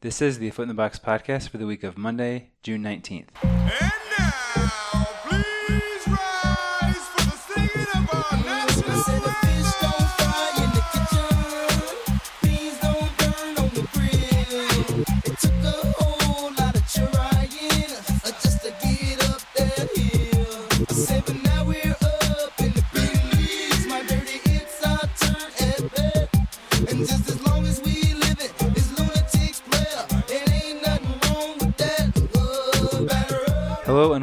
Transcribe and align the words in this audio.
This 0.00 0.22
is 0.22 0.38
the 0.38 0.50
Foot 0.50 0.62
in 0.62 0.68
the 0.68 0.74
Box 0.74 0.96
podcast 0.96 1.48
for 1.48 1.58
the 1.58 1.66
week 1.66 1.82
of 1.82 1.98
Monday, 1.98 2.50
June 2.62 2.84
19th. 2.84 3.30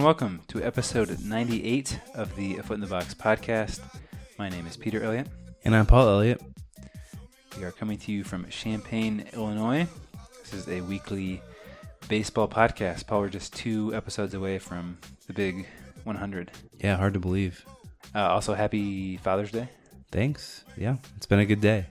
Welcome 0.06 0.40
to 0.48 0.62
episode 0.62 1.20
98 1.26 2.00
of 2.14 2.36
the 2.36 2.58
A 2.58 2.64
Foot 2.64 2.76
in 2.76 2.80
the 2.80 2.86
Box 2.86 3.16
podcast. 3.16 3.80
My 4.38 4.50
name 4.50 4.68
is 4.68 4.78
Peter 4.78 5.02
Elliott. 5.02 5.28
And 5.64 5.76
I'm 5.76 5.88
Paul 5.88 6.08
Elliott. 6.08 6.44
We 7.58 7.64
are 7.64 7.72
coming 7.72 7.98
to 7.98 8.12
you 8.12 8.24
from 8.24 8.48
Champaign, 8.50 9.26
Illinois. 9.34 9.88
This 10.44 10.54
is 10.54 10.68
a 10.68 10.82
weekly 10.82 11.42
baseball 12.08 12.48
podcast. 12.48 13.08
Paul, 13.08 13.22
we're 13.22 13.30
just 13.30 13.56
two 13.56 13.96
episodes 13.96 14.36
away 14.36 14.60
from 14.60 15.00
the 15.26 15.34
big 15.34 15.66
100. 16.04 16.52
Yeah, 16.78 16.98
hard 16.98 17.16
to 17.16 17.20
believe. 17.20 17.66
Uh, 18.14 18.28
also, 18.28 18.54
happy 18.54 19.18
Father's 19.18 19.50
Day. 19.50 19.70
Thanks. 20.12 20.66
Yeah, 20.78 20.98
it's 21.18 21.26
been 21.26 21.40
a 21.40 21.48
good 21.48 21.62
day. 21.62 21.88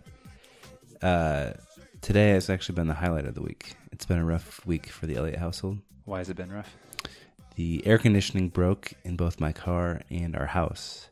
Uh, 1.03 1.55
today 2.01 2.29
has 2.31 2.49
actually 2.49 2.77
been 2.77 2.87
the 2.87 2.95
highlight 2.95 3.27
of 3.27 3.35
the 3.35 3.43
week. 3.43 3.75
It's 3.91 4.07
been 4.07 4.19
a 4.19 4.25
rough 4.25 4.65
week 4.65 4.87
for 4.87 5.07
the 5.07 5.17
Elliott 5.17 5.41
household. 5.41 5.79
Why 6.05 6.19
has 6.19 6.31
it 6.31 6.37
been 6.37 6.53
rough? 6.53 6.77
The 7.57 7.87
air 7.87 7.99
conditioning 7.99 8.49
broke 8.49 8.93
in 9.05 9.17
both 9.17 9.41
my 9.41 9.53
car 9.53 10.01
and 10.11 10.35
our 10.37 10.47
house, 10.47 11.09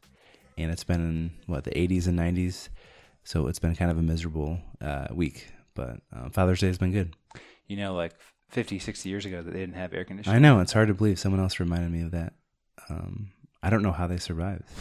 and 0.59 0.71
it's 0.71 0.85
been 0.85 1.01
in 1.01 1.31
what 1.47 1.65
the 1.65 1.71
80s 1.71 2.07
and 2.07 2.19
90s. 2.19 2.69
So 3.25 3.47
it's 3.47 3.61
been 3.61 3.77
kind 3.77 3.91
of 3.91 3.99
a 3.99 4.03
miserable 4.03 4.59
uh, 4.81 5.07
week. 5.13 5.49
But 5.75 6.01
um, 6.13 6.31
Father's 6.31 6.61
Day 6.61 6.67
has 6.67 6.79
been 6.79 6.93
good. 6.93 7.15
You 7.69 7.77
know, 7.77 7.95
like 7.95 8.13
50, 8.51 8.79
60 8.81 9.09
years 9.09 9.25
ago, 9.25 9.43
that 9.43 9.53
they 9.53 9.61
didn't 9.61 9.77
have 9.77 9.95
air 9.95 10.05
conditioning. 10.05 10.37
I 10.37 10.41
know 10.41 10.61
it's 10.61 10.73
hard 10.73 10.89
to 10.89 10.95
believe. 10.95 11.19
Someone 11.19 11.41
else 11.41 11.61
reminded 11.61 11.93
me 11.93 12.03
of 12.03 12.11
that. 12.11 12.33
Um, 12.91 13.31
I 13.63 13.71
don't 13.71 13.83
know 13.83 13.93
how 13.93 14.07
they 14.07 14.19
survived. 14.19 14.65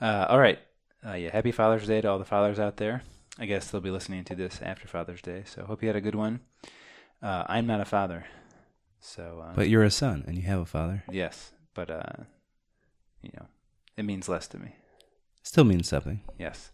Uh, 0.00 0.26
all 0.28 0.38
right. 0.40 0.58
Uh, 1.06 1.12
yeah, 1.12 1.30
happy 1.30 1.52
Father's 1.52 1.86
Day 1.86 2.00
to 2.00 2.08
all 2.08 2.18
the 2.18 2.24
fathers 2.24 2.58
out 2.58 2.76
there. 2.76 3.02
I 3.38 3.46
guess 3.46 3.70
they'll 3.70 3.80
be 3.80 3.92
listening 3.92 4.24
to 4.24 4.34
this 4.34 4.58
after 4.60 4.88
Father's 4.88 5.22
Day, 5.22 5.44
so 5.46 5.64
hope 5.64 5.80
you 5.80 5.88
had 5.88 5.94
a 5.94 6.00
good 6.00 6.16
one. 6.16 6.40
Uh, 7.22 7.44
I'm 7.46 7.68
not 7.68 7.80
a 7.80 7.84
father, 7.84 8.26
so 9.02 9.44
uh, 9.46 9.52
But 9.54 9.68
you're 9.68 9.82
a 9.84 9.90
son, 9.90 10.24
and 10.26 10.36
you 10.36 10.42
have 10.44 10.60
a 10.60 10.64
father. 10.64 11.02
yes, 11.10 11.52
but 11.74 11.90
uh, 11.90 12.24
you 13.22 13.30
know, 13.36 13.46
it 13.96 14.04
means 14.04 14.28
less 14.28 14.46
to 14.48 14.58
me. 14.58 14.76
Still 15.42 15.64
means 15.64 15.88
something. 15.88 16.20
Yes. 16.38 16.70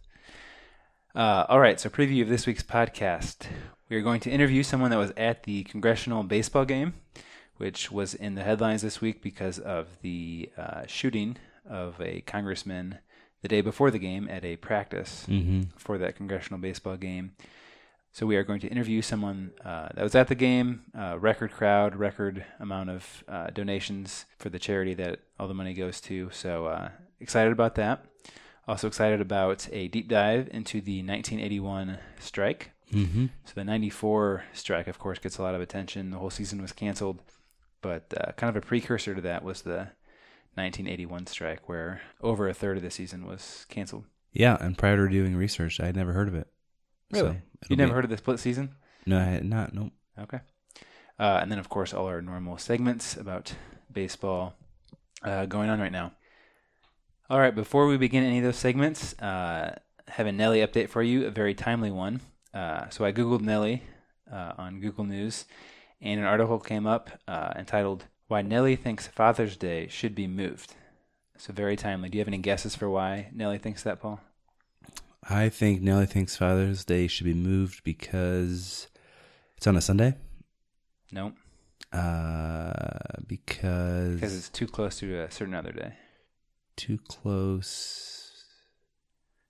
Uh, 1.15 1.45
all 1.49 1.59
right, 1.59 1.79
so 1.79 1.89
preview 1.89 2.21
of 2.21 2.29
this 2.29 2.45
week's 2.45 2.63
podcast. 2.63 3.47
We 3.89 3.97
are 3.97 4.01
going 4.01 4.19
to 4.21 4.29
interview 4.29 4.61
someone 4.63 4.91
that 4.91 4.97
was 4.97 5.11
at 5.17 5.43
the 5.43 5.63
congressional 5.63 6.21
baseball 6.23 6.65
game, 6.65 6.93
which 7.57 7.91
was 7.91 8.13
in 8.13 8.35
the 8.35 8.43
headlines 8.43 8.83
this 8.83 9.01
week 9.01 9.21
because 9.21 9.57
of 9.57 9.87
the 10.01 10.51
uh, 10.57 10.83
shooting 10.85 11.37
of 11.67 11.99
a 11.99 12.21
congressman 12.21 12.99
the 13.41 13.47
day 13.47 13.61
before 13.61 13.89
the 13.89 13.97
game 13.99 14.27
at 14.29 14.45
a 14.45 14.55
practice 14.57 15.25
Mm-hmm. 15.27 15.61
for 15.77 15.97
that 15.97 16.15
congressional 16.15 16.59
baseball 16.59 16.97
game. 16.97 17.31
So 18.11 18.25
we 18.25 18.35
are 18.35 18.43
going 18.43 18.59
to 18.61 18.67
interview 18.67 19.01
someone 19.01 19.51
uh, 19.63 19.89
that 19.93 20.03
was 20.03 20.15
at 20.15 20.27
the 20.27 20.35
game, 20.35 20.81
uh, 20.97 21.17
record 21.19 21.51
crowd, 21.51 21.95
record 21.95 22.43
amount 22.59 22.89
of 22.89 23.23
uh, 23.27 23.47
donations 23.51 24.25
for 24.37 24.49
the 24.49 24.59
charity 24.59 24.93
that 24.95 25.19
all 25.39 25.47
the 25.47 25.53
money 25.53 25.73
goes 25.73 26.01
to. 26.01 26.29
So 26.31 26.65
uh, 26.65 26.89
excited 27.19 27.51
about 27.51 27.75
that. 27.75 28.05
Also 28.67 28.87
excited 28.87 29.21
about 29.21 29.67
a 29.71 29.87
deep 29.87 30.07
dive 30.07 30.49
into 30.51 30.81
the 30.81 30.99
1981 30.99 31.97
strike. 32.19 32.71
Mm-hmm. 32.91 33.27
So 33.45 33.53
the 33.55 33.63
94 33.63 34.43
strike, 34.53 34.87
of 34.87 34.99
course, 34.99 35.19
gets 35.19 35.37
a 35.37 35.43
lot 35.43 35.55
of 35.55 35.61
attention. 35.61 36.11
The 36.11 36.17
whole 36.17 36.29
season 36.29 36.61
was 36.61 36.71
canceled, 36.71 37.21
but 37.81 38.13
uh, 38.19 38.31
kind 38.33 38.49
of 38.49 38.61
a 38.61 38.65
precursor 38.65 39.15
to 39.15 39.21
that 39.21 39.43
was 39.43 39.61
the 39.61 39.89
1981 40.55 41.27
strike, 41.27 41.69
where 41.69 42.01
over 42.21 42.47
a 42.49 42.53
third 42.53 42.77
of 42.77 42.83
the 42.83 42.91
season 42.91 43.25
was 43.25 43.65
canceled. 43.69 44.05
Yeah, 44.31 44.57
and 44.59 44.77
prior 44.77 44.97
to 44.97 45.11
doing 45.11 45.35
research, 45.35 45.79
I 45.79 45.87
had 45.87 45.95
never 45.95 46.13
heard 46.13 46.27
of 46.27 46.35
it. 46.35 46.47
Really? 47.11 47.41
it'll 47.61 47.71
You 47.71 47.75
never 47.75 47.89
be- 47.91 47.95
heard 47.95 48.03
of 48.05 48.09
the 48.09 48.17
split 48.17 48.39
season? 48.39 48.75
No, 49.05 49.19
I 49.19 49.23
had 49.23 49.45
not. 49.45 49.73
Nope. 49.73 49.91
Okay. 50.19 50.39
Uh, 51.19 51.39
and 51.41 51.51
then, 51.51 51.59
of 51.59 51.69
course, 51.69 51.93
all 51.93 52.05
our 52.05 52.21
normal 52.21 52.57
segments 52.57 53.17
about 53.17 53.53
baseball 53.91 54.53
uh, 55.23 55.45
going 55.45 55.69
on 55.69 55.79
right 55.79 55.91
now. 55.91 56.13
All 57.29 57.39
right, 57.39 57.53
before 57.53 57.87
we 57.87 57.97
begin 57.97 58.23
any 58.23 58.37
of 58.39 58.43
those 58.43 58.55
segments, 58.57 59.17
uh, 59.19 59.77
have 60.07 60.27
a 60.27 60.31
Nelly 60.31 60.59
update 60.59 60.89
for 60.89 61.03
you, 61.03 61.25
a 61.27 61.31
very 61.31 61.53
timely 61.53 61.91
one. 61.91 62.21
Uh, 62.53 62.89
so 62.89 63.05
I 63.05 63.11
Googled 63.11 63.41
Nelly 63.41 63.83
uh, 64.31 64.53
on 64.57 64.79
Google 64.79 65.03
News, 65.03 65.45
and 66.01 66.19
an 66.19 66.25
article 66.25 66.59
came 66.59 66.87
up 66.87 67.09
uh, 67.27 67.53
entitled 67.55 68.05
Why 68.27 68.41
Nelly 68.41 68.75
Thinks 68.75 69.07
Father's 69.07 69.57
Day 69.57 69.87
Should 69.87 70.15
Be 70.15 70.25
Moved. 70.27 70.73
So 71.37 71.53
very 71.53 71.75
timely. 71.75 72.09
Do 72.09 72.17
you 72.17 72.21
have 72.21 72.27
any 72.27 72.37
guesses 72.39 72.75
for 72.75 72.89
why 72.89 73.29
Nelly 73.33 73.57
thinks 73.59 73.83
that, 73.83 73.99
Paul? 74.01 74.19
I 75.29 75.49
think 75.49 75.81
Nelly 75.81 76.05
thinks 76.05 76.35
Father's 76.35 76.83
Day 76.83 77.07
should 77.07 77.25
be 77.25 77.33
moved 77.33 77.83
because 77.83 78.87
it's 79.57 79.67
on 79.67 79.75
a 79.75 79.81
Sunday. 79.81 80.15
No, 81.11 81.33
Uh, 81.91 83.19
because, 83.27 84.15
because 84.15 84.35
it's 84.37 84.49
too 84.49 84.67
close 84.67 84.99
to 84.99 85.19
a 85.19 85.31
certain 85.31 85.55
other 85.55 85.71
day, 85.71 85.93
too 86.75 86.99
close. 87.07 88.45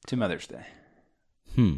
to 0.08 0.16
Mother's 0.16 0.48
Day. 0.48 0.66
Hmm. 1.56 1.78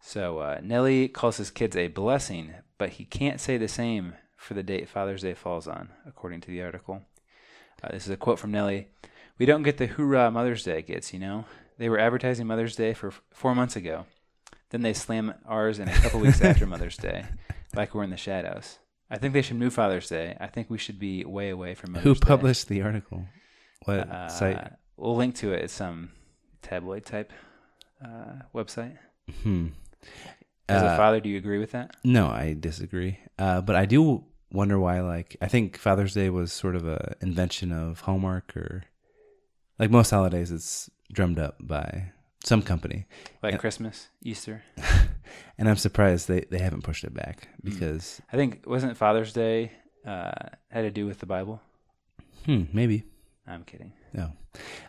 So 0.00 0.38
uh, 0.38 0.60
Nelly 0.62 1.08
calls 1.08 1.36
his 1.38 1.50
kids 1.50 1.76
a 1.76 1.88
blessing, 1.88 2.54
but 2.78 2.90
he 2.90 3.04
can't 3.04 3.40
say 3.40 3.56
the 3.56 3.68
same 3.68 4.14
for 4.36 4.54
the 4.54 4.62
date 4.62 4.88
Father's 4.88 5.22
Day 5.22 5.34
falls 5.34 5.66
on, 5.66 5.88
according 6.06 6.40
to 6.42 6.48
the 6.48 6.62
article. 6.62 7.02
Uh, 7.82 7.88
this 7.92 8.04
is 8.06 8.10
a 8.10 8.16
quote 8.16 8.38
from 8.38 8.52
Nelly. 8.52 8.88
We 9.38 9.46
don't 9.46 9.62
get 9.64 9.78
the 9.78 9.86
hoorah 9.86 10.30
Mother's 10.30 10.62
Day 10.64 10.82
gets, 10.82 11.12
you 11.12 11.18
know? 11.18 11.44
They 11.78 11.88
were 11.88 11.98
advertising 11.98 12.46
Mother's 12.46 12.76
Day 12.76 12.92
for 12.92 13.08
f- 13.08 13.22
four 13.32 13.54
months 13.54 13.76
ago. 13.76 14.04
Then 14.70 14.82
they 14.82 14.92
slam 14.92 15.34
ours 15.46 15.78
in 15.78 15.88
a 15.88 15.94
couple 15.94 16.20
weeks 16.20 16.40
after 16.42 16.66
Mother's 16.74 16.96
Day, 16.96 17.24
like 17.74 17.94
we're 17.94 18.02
in 18.04 18.10
the 18.10 18.16
shadows. 18.16 18.78
I 19.10 19.16
think 19.16 19.32
they 19.32 19.40
should 19.42 19.56
move 19.56 19.72
Father's 19.72 20.08
Day. 20.08 20.36
I 20.38 20.48
think 20.48 20.68
we 20.68 20.76
should 20.76 20.98
be 20.98 21.24
way 21.24 21.48
away 21.50 21.74
from 21.74 21.92
Mother's 21.92 22.04
Who 22.04 22.14
Day. 22.14 22.20
published 22.26 22.68
the 22.68 22.82
article? 22.82 23.24
What 23.84 24.00
Uh, 24.10 24.28
site? 24.28 24.72
We'll 24.96 25.16
link 25.16 25.36
to 25.36 25.52
it. 25.52 25.62
It's 25.64 25.72
some 25.72 26.10
tabloid 26.60 27.04
type 27.06 27.32
uh, 28.04 28.42
website. 28.54 28.98
Hmm. 29.42 29.68
As 30.68 30.82
a 30.82 30.86
Uh, 30.86 30.96
father, 30.98 31.20
do 31.20 31.28
you 31.30 31.38
agree 31.38 31.58
with 31.58 31.70
that? 31.70 31.96
No, 32.04 32.26
I 32.28 32.54
disagree. 32.58 33.18
Uh, 33.38 33.60
but 33.62 33.76
I 33.76 33.86
do 33.86 34.24
wonder 34.52 34.78
why. 34.78 35.00
Like, 35.00 35.36
I 35.40 35.46
think 35.48 35.78
Father's 35.78 36.12
Day 36.12 36.28
was 36.28 36.52
sort 36.52 36.76
of 36.76 36.86
a 36.86 37.14
invention 37.22 37.72
of 37.72 38.00
Hallmark, 38.00 38.54
or 38.56 38.82
like 39.78 39.90
most 39.90 40.10
holidays, 40.10 40.50
it's 40.50 40.90
drummed 41.12 41.38
up 41.38 41.56
by 41.60 42.12
some 42.44 42.62
company. 42.62 43.06
Like 43.42 43.52
Yeah. 43.52 43.58
Christmas, 43.58 44.08
Easter. 44.22 44.62
and 45.58 45.68
I'm 45.68 45.76
surprised 45.76 46.28
they, 46.28 46.40
they 46.50 46.58
haven't 46.58 46.82
pushed 46.84 47.04
it 47.04 47.14
back 47.14 47.48
Hmm. 47.62 47.70
because, 47.70 48.20
I 48.32 48.36
think 48.36 48.64
wasn't 48.66 48.96
Father's 48.96 49.32
Day 49.32 49.72
uh, 50.06 50.32
had 50.70 50.82
to 50.82 50.90
do 50.90 51.06
with 51.06 51.18
the 51.18 51.26
Bible. 51.26 51.60
hmm, 52.46 52.64
maybe 52.72 53.04
I'm 53.46 53.64
kidding. 53.64 53.92
no. 54.12 54.32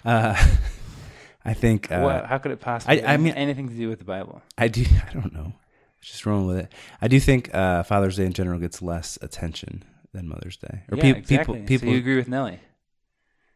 Uh, 0.06 0.36
I 1.46 1.54
think 1.54 1.92
uh, 1.92 2.02
what, 2.02 2.26
how 2.26 2.38
could 2.38 2.52
it 2.52 2.60
possibly? 2.60 3.02
I- 3.04 3.08
I 3.08 3.12
have 3.12 3.22
mean- 3.22 3.34
anything 3.34 3.70
to 3.70 3.76
do 3.76 3.88
with 3.90 4.00
the 4.00 4.06
Bible? 4.06 4.42
I 4.58 4.68
do. 4.68 4.84
I 5.10 5.14
don't 5.14 5.34
know. 5.34 5.54
Just 6.02 6.26
rolling 6.26 6.48
with 6.48 6.58
it. 6.58 6.74
I 7.02 7.08
do 7.10 7.20
think 7.20 7.54
uh, 7.54 7.84
Father's 7.84 8.16
Day 8.18 8.26
in 8.26 8.34
general 8.34 8.60
gets 8.60 8.82
less 8.82 9.18
attention 9.22 9.84
than 10.14 10.28
Mother's 10.30 10.58
Day. 10.58 10.84
yeah, 10.94 11.02
pe- 11.02 11.10
exactly. 11.12 11.28
people, 11.60 11.66
people. 11.68 11.88
so 11.88 11.92
you 11.92 11.98
agree 12.00 12.16
with 12.18 12.28
Nelly? 12.30 12.60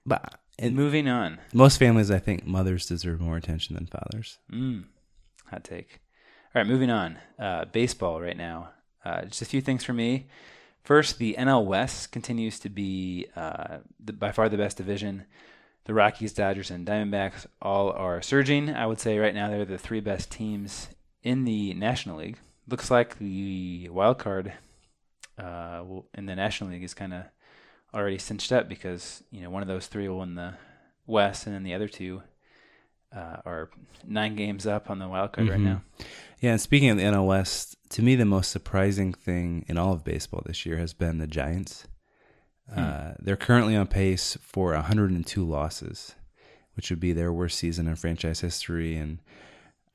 but 0.05 0.35
in 0.63 0.75
Moving 0.75 1.07
on. 1.07 1.39
most 1.53 1.77
families, 1.77 2.09
I 2.11 2.19
think 2.19 2.45
mothers 2.45 2.85
deserve 2.85 3.19
more 3.21 3.37
attention 3.37 3.75
than 3.75 3.85
fathers. 3.85 4.37
Mm, 4.51 4.85
hot 5.45 5.63
take. 5.63 5.99
All 6.55 6.61
right, 6.61 6.67
moving 6.67 6.89
on. 6.89 7.17
Uh, 7.39 7.65
baseball 7.65 8.21
right 8.21 8.37
now. 8.37 8.69
Uh, 9.03 9.25
just 9.25 9.41
a 9.41 9.45
few 9.45 9.61
things 9.61 9.83
for 9.83 9.93
me. 9.93 10.27
First, 10.83 11.17
the 11.17 11.35
NL 11.39 11.65
West 11.65 12.11
continues 12.11 12.59
to 12.59 12.69
be 12.69 13.27
uh, 13.35 13.77
the, 14.03 14.13
by 14.13 14.31
far 14.31 14.49
the 14.49 14.57
best 14.57 14.77
division. 14.77 15.25
The 15.85 15.93
Rockies, 15.93 16.33
Dodgers, 16.33 16.71
and 16.71 16.85
Diamondbacks 16.87 17.45
all 17.61 17.91
are 17.91 18.21
surging. 18.21 18.69
I 18.69 18.85
would 18.85 18.99
say 18.99 19.17
right 19.17 19.33
now 19.33 19.49
they're 19.49 19.65
the 19.65 19.77
three 19.77 19.99
best 19.99 20.31
teams 20.31 20.89
in 21.23 21.43
the 21.45 21.73
National 21.73 22.17
League. 22.17 22.37
Looks 22.69 22.89
like 22.89 23.17
the 23.19 23.89
wild 23.89 24.17
card 24.19 24.53
uh, 25.37 25.83
in 26.13 26.25
the 26.25 26.35
National 26.35 26.69
League 26.69 26.83
is 26.83 26.93
kind 26.93 27.13
of 27.13 27.23
already 27.93 28.17
cinched 28.17 28.51
up 28.51 28.67
because 28.69 29.23
you 29.31 29.41
know 29.41 29.49
one 29.49 29.61
of 29.61 29.67
those 29.67 29.87
three 29.87 30.07
will 30.07 30.19
win 30.19 30.35
the 30.35 30.53
West, 31.05 31.45
and 31.45 31.55
then 31.55 31.63
the 31.63 31.73
other 31.73 31.87
two 31.87 32.21
uh, 33.15 33.37
are 33.45 33.69
nine 34.07 34.35
games 34.35 34.65
up 34.65 34.89
on 34.89 34.97
the 34.99 35.07
wild 35.07 35.33
card 35.33 35.47
right 35.49 35.59
Mhm. 35.59 35.63
now. 35.63 35.81
Yeah, 36.41 36.51
and 36.51 36.61
speaking 36.61 36.89
of 36.89 36.97
the 36.97 37.03
NL 37.03 37.27
West, 37.27 37.75
to 37.89 38.01
me 38.01 38.15
the 38.15 38.25
most 38.25 38.49
surprising 38.51 39.13
thing 39.13 39.65
in 39.67 39.77
all 39.77 39.93
of 39.93 40.03
baseball 40.03 40.41
this 40.45 40.65
year 40.65 40.77
has 40.77 40.93
been 40.93 41.19
the 41.19 41.27
Giants. 41.27 41.87
Uh, 42.75 43.13
they're 43.19 43.35
currently 43.35 43.75
on 43.75 43.85
pace 43.87 44.37
for 44.41 44.73
102 44.73 45.43
losses, 45.45 46.15
which 46.75 46.89
would 46.89 46.99
be 46.99 47.13
their 47.13 47.31
worst 47.31 47.59
season 47.59 47.87
in 47.87 47.95
franchise 47.95 48.39
history. 48.39 48.95
And 48.95 49.19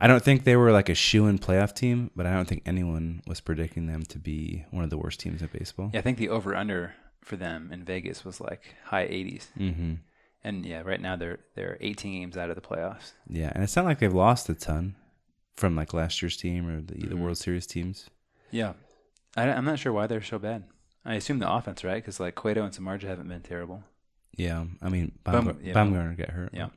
I 0.01 0.07
don't 0.07 0.23
think 0.23 0.45
they 0.45 0.55
were 0.55 0.71
like 0.71 0.89
a 0.89 0.95
shoe-in 0.95 1.39
playoff 1.39 1.75
team, 1.75 2.11
but 2.15 2.25
I 2.27 2.33
don't 2.35 2.47
think 2.47 2.63
anyone 2.67 3.23
was 3.27 3.41
predicting 3.41 3.87
them 3.87 4.03
to 4.05 4.19
be 4.19 4.65
one 4.71 4.85
of 4.85 4.91
the 4.91 4.99
worst 4.99 5.19
teams 5.19 5.43
in 5.43 5.49
baseball. 5.53 5.91
Yeah, 5.93 5.99
I 6.01 6.03
think 6.03 6.19
the 6.19 6.29
over 6.29 6.55
under 6.55 6.95
for 7.29 7.37
them 7.37 7.71
in 7.73 7.85
Vegas 7.85 8.25
was 8.25 8.41
like 8.41 8.75
high 8.85 9.07
80s. 9.07 9.47
Mm-hmm. 9.59 9.95
And 10.45 10.65
yeah, 10.67 10.83
right 10.85 11.01
now 11.01 11.17
they're 11.17 11.39
they're 11.55 11.77
18 11.81 12.21
games 12.21 12.37
out 12.37 12.49
of 12.51 12.57
the 12.57 12.63
playoffs. 12.63 13.13
Yeah, 13.29 13.53
and 13.55 13.63
it's 13.63 13.77
not 13.77 13.85
like 13.85 13.99
they've 13.99 14.13
lost 14.15 14.49
a 14.49 14.55
ton 14.55 14.95
from 15.57 15.77
like 15.77 15.93
last 15.93 16.23
year's 16.23 16.37
team 16.37 16.69
or 16.69 16.81
the, 16.81 16.95
the 16.95 17.15
Mhm. 17.15 17.19
World 17.21 17.37
Series 17.39 17.67
teams. 17.67 18.09
Yeah, 18.51 18.73
I, 19.37 19.51
I'm 19.51 19.65
not 19.65 19.79
sure 19.79 19.93
why 19.93 20.07
they're 20.07 20.23
so 20.23 20.39
bad. 20.39 20.65
I 21.05 21.15
assume 21.15 21.39
the 21.39 21.53
offense, 21.53 21.85
right? 21.85 21.97
Because 21.97 22.21
like 22.21 22.35
Cueto 22.35 22.63
and 22.65 22.73
Samardzija 22.73 23.09
haven't 23.09 23.29
been 23.29 23.43
terrible. 23.43 23.83
Yeah, 24.37 24.65
I 24.81 24.89
mean, 24.89 25.13
Bum- 25.25 25.47
Baumgar- 25.49 25.65
yeah, 25.65 25.73
Baumgartner 25.75 26.15
got 26.15 26.31
hurt. 26.31 26.51
Yeah. 26.55 26.69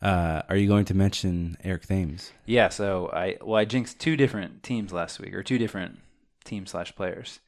Uh, 0.00 0.42
are 0.48 0.56
you 0.56 0.66
going 0.66 0.84
to 0.86 0.94
mention 0.94 1.56
Eric 1.62 1.86
Thames? 1.86 2.32
Yeah, 2.44 2.68
so 2.70 3.08
I 3.12 3.38
well 3.40 3.56
I 3.60 3.64
jinxed 3.64 4.00
two 4.00 4.16
different 4.16 4.62
teams 4.64 4.92
last 4.92 5.20
week, 5.20 5.32
or 5.32 5.44
two 5.44 5.58
different 5.58 6.00
team 6.44 6.66
slash 6.66 6.94
players. 6.96 7.38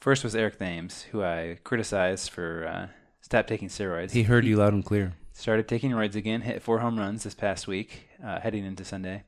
First 0.00 0.22
was 0.24 0.34
Eric 0.36 0.58
Thames, 0.58 1.02
who 1.10 1.22
I 1.22 1.58
criticized 1.64 2.30
for 2.30 2.66
uh, 2.66 2.86
stop 3.20 3.46
taking 3.46 3.68
steroids. 3.68 4.12
He 4.12 4.22
heard 4.22 4.44
you 4.44 4.56
loud 4.56 4.72
and 4.72 4.84
clear. 4.84 5.14
started 5.32 5.66
taking 5.68 5.90
roids 5.90 6.14
again, 6.14 6.42
hit 6.42 6.62
four 6.62 6.78
home 6.80 6.98
runs 6.98 7.24
this 7.24 7.34
past 7.34 7.66
week, 7.66 8.08
uh, 8.24 8.40
heading 8.40 8.64
into 8.64 8.84
Sunday. 8.84 9.24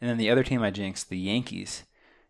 And 0.00 0.10
then 0.10 0.18
the 0.18 0.30
other 0.30 0.42
team 0.42 0.62
I 0.62 0.70
jinxed, 0.70 1.08
the 1.08 1.18
Yankees, 1.18 1.84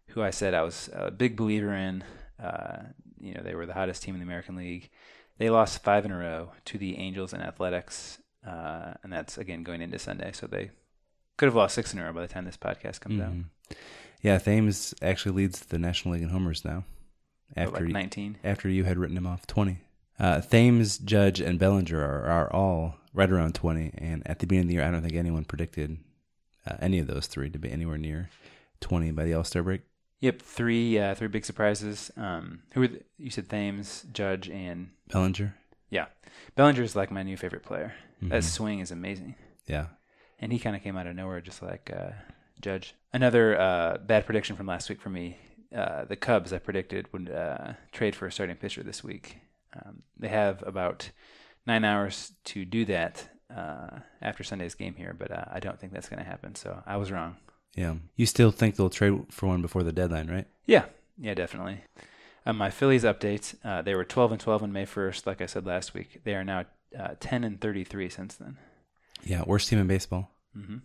who 0.08 0.22
I 0.22 0.30
said 0.30 0.54
I 0.54 0.62
was 0.62 0.90
a 0.92 1.10
big 1.10 1.36
believer 1.36 1.74
in. 1.74 2.04
Uh, 2.42 2.82
you 3.20 3.34
know, 3.34 3.42
they 3.42 3.54
were 3.54 3.66
the 3.66 3.74
hottest 3.74 4.02
team 4.02 4.14
in 4.14 4.20
the 4.20 4.26
American 4.26 4.56
League. 4.56 4.90
They 5.38 5.50
lost 5.50 5.82
five 5.82 6.04
in 6.04 6.12
a 6.12 6.18
row 6.18 6.52
to 6.66 6.78
the 6.78 6.98
Angels 6.98 7.32
and 7.32 7.42
Athletics, 7.42 8.18
uh, 8.46 8.94
and 9.02 9.12
that's 9.12 9.38
again 9.38 9.62
going 9.64 9.80
into 9.80 9.98
Sunday. 9.98 10.30
So 10.32 10.46
they 10.46 10.70
could 11.36 11.46
have 11.46 11.54
lost 11.56 11.74
six 11.74 11.92
in 11.92 11.98
a 11.98 12.04
row 12.04 12.12
by 12.12 12.22
the 12.22 12.28
time 12.28 12.44
this 12.44 12.56
podcast 12.56 13.00
comes 13.00 13.20
out. 13.20 13.32
Mhm. 13.32 13.44
Yeah, 14.20 14.38
Thames 14.38 14.94
actually 15.02 15.32
leads 15.34 15.60
the 15.60 15.78
National 15.78 16.14
League 16.14 16.22
in 16.22 16.28
homers 16.28 16.64
now. 16.64 16.84
After 17.56 17.72
like 17.80 17.88
you, 17.88 17.92
19. 17.92 18.38
after 18.44 18.68
you 18.68 18.84
had 18.84 18.98
written 18.98 19.16
him 19.16 19.26
off 19.26 19.46
twenty. 19.46 19.78
Uh, 20.18 20.40
Thames, 20.40 20.98
Judge, 20.98 21.40
and 21.40 21.58
Bellinger 21.58 22.00
are, 22.00 22.24
are 22.26 22.52
all 22.52 22.96
right 23.12 23.30
around 23.30 23.54
twenty. 23.54 23.90
And 23.98 24.22
at 24.26 24.38
the 24.38 24.46
beginning 24.46 24.66
of 24.66 24.68
the 24.68 24.74
year, 24.74 24.84
I 24.84 24.90
don't 24.90 25.02
think 25.02 25.14
anyone 25.14 25.44
predicted 25.44 25.98
uh, 26.66 26.76
any 26.80 26.98
of 26.98 27.06
those 27.08 27.26
three 27.26 27.50
to 27.50 27.58
be 27.58 27.70
anywhere 27.72 27.98
near 27.98 28.30
twenty 28.80 29.10
by 29.10 29.24
the 29.24 29.34
All 29.34 29.44
Star 29.44 29.62
break. 29.62 29.82
Yep, 30.20 30.40
three 30.42 30.98
uh, 30.98 31.14
three 31.14 31.28
big 31.28 31.44
surprises. 31.44 32.10
Um, 32.16 32.60
who 32.74 32.80
were 32.80 32.88
the, 32.88 33.00
you 33.18 33.30
said? 33.30 33.48
Thames, 33.48 34.04
Judge, 34.12 34.48
and 34.48 34.90
Bellinger. 35.08 35.54
yeah, 35.90 36.06
Bellinger 36.54 36.82
is 36.82 36.94
like 36.94 37.10
my 37.10 37.22
new 37.22 37.36
favorite 37.36 37.64
player. 37.64 37.94
That 38.22 38.42
Mhm. 38.42 38.44
swing 38.44 38.78
is 38.78 38.92
amazing. 38.92 39.34
Yeah. 39.66 39.86
and 40.38 40.52
he 40.52 40.58
kind 40.60 40.74
of 40.76 40.82
came 40.82 40.96
out 40.96 41.06
of 41.08 41.14
nowhere, 41.16 41.40
just 41.40 41.60
like 41.62 41.90
uh, 41.94 42.10
Judge. 42.60 42.94
Another 43.12 43.58
uh, 43.60 43.98
bad 43.98 44.24
prediction 44.26 44.54
from 44.56 44.66
last 44.66 44.88
week 44.88 45.00
for 45.00 45.10
me: 45.10 45.36
uh, 45.74 46.04
the 46.04 46.16
Cubs. 46.16 46.52
I 46.52 46.58
predicted 46.58 47.12
would 47.12 47.30
uh, 47.30 47.72
trade 47.92 48.14
for 48.14 48.26
a 48.26 48.32
starting 48.32 48.56
pitcher 48.56 48.82
this 48.82 49.02
week. 49.04 49.38
Um, 49.74 50.02
they 50.18 50.28
have 50.28 50.62
about 50.66 51.10
nine 51.66 51.84
hours 51.84 52.32
to 52.44 52.64
do 52.64 52.84
that 52.86 53.28
uh, 53.54 54.00
after 54.20 54.42
Sunday's 54.44 54.74
game 54.74 54.94
here, 54.96 55.14
but 55.18 55.30
uh, 55.30 55.44
I 55.50 55.60
don't 55.60 55.78
think 55.80 55.92
that's 55.92 56.08
going 56.08 56.22
to 56.22 56.28
happen. 56.28 56.54
So 56.54 56.82
I 56.86 56.96
was 56.96 57.10
wrong. 57.12 57.36
Yeah. 57.74 57.94
You 58.16 58.26
still 58.26 58.50
think 58.50 58.76
they'll 58.76 58.90
trade 58.90 59.24
for 59.30 59.46
one 59.46 59.62
before 59.62 59.82
the 59.82 59.92
deadline, 59.92 60.30
right? 60.30 60.46
Yeah, 60.66 60.84
yeah, 61.18 61.34
definitely. 61.34 61.78
Um, 62.44 62.56
my 62.58 62.70
Phillies 62.70 63.04
update: 63.04 63.54
uh, 63.64 63.82
they 63.82 63.94
were 63.94 64.04
12 64.04 64.32
and 64.32 64.40
12 64.40 64.62
on 64.64 64.72
May 64.72 64.84
1st, 64.84 65.26
like 65.26 65.40
I 65.40 65.46
said 65.46 65.64
last 65.64 65.94
week. 65.94 66.20
They 66.24 66.34
are 66.34 66.44
now 66.44 66.64
uh, 66.98 67.14
10 67.20 67.44
and 67.44 67.60
33 67.60 68.08
since 68.10 68.34
then. 68.34 68.58
Yeah. 69.24 69.42
Worst 69.46 69.68
team 69.68 69.78
in 69.78 69.86
baseball. 69.86 70.30
hmm 70.54 70.78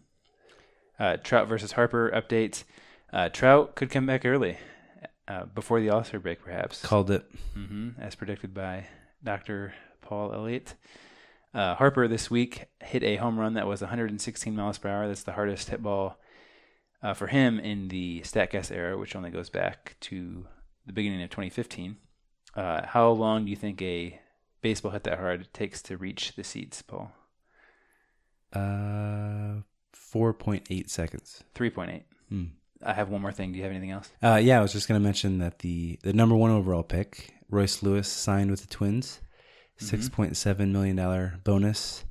Uh, 0.99 1.17
Trout 1.17 1.47
versus 1.47 1.73
Harper 1.73 2.11
update. 2.13 2.63
Uh, 3.11 3.29
Trout 3.29 3.75
could 3.75 3.89
come 3.89 4.05
back 4.05 4.25
early, 4.25 4.57
uh, 5.27 5.45
before 5.45 5.79
the 5.79 5.89
All 5.89 6.03
Star 6.03 6.19
break, 6.19 6.41
perhaps. 6.43 6.81
Called 6.81 7.11
it. 7.11 7.25
hmm 7.53 7.89
as 7.99 8.15
predicted 8.15 8.53
by 8.53 8.87
Dr. 9.23 9.73
Paul 10.01 10.33
Elliott. 10.33 10.75
Uh, 11.53 11.75
Harper 11.75 12.07
this 12.07 12.29
week 12.29 12.65
hit 12.81 13.03
a 13.03 13.15
home 13.15 13.39
run 13.39 13.53
that 13.55 13.65
was 13.67 13.81
116 13.81 14.55
miles 14.55 14.77
per 14.77 14.89
hour. 14.89 15.07
That's 15.07 15.23
the 15.23 15.31
hardest 15.33 15.69
hit 15.69 15.81
ball 15.81 16.19
uh, 17.01 17.13
for 17.13 17.27
him 17.27 17.59
in 17.59 17.87
the 17.87 18.21
StatCast 18.21 18.71
era, 18.71 18.97
which 18.97 19.15
only 19.15 19.31
goes 19.31 19.49
back 19.49 19.95
to 20.01 20.45
the 20.85 20.93
beginning 20.93 21.21
of 21.23 21.29
2015. 21.29 21.97
Uh, 22.55 22.85
how 22.85 23.09
long 23.09 23.45
do 23.45 23.49
you 23.49 23.55
think 23.55 23.81
a 23.81 24.19
baseball 24.61 24.91
hit 24.91 25.03
that 25.03 25.17
hard 25.19 25.47
takes 25.53 25.81
to 25.83 25.97
reach 25.97 26.35
the 26.35 26.43
seats, 26.43 26.81
Paul? 26.81 27.11
Uh, 28.53 29.61
four 29.93 30.33
point 30.33 30.65
eight 30.69 30.89
seconds. 30.89 31.43
3.8. 31.55 32.03
Hmm. 32.29 32.43
I 32.83 32.93
have 32.93 33.09
one 33.09 33.21
more 33.21 33.31
thing. 33.31 33.51
Do 33.51 33.57
you 33.57 33.63
have 33.63 33.71
anything 33.71 33.91
else? 33.91 34.09
Uh, 34.21 34.39
yeah, 34.41 34.59
I 34.59 34.61
was 34.61 34.71
just 34.73 34.87
going 34.87 34.99
to 34.99 35.03
mention 35.03 35.39
that 35.39 35.59
the 35.59 35.99
the 36.03 36.13
number 36.13 36.35
one 36.35 36.51
overall 36.51 36.83
pick, 36.83 37.33
Royce 37.49 37.81
Lewis, 37.83 38.07
signed 38.07 38.51
with 38.51 38.61
the 38.61 38.67
Twins, 38.67 39.19
Mhm. 39.79 40.11
point 40.11 40.37
seven 40.37 40.71
million 40.71 40.95
dollar 40.95 41.39
bonus. 41.43 42.03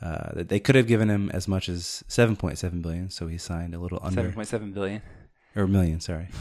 Uh, 0.00 0.30
that 0.34 0.48
they 0.48 0.60
could 0.60 0.76
have 0.76 0.86
given 0.86 1.08
him 1.10 1.28
as 1.30 1.48
much 1.48 1.68
as 1.68 2.04
seven 2.06 2.36
point 2.36 2.56
seven 2.58 2.80
billion, 2.80 3.10
so 3.10 3.26
he 3.26 3.36
signed 3.36 3.74
a 3.74 3.78
little 3.80 3.98
under 4.02 4.22
7.7 4.30 4.72
billion. 4.72 5.02
or 5.56 5.66
million, 5.66 6.00
sorry. 6.00 6.28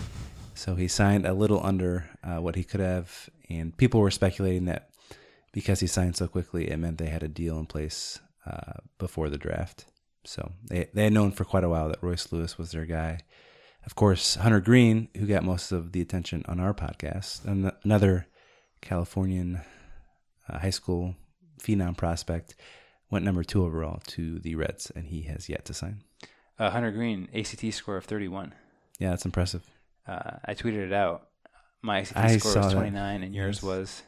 So 0.54 0.74
he 0.74 0.88
signed 0.88 1.28
a 1.28 1.34
little 1.34 1.64
under 1.64 2.10
uh, 2.24 2.38
what 2.42 2.56
he 2.56 2.64
could 2.64 2.80
have, 2.80 3.30
and 3.48 3.78
people 3.78 4.00
were 4.02 4.10
speculating 4.10 4.66
that 4.66 4.90
because 5.54 5.80
he 5.82 5.86
signed 5.88 6.16
so 6.18 6.28
quickly, 6.28 6.72
it 6.72 6.78
meant 6.78 6.98
they 6.98 7.10
had 7.10 7.22
a 7.22 7.28
deal 7.28 7.60
in 7.60 7.68
place 7.68 8.20
uh, 8.44 8.74
before 8.98 9.30
the 9.30 9.38
draft. 9.38 9.86
So 10.24 10.54
they 10.68 10.90
they 10.96 11.04
had 11.04 11.14
known 11.14 11.32
for 11.32 11.46
quite 11.46 11.64
a 11.64 11.70
while 11.70 11.90
that 11.90 12.02
Royce 12.02 12.32
Lewis 12.32 12.58
was 12.58 12.72
their 12.72 12.86
guy. 12.88 13.20
Of 13.88 13.95
course, 13.95 14.36
Hunter 14.36 14.60
Greene, 14.60 15.07
who 15.18 15.25
got 15.25 15.44
most 15.44 15.72
of 15.72 15.94
the 15.94 16.01
attention 16.01 16.44
on 16.48 16.60
our 16.60 16.74
podcast, 16.74 17.45
an- 17.45 17.72
another 17.84 18.28
Californian 18.81 19.62
uh, 20.50 20.60
high 20.60 20.69
school 20.72 21.16
phenom 21.60 21.95
prospect, 21.98 22.54
went 23.10 23.24
number 23.25 23.44
two 23.45 23.63
overall 23.66 24.01
to 24.07 24.39
the 24.39 24.56
Reds, 24.56 24.92
and 24.94 25.07
he 25.07 25.22
has 25.24 25.48
yet 25.48 25.63
to 25.66 25.74
sign. 25.74 26.04
Uh, 26.60 26.69
Hunter 26.69 26.92
Greene, 26.92 27.30
ACT 27.34 27.74
score 27.74 27.95
of 27.98 28.04
31. 28.06 28.54
Yeah, 29.00 29.12
that's 29.12 29.25
impressive. 29.25 29.63
Uh, 30.06 30.31
I 30.45 30.54
tweeted 30.54 30.86
it 30.86 30.94
out. 30.94 31.30
My 31.81 32.00
ACT 32.01 32.18
I 32.18 32.38
score 32.38 32.56
was 32.56 32.66
that. 32.68 32.73
29, 32.73 33.23
and 33.23 33.33
yours 33.33 33.57
Yes. 33.57 33.64
was. 33.64 34.04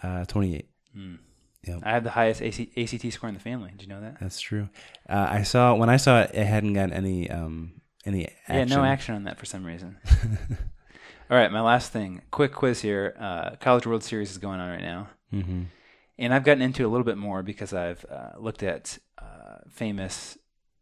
Uh, 0.00 0.24
Twenty 0.26 0.54
eight. 0.54 0.68
Mm. 0.96 1.18
Yep. 1.66 1.80
I 1.82 1.90
have 1.90 2.04
the 2.04 2.10
highest 2.10 2.40
AC, 2.40 2.70
ACT 2.76 3.12
score 3.12 3.28
in 3.28 3.34
the 3.34 3.40
family. 3.40 3.72
Did 3.72 3.82
you 3.82 3.88
know 3.88 4.00
that? 4.00 4.20
That's 4.20 4.38
true. 4.40 4.68
Uh, 5.08 5.26
I 5.28 5.42
saw 5.42 5.74
when 5.74 5.90
I 5.90 5.96
saw 5.96 6.20
it, 6.20 6.30
it 6.34 6.46
hadn't 6.46 6.74
gotten 6.74 6.92
any 6.92 7.28
um 7.28 7.77
any 8.04 8.26
action. 8.46 8.68
Yeah, 8.68 8.76
no 8.76 8.84
action 8.84 9.14
on 9.14 9.24
that 9.24 9.38
for 9.38 9.46
some 9.46 9.64
reason. 9.64 9.98
All 11.30 11.36
right, 11.36 11.52
my 11.52 11.60
last 11.60 11.92
thing. 11.92 12.22
Quick 12.30 12.52
quiz 12.52 12.80
here. 12.80 13.14
Uh, 13.18 13.50
College 13.60 13.86
World 13.86 14.02
Series 14.02 14.30
is 14.30 14.38
going 14.38 14.60
on 14.60 14.70
right 14.70 14.80
now. 14.80 15.08
hmm 15.30 15.64
And 16.18 16.32
I've 16.32 16.44
gotten 16.44 16.62
into 16.62 16.82
it 16.82 16.86
a 16.86 16.88
little 16.88 17.04
bit 17.04 17.18
more 17.18 17.42
because 17.42 17.74
I've 17.74 18.04
uh, 18.10 18.30
looked 18.38 18.62
at 18.62 18.98
uh, 19.18 19.58
famous 19.70 20.38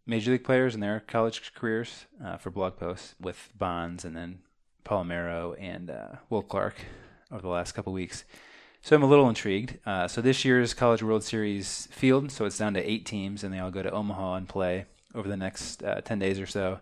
major 0.07 0.31
league 0.31 0.45
players 0.45 0.75
and 0.75 0.83
their 0.83 1.01
college 1.01 1.53
careers 1.55 2.07
uh, 2.25 2.37
for 2.37 2.51
blog 2.51 2.77
posts 2.77 3.17
with 3.21 3.49
Bonds 3.59 4.05
and 4.05 4.17
then 4.17 4.39
Palmeiro 4.85 5.57
and 5.61 5.91
uh, 5.91 6.09
Will 6.31 6.43
Clark 6.43 6.77
over 7.33 7.43
the 7.43 7.49
last 7.49 7.73
couple 7.73 7.93
weeks. 7.93 8.25
So 8.83 8.95
I'm 8.95 9.03
a 9.03 9.07
little 9.09 9.29
intrigued. 9.29 9.79
Uh, 9.85 10.07
so 10.07 10.21
this 10.21 10.45
year's 10.45 10.75
College 10.75 11.03
World 11.03 11.25
Series 11.25 11.89
field, 11.91 12.31
so 12.31 12.45
it's 12.45 12.57
down 12.59 12.75
to 12.75 12.89
eight 12.89 13.05
teams, 13.05 13.43
and 13.43 13.53
they 13.53 13.59
all 13.59 13.73
go 13.73 13.83
to 13.83 13.91
Omaha 13.91 14.35
and 14.37 14.49
play 14.49 14.87
over 15.13 15.29
the 15.29 15.37
next 15.37 15.83
uh, 15.83 16.01
10 16.03 16.21
days 16.21 16.39
or 16.39 16.47
so. 16.47 16.79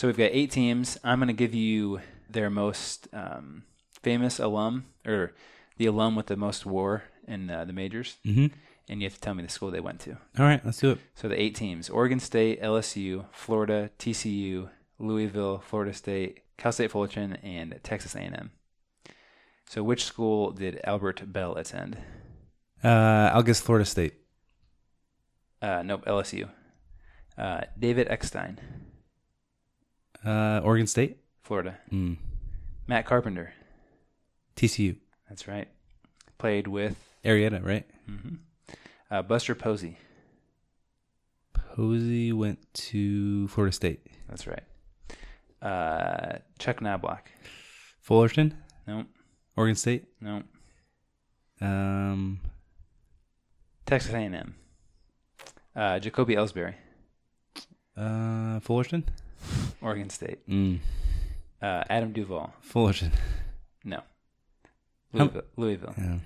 So 0.00 0.06
we've 0.06 0.16
got 0.16 0.30
eight 0.32 0.50
teams. 0.50 0.96
I'm 1.04 1.18
going 1.18 1.26
to 1.26 1.34
give 1.34 1.54
you 1.54 2.00
their 2.30 2.48
most 2.48 3.06
um, 3.12 3.64
famous 4.02 4.38
alum, 4.38 4.86
or 5.06 5.34
the 5.76 5.84
alum 5.84 6.16
with 6.16 6.24
the 6.24 6.38
most 6.38 6.64
war 6.64 7.02
in 7.28 7.50
uh, 7.50 7.66
the 7.66 7.74
majors, 7.74 8.16
hmm 8.24 8.46
and 8.88 9.02
you 9.02 9.06
have 9.06 9.12
to 9.12 9.20
tell 9.20 9.34
me 9.34 9.42
the 9.42 9.50
school 9.50 9.70
they 9.70 9.78
went 9.78 10.00
to. 10.00 10.12
All 10.38 10.46
right, 10.46 10.64
let's 10.64 10.78
do 10.78 10.92
it. 10.92 11.00
So 11.14 11.28
the 11.28 11.38
eight 11.38 11.54
teams: 11.54 11.90
Oregon 11.90 12.18
State, 12.18 12.62
LSU, 12.62 13.26
Florida, 13.30 13.90
TCU, 13.98 14.70
Louisville, 14.98 15.58
Florida 15.58 15.92
State, 15.92 16.44
Cal 16.56 16.72
State 16.72 16.92
Fullerton, 16.92 17.34
and 17.42 17.78
Texas 17.82 18.14
A&M. 18.14 18.52
So 19.68 19.82
which 19.82 20.06
school 20.06 20.52
did 20.52 20.80
Albert 20.82 21.30
Belle 21.30 21.56
attend? 21.56 21.98
Uh, 22.82 23.28
I'll 23.34 23.42
guess 23.42 23.60
Florida 23.60 23.84
State. 23.84 24.14
Uh, 25.60 25.82
nope, 25.82 26.06
LSU. 26.06 26.48
Uh, 27.36 27.60
David 27.78 28.08
Eckstein, 28.08 28.58
Uh, 30.24 30.60
Oregon 30.64 30.86
State. 30.86 31.18
Florida. 31.42 31.78
Mm. 31.90 32.16
Matt 32.86 33.06
Carpenter, 33.06 33.52
TCU. 34.56 34.96
that's 35.28 35.46
right. 35.48 35.68
Played 36.38 36.66
with 36.68 36.96
Arrieta, 37.24 37.64
right? 37.64 37.86
mhm. 38.08 38.38
uh, 39.10 39.22
Buster 39.22 39.54
Posey. 39.54 39.96
Posey 41.52 42.32
went 42.32 42.58
to 42.74 43.46
Florida 43.48 43.72
State. 43.72 44.06
That's 44.28 44.46
right. 44.46 44.62
Uh, 45.62 46.38
Chuck 46.58 46.80
Knobloch. 46.82 47.30
Fullerton, 48.00 48.54
Nope. 48.86 49.06
Oregon 49.56 49.76
State. 49.76 50.06
Nope. 50.20 50.44
Um, 51.60 52.40
Texas 53.86 54.12
A&M. 54.12 54.54
Uh, 55.76 55.98
Jacoby 55.98 56.34
Ellsbury. 56.34 56.74
uh, 57.96 58.58
Fullerton. 58.60 59.04
Oregon 59.82 60.10
State. 60.10 60.46
Mm, 60.48 60.78
Uh, 61.62 61.84
Adam 61.90 62.12
Duvall. 62.12 62.52
Fullerton. 62.60 63.12
No. 63.84 64.02
Louisville. 65.12 65.42
Louisville. 65.56 65.94
Yeah. 65.98 66.18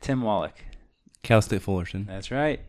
Tim 0.00 0.22
Wallach. 0.22 0.64
Cal 1.22 1.40
State 1.42 1.62
Fullerton. 1.62 2.04
That's 2.06 2.30
right. 2.30 2.60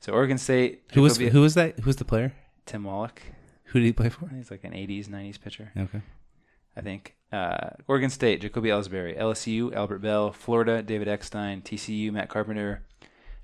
So 0.00 0.12
Oregon 0.12 0.38
State. 0.38 0.82
Who 0.92 1.02
was 1.02 1.16
who 1.16 1.40
was 1.40 1.54
that? 1.54 1.78
Who 1.80 1.86
was 1.86 1.96
the 1.96 2.04
player? 2.04 2.32
Tim 2.66 2.84
Wallach. 2.84 3.22
Who 3.70 3.80
did 3.80 3.86
he 3.86 3.92
play 3.92 4.08
for? 4.10 4.28
He's 4.28 4.50
like 4.50 4.62
an 4.64 4.72
80s, 4.72 5.08
90s 5.08 5.40
pitcher, 5.40 5.72
Okay. 5.76 6.00
I 6.76 6.80
think. 6.82 7.14
Uh, 7.32 7.70
Oregon 7.88 8.10
State, 8.10 8.40
Jacoby 8.40 8.68
Ellsbury. 8.68 9.18
LSU, 9.18 9.74
Albert 9.74 9.98
Belle. 9.98 10.30
Florida, 10.32 10.82
David 10.82 11.08
Eckstein. 11.08 11.62
TCU, 11.62 12.12
Matt 12.12 12.28
Carpenter. 12.28 12.82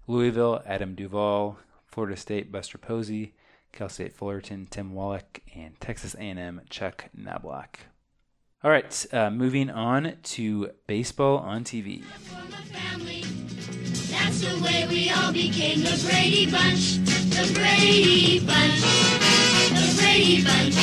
Louisville, 0.06 0.62
Adam 0.66 0.94
Duvall. 0.94 1.58
Florida 1.86 2.16
State, 2.16 2.52
Buster 2.52 2.78
Posey. 2.78 3.34
Cal 3.72 3.88
State, 3.88 4.12
Fullerton, 4.12 4.66
Tim 4.70 4.92
Wallach. 4.94 5.40
And 5.54 5.78
Texas 5.80 6.14
A&M, 6.14 6.60
Chuck 6.70 7.06
Knobloch. 7.14 7.80
All 8.64 8.70
right, 8.70 9.06
uh, 9.12 9.30
moving 9.30 9.70
on 9.70 10.16
to 10.22 10.70
baseball 10.86 11.38
on 11.38 11.64
TV. 11.64 12.04
from 12.04 12.52
a 12.52 12.62
family. 12.66 13.22
That's 14.10 14.40
the 14.40 14.62
way 14.62 14.86
we 14.88 15.10
all 15.10 15.32
became 15.32 15.80
the 15.80 16.08
Brady 16.08 16.50
Bunch. 16.50 16.98
The 17.30 17.52
Brady 17.54 18.38
Bunch. 18.46 18.80
The 19.72 19.94
Brady 20.00 20.44
Bunch. 20.44 20.74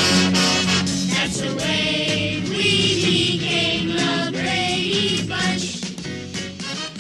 That's 1.13 1.39
the 1.41 1.55
way 1.55 2.43
we 2.49 3.37
became 3.39 3.87
the 3.89 4.31
Brady 4.33 5.27
Bunch. 5.27 5.79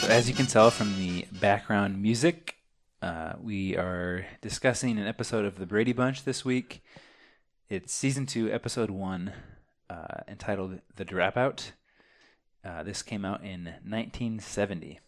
So 0.01 0.07
as 0.07 0.29
you 0.29 0.35
can 0.35 0.45
tell 0.45 0.71
from 0.71 0.95
the 0.97 1.25
background 1.41 2.01
music, 2.01 2.55
uh, 3.01 3.33
we 3.41 3.77
are 3.77 4.25
discussing 4.41 4.97
an 4.97 5.07
episode 5.07 5.45
of 5.45 5.57
The 5.57 5.65
Brady 5.65 5.93
Bunch 5.93 6.23
this 6.23 6.43
week. 6.43 6.83
It's 7.69 7.93
season 7.93 8.25
two, 8.25 8.51
episode 8.51 8.89
one, 8.89 9.33
uh, 9.89 10.21
entitled 10.27 10.79
The 10.95 11.05
Dropout. 11.05 11.71
Uh, 12.65 12.83
this 12.83 13.01
came 13.01 13.23
out 13.23 13.41
in 13.41 13.65
1970. 13.85 14.99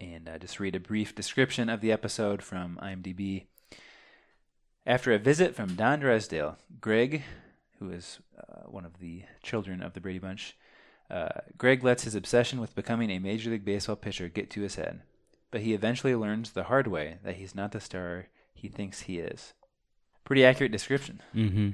And 0.00 0.28
uh, 0.28 0.38
just 0.38 0.58
read 0.58 0.74
a 0.74 0.80
brief 0.80 1.14
description 1.14 1.68
of 1.68 1.80
the 1.80 1.92
episode 1.92 2.42
from 2.42 2.78
IMDb. 2.82 3.44
After 4.84 5.12
a 5.12 5.18
visit 5.18 5.54
from 5.54 5.76
Don 5.76 6.00
Drysdale, 6.00 6.58
Greg, 6.80 7.22
who 7.78 7.90
is 7.90 8.18
uh, 8.36 8.62
one 8.68 8.84
of 8.84 8.98
the 8.98 9.22
children 9.44 9.80
of 9.80 9.92
the 9.92 10.00
Brady 10.00 10.18
Bunch, 10.18 10.56
uh, 11.08 11.28
Greg 11.56 11.84
lets 11.84 12.02
his 12.02 12.16
obsession 12.16 12.60
with 12.60 12.74
becoming 12.74 13.10
a 13.10 13.20
Major 13.20 13.50
League 13.50 13.64
Baseball 13.64 13.94
pitcher 13.94 14.28
get 14.28 14.50
to 14.50 14.62
his 14.62 14.74
head, 14.74 15.02
but 15.52 15.60
he 15.60 15.72
eventually 15.74 16.16
learns 16.16 16.50
the 16.50 16.64
hard 16.64 16.88
way 16.88 17.18
that 17.22 17.36
he's 17.36 17.54
not 17.54 17.70
the 17.70 17.78
star 17.78 18.26
he 18.52 18.66
thinks 18.66 19.02
he 19.02 19.20
is. 19.20 19.52
Pretty 20.24 20.44
accurate 20.44 20.72
description. 20.72 21.22
Mm-hmm. 21.32 21.68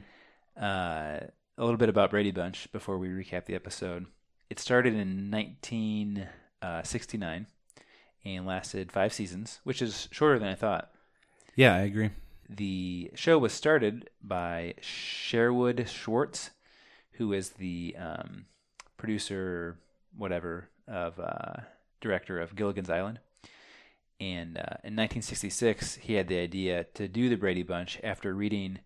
Uh, 0.61 1.21
a 1.57 1.65
little 1.65 1.79
bit 1.79 1.89
about 1.89 2.11
Brady 2.11 2.33
Bunch 2.33 2.71
before 2.73 2.99
we 2.99 3.09
recap 3.09 3.47
the 3.47 3.55
episode. 3.55 4.05
It 4.51 4.59
started 4.59 4.93
in 4.95 5.31
1969 5.31 7.47
and 8.25 8.47
lasted 8.47 8.91
five 8.91 9.13
seasons, 9.13 9.61
which 9.63 9.81
is 9.81 10.09
shorter 10.11 10.41
than 10.41 10.49
I 10.49 10.55
thought. 10.55 10.91
Yeah, 11.55 11.75
I 11.75 11.81
agree. 11.81 12.11
The 12.49 13.11
show 13.15 13.39
was 13.39 13.53
started 13.53 14.09
by 14.23 14.75
Sherwood 14.81 15.87
Schwartz, 15.89 16.51
who 17.13 17.33
is 17.33 17.51
the 17.51 17.95
um, 17.99 18.47
producer, 18.97 19.79
whatever, 20.17 20.69
of 20.89 21.21
uh, 21.21 21.61
director 22.01 22.41
of 22.41 22.57
Gilligan's 22.57 22.91
Island. 22.91 23.21
And 24.21 24.59
uh, 24.59 24.83
in 24.83 24.97
1966, 24.97 25.97
he 25.97 26.15
had 26.15 26.29
the 26.29 26.39
idea 26.39 26.85
to 26.95 27.07
do 27.07 27.29
the 27.29 27.37
Brady 27.37 27.63
Bunch 27.63 28.01
after 28.03 28.35
reading 28.35 28.81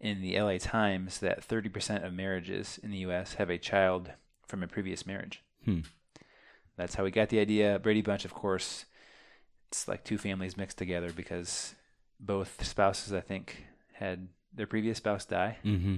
in 0.00 0.22
the 0.22 0.40
LA 0.40 0.56
Times 0.58 1.18
that 1.18 1.46
30% 1.46 2.04
of 2.04 2.14
marriages 2.14 2.80
in 2.82 2.90
the 2.90 2.98
U.S. 2.98 3.34
have 3.34 3.50
a 3.50 3.58
child 3.58 4.12
from 4.46 4.62
a 4.62 4.68
previous 4.68 5.06
marriage. 5.06 5.42
Hmm. 5.64 5.80
That's 6.76 6.94
how 6.94 7.04
we 7.04 7.10
got 7.10 7.28
the 7.28 7.40
idea. 7.40 7.78
Brady 7.78 8.00
Bunch, 8.00 8.24
of 8.24 8.32
course, 8.32 8.86
it's 9.68 9.86
like 9.86 10.02
two 10.02 10.16
families 10.16 10.56
mixed 10.56 10.78
together 10.78 11.12
because 11.12 11.74
both 12.18 12.64
spouses, 12.64 13.12
I 13.12 13.20
think, 13.20 13.64
had 13.92 14.28
their 14.54 14.66
previous 14.66 14.98
spouse 14.98 15.26
die. 15.26 15.58
Mm-hmm. 15.64 15.96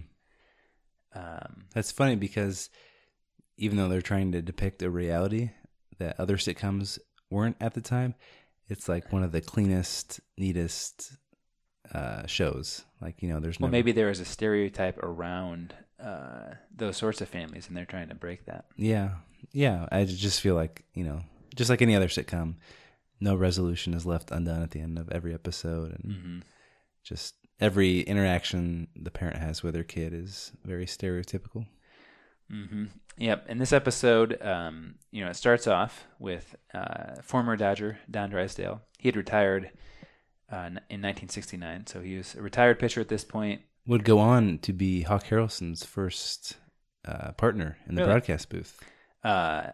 Um, 1.15 1.65
That's 1.73 1.93
funny 1.93 2.17
because 2.17 2.69
even 3.57 3.77
though 3.77 3.89
they're 3.89 4.03
trying 4.03 4.33
to 4.33 4.43
depict 4.43 4.83
a 4.83 4.91
reality 4.91 5.51
that 5.99 6.19
other 6.19 6.37
sitcoms 6.37 6.99
weren't 7.31 7.57
at 7.61 7.75
the 7.75 7.81
time, 7.81 8.15
it's 8.69 8.89
like 8.89 9.13
one 9.13 9.23
of 9.23 9.33
the 9.33 9.41
cleanest, 9.41 10.21
neatest 10.39 11.13
uh, 11.93 12.27
shows. 12.27 12.85
Like 13.01 13.23
you 13.23 13.29
know, 13.29 13.41
there's 13.41 13.59
well, 13.61 13.69
never- 13.69 13.73
maybe 13.73 13.93
there 13.93 14.11
is 14.11 14.21
a 14.21 14.25
stereotype 14.25 14.99
around 14.99 15.75
uh, 16.03 16.55
those 16.75 16.97
sorts 16.97 17.21
of 17.21 17.29
families, 17.29 17.69
and 17.69 17.77
they're 17.77 17.85
trying 17.85 18.09
to 18.09 18.15
break 18.15 18.47
that. 18.47 18.67
Yeah, 18.77 19.11
yeah. 19.53 19.87
I 19.93 20.05
just 20.05 20.41
feel 20.41 20.55
like 20.55 20.85
you 20.95 21.05
know, 21.05 21.21
just 21.55 21.71
like 21.71 21.83
any 21.83 21.95
other 21.97 22.09
sitcom, 22.09 22.55
no 23.21 23.35
resolution 23.37 23.95
is 23.95 24.07
left 24.07 24.31
undone 24.31 24.63
at 24.63 24.71
the 24.71 24.81
end 24.81 24.99
of 24.99 25.11
every 25.11 25.35
episode, 25.35 25.93
and 25.93 26.13
hmm 26.15 26.39
just 27.05 27.35
every 27.59 28.01
interaction 28.03 28.87
the 28.95 29.11
parent 29.11 29.37
has 29.39 29.61
with 29.63 29.75
their 29.75 29.83
kid 29.83 30.15
is 30.15 30.53
very 30.65 30.87
stereotypical. 30.87 31.67
Hmm 32.51 32.85
Yep. 33.19 33.49
In 33.51 33.59
this 33.59 33.73
episode, 33.75 34.41
um, 34.43 34.95
you 35.11 35.23
know, 35.23 35.31
it 35.31 35.37
starts 35.37 35.67
off 35.67 36.07
with 36.19 36.57
uh, 36.73 37.21
former 37.23 37.57
Dodger 37.57 37.99
Don 38.11 38.31
Drysdale. 38.31 38.81
He 38.99 39.09
had 39.09 39.17
retired 39.17 39.71
uh, 40.51 40.57
in 40.89 41.01
1969, 41.03 41.87
so 41.87 42.01
he 42.01 42.17
was 42.17 42.35
a 42.35 42.41
retired 42.43 42.79
pitcher 42.79 43.01
at 43.03 43.09
this 43.09 43.23
point. 43.23 43.61
Would 43.87 44.05
go 44.05 44.19
on 44.19 44.59
to 44.61 44.73
be 44.73 45.03
Hawk 45.03 45.25
Harrelson's 45.25 45.85
first 45.85 46.57
uh, 47.05 47.33
partner 47.33 47.77
in 47.87 47.97
the 47.97 48.01
Really? 48.03 48.13
broadcast 48.15 48.49
booth. 48.49 48.81
Uh, 49.23 49.71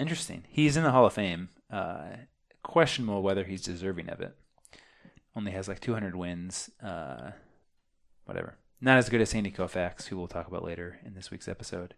interesting. 0.00 0.44
He's 0.48 0.76
in 0.76 0.82
the 0.82 0.90
Hall 0.90 1.06
of 1.06 1.12
Fame. 1.12 1.50
Uh, 1.70 2.16
questionable 2.64 3.22
whether 3.22 3.44
he's 3.44 3.62
deserving 3.62 4.08
of 4.10 4.20
it. 4.20 4.36
Only 5.36 5.52
has 5.52 5.68
like 5.68 5.78
200 5.80 6.16
wins. 6.16 6.68
Uh, 6.82 7.30
whatever. 8.24 8.56
Not 8.84 8.98
as 8.98 9.08
good 9.08 9.20
as 9.20 9.30
Sandy 9.30 9.50
Koufax, 9.52 10.06
who 10.08 10.18
we'll 10.18 10.26
talk 10.26 10.48
about 10.48 10.64
later 10.64 10.98
in 11.06 11.14
this 11.14 11.30
week's 11.30 11.46
episode. 11.48 11.94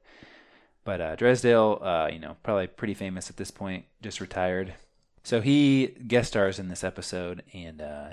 But 0.84 1.00
uh, 1.00 1.16
Drysdale, 1.16 1.78
uh, 1.82 2.08
you 2.12 2.18
know, 2.18 2.36
probably 2.42 2.66
pretty 2.66 2.92
famous 2.94 3.30
at 3.30 3.38
this 3.38 3.50
point, 3.50 3.86
just 4.02 4.20
retired. 4.20 4.74
So 5.22 5.40
he 5.40 5.86
guest 6.06 6.28
stars 6.28 6.58
in 6.58 6.68
this 6.68 6.84
episode, 6.84 7.42
and 7.54 7.80
uh, 7.80 8.08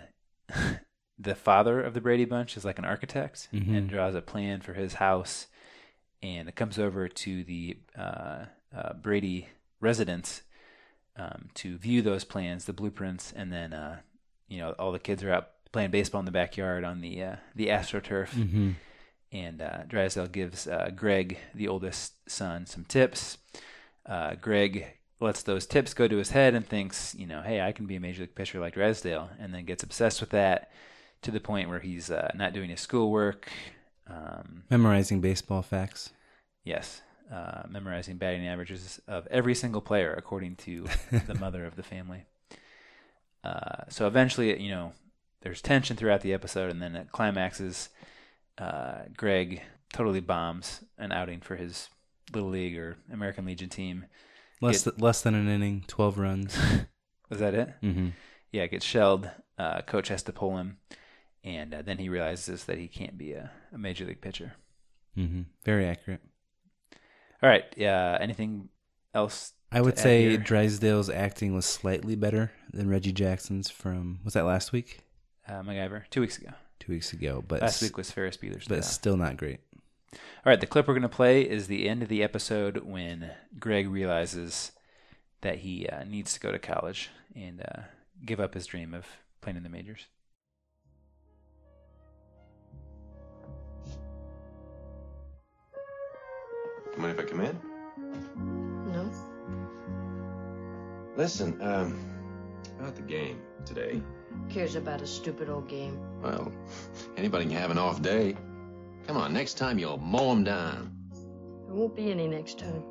the 1.20 1.36
father 1.36 1.82
of 1.84 1.94
the 1.94 2.00
Brady 2.02 2.24
Bunch 2.24 2.56
is 2.56 2.64
like 2.64 2.80
an 2.80 2.86
architect 2.86 3.50
Mhm. 3.54 3.78
and 3.78 3.90
draws 3.90 4.16
a 4.16 4.22
plan 4.22 4.62
for 4.62 4.74
his 4.74 4.94
house, 4.96 5.48
and 6.24 6.48
it 6.48 6.56
comes 6.56 6.80
over 6.80 7.10
to 7.10 7.44
the 7.44 7.78
uh, 7.98 8.46
uh, 8.74 8.94
Brady 8.94 9.50
residence 9.82 10.44
um, 11.18 11.50
to 11.56 11.78
view 11.78 12.02
those 12.02 12.24
plans, 12.24 12.64
the 12.64 12.72
blueprints, 12.74 13.34
and 13.34 13.52
then 13.52 13.74
uh, 13.74 14.00
you 14.48 14.60
know 14.60 14.72
all 14.80 14.94
the 14.94 15.00
kids 15.00 15.22
are 15.26 15.34
out 15.34 15.50
playing 15.72 15.92
baseball 15.92 16.20
in 16.20 16.26
the 16.26 16.32
backyard 16.32 16.84
on 16.84 17.02
the 17.02 17.24
uh, 17.24 17.36
the 17.56 17.68
astroturf 17.68 18.30
Mm-hmm. 18.30 18.72
and 19.32 19.62
uh, 19.62 19.84
Drysdale 19.88 20.28
gives 20.28 20.68
uh, 20.68 20.90
Greg, 20.96 21.38
the 21.56 21.68
oldest 21.68 22.14
son, 22.30 22.66
some 22.66 22.84
tips. 22.86 23.38
Uh, 24.06 24.36
Greg 24.36 24.88
lets 25.20 25.44
those 25.44 25.66
tips 25.68 25.94
go 25.94 26.08
to 26.08 26.18
his 26.18 26.32
head 26.32 26.56
and 26.56 26.68
thinks, 26.68 27.14
you 27.16 27.28
know, 27.28 27.42
hey, 27.44 27.62
I 27.62 27.72
can 27.72 27.86
be 27.86 27.96
a 27.96 28.00
major 28.00 28.22
league 28.24 28.36
pitcher 28.36 28.60
like 28.60 28.74
Drysdale, 28.74 29.30
and 29.40 29.54
then 29.54 29.66
gets 29.66 29.84
obsessed 29.84 30.20
with 30.20 30.32
that 30.32 30.72
to 31.22 31.30
the 31.32 31.40
point 31.40 31.70
where 31.70 31.80
he's 31.80 32.10
uh, 32.10 32.32
not 32.36 32.54
doing 32.54 32.70
his 32.72 32.80
schoolwork. 32.82 33.48
Um, 34.08 34.64
Memorizing 34.72 35.22
baseball 35.22 35.62
facts. 35.62 36.10
yes, 36.64 37.02
uh, 37.32 37.62
memorizing 37.70 38.18
batting 38.18 38.46
averages 38.48 39.00
of 39.08 39.28
every 39.28 39.54
single 39.56 39.80
player 39.82 40.14
according 40.18 40.56
to 40.58 40.88
the 41.28 41.36
mother 41.36 41.66
of 41.66 41.76
the 41.76 41.84
family. 41.84 42.26
Uh, 43.44 43.84
so 43.90 44.08
eventually, 44.08 44.60
you 44.62 44.70
know, 44.72 44.94
there's 45.42 45.62
tension 45.62 45.98
throughout 45.98 46.22
the 46.22 46.34
episode, 46.34 46.70
and 46.72 46.82
then 46.82 46.96
it 46.96 47.12
climaxes. 47.12 47.90
Uh, 48.58 49.04
Greg 49.16 49.62
totally 49.94 50.20
bombs 50.20 50.84
an 50.98 51.12
outing 51.12 51.42
for 51.42 51.56
his 51.56 51.90
little 52.34 52.50
league 52.50 52.78
or 52.78 52.98
American 53.12 53.46
Legion 53.46 53.70
team. 53.70 54.06
Less 54.62 54.84
Get- 54.84 54.92
th- 54.94 55.02
less 55.02 55.22
than 55.22 55.36
an 55.36 55.48
inning, 55.48 55.84
twelve 55.88 56.18
runs. 56.18 56.58
Was 57.30 57.40
that 57.40 57.54
it? 57.54 57.74
mm-hmm. 57.82 58.10
Yeah, 58.52 58.68
gets 58.68 58.86
shelled. 58.86 59.30
Uh, 59.58 59.82
coach 59.82 60.10
has 60.10 60.24
to 60.24 60.34
pull 60.34 60.58
him, 60.58 60.78
and 61.44 61.74
uh, 61.74 61.82
then 61.82 61.98
he 61.98 62.10
realizes 62.10 62.66
that 62.66 62.78
he 62.78 62.88
can't 62.88 63.18
be 63.18 63.34
a, 63.34 63.52
a 63.74 63.78
major 63.78 64.06
league 64.06 64.22
pitcher. 64.22 64.54
Mm-hmm. 65.18 65.42
Very 65.64 65.86
accurate. 65.86 66.22
All 67.42 67.50
right. 67.50 67.66
Yeah. 67.76 68.18
anything 68.20 68.70
else? 69.14 69.54
I 69.72 69.82
would 69.82 69.98
say 69.98 70.30
here? 70.30 70.38
Drysdale's 70.38 71.10
acting 71.10 71.54
was 71.56 71.66
slightly 71.66 72.16
better 72.16 72.52
than 72.74 72.90
Reggie 72.90 73.14
Jackson's 73.14 73.70
from 73.70 74.20
was 74.24 74.34
that 74.34 74.46
last 74.46 74.72
week? 74.72 75.00
Uh, 75.52 75.62
MacGyver 75.64 76.04
two 76.10 76.22
weeks 76.22 76.38
ago. 76.38 76.52
two 76.80 76.94
weeks 76.94 77.12
ago, 77.12 77.44
but 77.46 77.62
Last 77.62 77.82
week 77.82 77.98
was 77.98 78.10
Ferris 78.10 78.38
Bueller's 78.38 78.66
but 78.70 78.76
Day 78.76 78.78
it's 78.78 78.88
Off. 78.88 78.94
still 78.94 79.18
not 79.18 79.36
great. 79.36 79.60
All 80.14 80.20
right, 80.46 80.60
the 80.62 80.66
clip 80.66 80.88
we're 80.88 80.94
going 80.94 81.02
to 81.02 81.10
play 81.10 81.42
is 81.42 81.68
the 81.68 81.90
end 81.90 82.02
of 82.02 82.08
the 82.08 82.24
episode 82.24 82.78
when 82.86 83.32
Greg 83.60 83.90
realizes 83.90 84.72
that 85.42 85.58
he 85.60 85.88
uh, 85.88 86.06
needs 86.06 86.34
to 86.34 86.40
go 86.40 86.54
to 86.54 86.60
college 86.60 87.10
and 87.36 87.62
uh, 87.62 87.82
give 88.26 88.40
up 88.40 88.54
his 88.54 88.66
dream 88.66 88.94
of 88.94 89.06
playing 89.42 89.58
in 89.58 89.64
the 89.64 89.70
majors. 89.70 90.08
Mind 96.98 97.20
if 97.20 97.26
I 97.26 97.30
come 97.30 97.42
in? 97.42 97.60
No? 98.92 99.10
Listen, 101.18 101.60
um, 101.62 101.98
about 102.80 102.96
the 102.96 103.02
game 103.02 103.42
today. 103.66 104.02
Cares 104.50 104.76
about 104.76 105.02
a 105.02 105.08
stupid 105.08 105.50
old 105.50 105.68
game. 105.68 106.00
Well, 106.22 106.52
anybody 107.18 107.46
can 107.46 107.54
have 107.56 107.72
an 107.72 107.78
off 107.78 108.02
day. 108.02 108.36
Come 109.08 109.18
on, 109.18 109.34
next 109.34 109.56
time 109.56 109.80
you'll 109.80 109.98
mow 109.98 110.32
'em 110.32 110.44
down. 110.44 110.96
There 111.66 111.76
won't 111.76 111.96
be 111.96 112.12
any 112.12 112.28
next 112.28 112.60
time. 112.60 112.84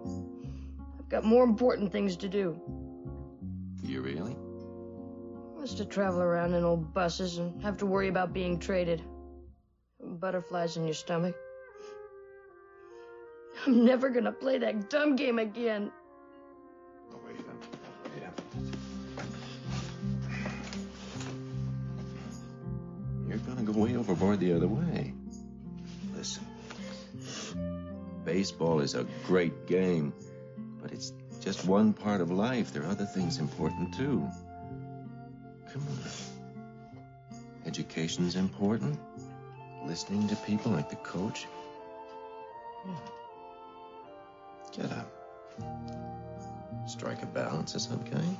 I've 0.99 1.09
got 1.09 1.25
more 1.25 1.45
important 1.45 1.93
things 1.93 2.17
to 2.17 2.29
do. 2.29 2.59
You 3.83 4.01
really? 4.01 4.37
Wants 5.57 5.75
to 5.75 5.85
travel 5.85 6.21
around 6.23 6.55
in 6.55 6.65
old 6.65 6.95
buses 6.95 7.39
and 7.39 7.63
have 7.63 7.77
to 7.79 7.87
worry 7.87 8.09
about 8.09 8.33
being 8.33 8.59
traded. 8.59 9.03
Butterflies 10.03 10.77
in 10.79 10.85
your 10.85 10.95
stomach. 10.95 11.37
I'm 13.67 13.85
never 13.85 14.09
gonna 14.09 14.33
play 14.33 14.57
that 14.59 14.89
dumb 14.89 15.17
game 15.17 15.39
again. 15.39 15.93
Gonna 23.61 23.73
go 23.75 23.85
way 23.85 23.95
overboard 23.95 24.41
the 24.41 24.55
other 24.55 24.69
way. 24.69 25.13
Listen. 26.17 26.47
Baseball 28.25 28.81
is 28.81 28.95
a 28.95 29.05
great 29.27 29.67
game, 29.67 30.15
but 30.81 30.93
it's 30.93 31.13
just 31.43 31.67
one 31.67 31.93
part 31.93 32.23
of 32.23 32.31
life. 32.31 32.73
There 32.73 32.83
are 32.85 32.91
other 32.91 33.05
things 33.05 33.37
important 33.37 33.93
too. 33.95 34.27
Come 35.75 35.83
on. 35.83 37.39
Education's 37.67 38.35
important. 38.35 38.99
Listening 39.85 40.27
to 40.29 40.37
people 40.37 40.73
like 40.73 40.89
the 40.89 40.97
coach. 40.97 41.47
Yeah. 42.87 42.95
Get 44.73 44.91
up. 44.91 45.13
Strike 46.89 47.23
a 47.23 47.27
balance 47.27 47.75
of 47.75 47.83
some 47.83 48.03
kind. 48.05 48.37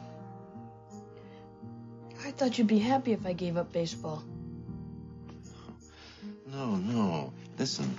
I 2.25 2.31
thought 2.31 2.57
you'd 2.57 2.67
be 2.67 2.79
happy 2.79 3.13
if 3.13 3.27
I 3.27 3.35
gave 3.35 3.59
up 3.59 3.71
baseball. 3.71 4.25
No, 6.51 6.77
no. 6.77 7.33
Listen. 7.59 7.97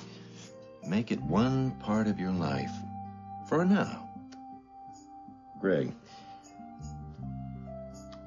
Make 0.86 1.12
it 1.12 1.22
one 1.22 1.72
part 1.79 2.08
of 2.08 2.20
your 2.20 2.31
life. 2.31 2.72
For 3.48 3.63
now. 3.63 4.10
Greg. 5.60 5.93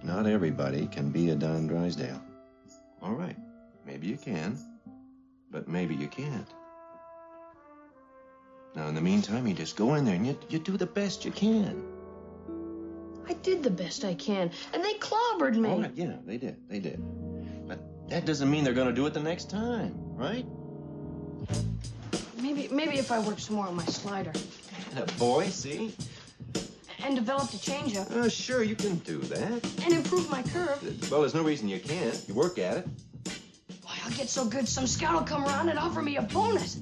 Not 0.03 0.27
everybody 0.27 0.87
can 0.87 1.11
be 1.11 1.31
a 1.31 1.35
Don 1.35 1.67
Drysdale. 1.67 2.23
All 3.03 3.15
right. 3.15 3.37
Maybe 3.87 4.07
you 4.07 4.17
can. 4.17 4.59
But 5.51 5.69
maybe 5.69 5.95
you 5.95 6.09
can't. 6.09 6.49
Now, 8.75 8.89
in 8.89 8.95
the 8.95 9.01
meantime, 9.01 9.47
you 9.47 9.55
just 9.55 9.77
go 9.77 9.95
in 9.95 10.05
there 10.05 10.15
and 10.15 10.27
you, 10.27 10.39
you 10.49 10.59
do 10.59 10.77
the 10.77 10.87
best 10.87 11.25
you 11.25 11.31
can. 11.31 11.83
I 13.29 13.35
did 13.35 13.63
the 13.63 13.71
best 13.71 14.05
I 14.05 14.15
can, 14.15 14.51
and 14.73 14.85
they 14.85 14.95
clobbered 14.95 15.57
me. 15.57 15.69
All 15.69 15.81
right, 15.81 15.93
yeah, 15.95 16.17
they 16.27 16.37
did. 16.37 16.57
They 16.69 16.81
did. 16.81 17.01
But 17.67 17.79
that 18.09 18.27
doesn't 18.27 18.51
mean 18.51 18.65
they're 18.65 18.75
going 18.75 18.89
to 18.89 18.95
do 18.95 19.07
it 19.07 19.15
the 19.15 19.21
next 19.21 19.49
time, 19.49 20.04
right? 20.15 20.47
Maybe, 22.41 22.69
maybe 22.69 22.99
if 22.99 23.11
I 23.11 23.19
worked 23.21 23.41
some 23.41 23.57
more 23.57 23.67
on 23.67 23.77
my 23.77 23.85
slider 23.87 24.33
And 24.91 24.99
a 25.09 25.13
boy, 25.15 25.49
see? 25.49 25.95
and 27.05 27.17
developed 27.17 27.53
a 27.55 27.59
changeup 27.59 28.07
Oh, 28.13 28.29
sure, 28.29 28.63
you 28.63 28.77
can 28.77 28.97
do 28.99 29.19
that. 29.19 29.65
and 29.85 29.93
improve 29.95 30.31
my 30.31 30.43
curve, 30.43 31.11
Well, 31.11 31.21
there's 31.21 31.35
no 31.35 31.43
reason 31.43 31.69
you 31.69 31.81
can't. 31.81 32.23
You 32.29 32.35
work 32.35 32.59
at 32.59 32.79
it. 32.79 32.89
why 33.83 33.95
I'll 34.05 34.11
get 34.13 34.29
so 34.29 34.45
good 34.45 34.69
some 34.69 34.87
scout 34.87 35.15
will 35.15 35.23
come 35.27 35.45
around 35.45 35.69
and 35.69 35.79
offer 35.79 36.03
me 36.03 36.17
a 36.17 36.23
bonus. 36.23 36.79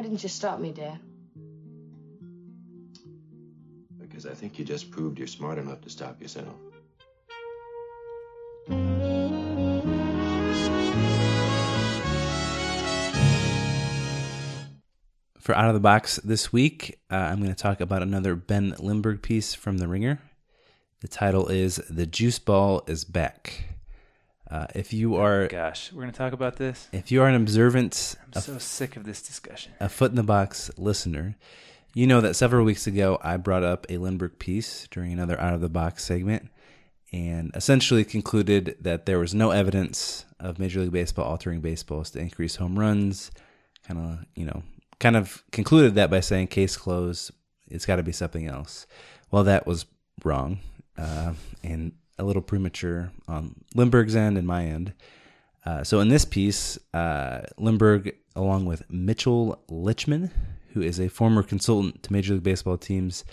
Why 0.00 0.04
didn't 0.04 0.22
you 0.22 0.30
stop 0.30 0.58
me, 0.58 0.72
Dad? 0.72 0.98
Because 4.00 4.24
I 4.24 4.32
think 4.32 4.58
you 4.58 4.64
just 4.64 4.90
proved 4.90 5.18
you're 5.18 5.26
smart 5.26 5.58
enough 5.58 5.82
to 5.82 5.90
stop 5.90 6.22
yourself. 6.22 6.54
For 15.38 15.54
out 15.54 15.68
of 15.68 15.74
the 15.74 15.80
box 15.80 16.16
this 16.24 16.50
week, 16.50 16.98
uh, 17.10 17.16
I'm 17.16 17.36
going 17.42 17.54
to 17.54 17.62
talk 17.62 17.82
about 17.82 18.00
another 18.00 18.34
Ben 18.34 18.74
Lindbergh 18.78 19.20
piece 19.20 19.52
from 19.52 19.76
The 19.76 19.86
Ringer. 19.86 20.18
The 21.02 21.08
title 21.08 21.48
is 21.48 21.76
"The 21.90 22.06
Juice 22.06 22.38
Ball 22.38 22.82
is 22.86 23.04
Back." 23.04 23.69
Uh, 24.50 24.66
if 24.74 24.92
you 24.92 25.14
are 25.16 25.46
Gosh, 25.46 25.92
we're 25.92 26.02
going 26.02 26.12
to 26.12 26.18
talk 26.18 26.32
about 26.32 26.56
this. 26.56 26.88
if 26.92 27.12
you 27.12 27.22
are 27.22 27.28
an 27.28 27.36
observant, 27.36 28.16
I'm 28.24 28.30
a 28.34 28.40
so 28.40 28.58
sick 28.58 28.96
of 28.96 29.04
this 29.04 29.22
discussion. 29.22 29.72
a 29.78 29.88
foot 29.88 30.10
in 30.10 30.16
the 30.16 30.22
box 30.24 30.70
listener, 30.76 31.36
you 31.94 32.06
know 32.06 32.20
that 32.20 32.34
several 32.34 32.64
weeks 32.64 32.86
ago 32.86 33.18
I 33.22 33.36
brought 33.36 33.62
up 33.62 33.86
a 33.88 33.98
Lindbergh 33.98 34.38
piece 34.38 34.88
during 34.90 35.12
another 35.12 35.40
out 35.40 35.54
of 35.54 35.60
the 35.60 35.68
box 35.68 36.04
segment 36.04 36.48
and 37.12 37.50
essentially 37.54 38.04
concluded 38.04 38.76
that 38.80 39.06
there 39.06 39.18
was 39.18 39.34
no 39.34 39.50
evidence 39.50 40.24
of 40.38 40.58
Major 40.58 40.80
League 40.80 40.92
Baseball 40.92 41.26
altering 41.26 41.60
baseballs 41.60 42.10
to 42.10 42.18
increase 42.18 42.56
home 42.56 42.78
runs. 42.78 43.30
Kind 43.86 43.98
of, 44.00 44.26
you 44.36 44.46
know, 44.46 44.62
kind 45.00 45.16
of 45.16 45.42
concluded 45.50 45.94
that 45.96 46.10
by 46.10 46.20
saying 46.20 46.48
case 46.48 46.76
closed. 46.76 47.32
It's 47.68 47.86
got 47.86 47.96
to 47.96 48.02
be 48.02 48.12
something 48.12 48.46
else. 48.46 48.86
Well, 49.30 49.44
that 49.44 49.66
was 49.66 49.86
wrong 50.24 50.60
uh, 50.98 51.34
and 51.62 51.92
a 52.20 52.24
little 52.24 52.42
premature 52.42 53.10
on 53.26 53.54
Lindbergh's 53.74 54.14
end 54.14 54.38
and 54.38 54.46
my 54.46 54.64
end. 54.64 54.92
Uh, 55.64 55.82
so 55.82 56.00
in 56.00 56.08
this 56.08 56.24
piece, 56.24 56.78
uh, 56.94 57.42
Lindbergh, 57.58 58.14
along 58.36 58.66
with 58.66 58.88
Mitchel 58.88 59.58
Lichtman, 59.68 60.30
who 60.72 60.82
is 60.82 61.00
a 61.00 61.08
former 61.08 61.42
consultant 61.42 62.02
to 62.02 62.12
Major 62.12 62.34
League 62.34 62.42
Baseball 62.42 62.78
teams, 62.78 63.24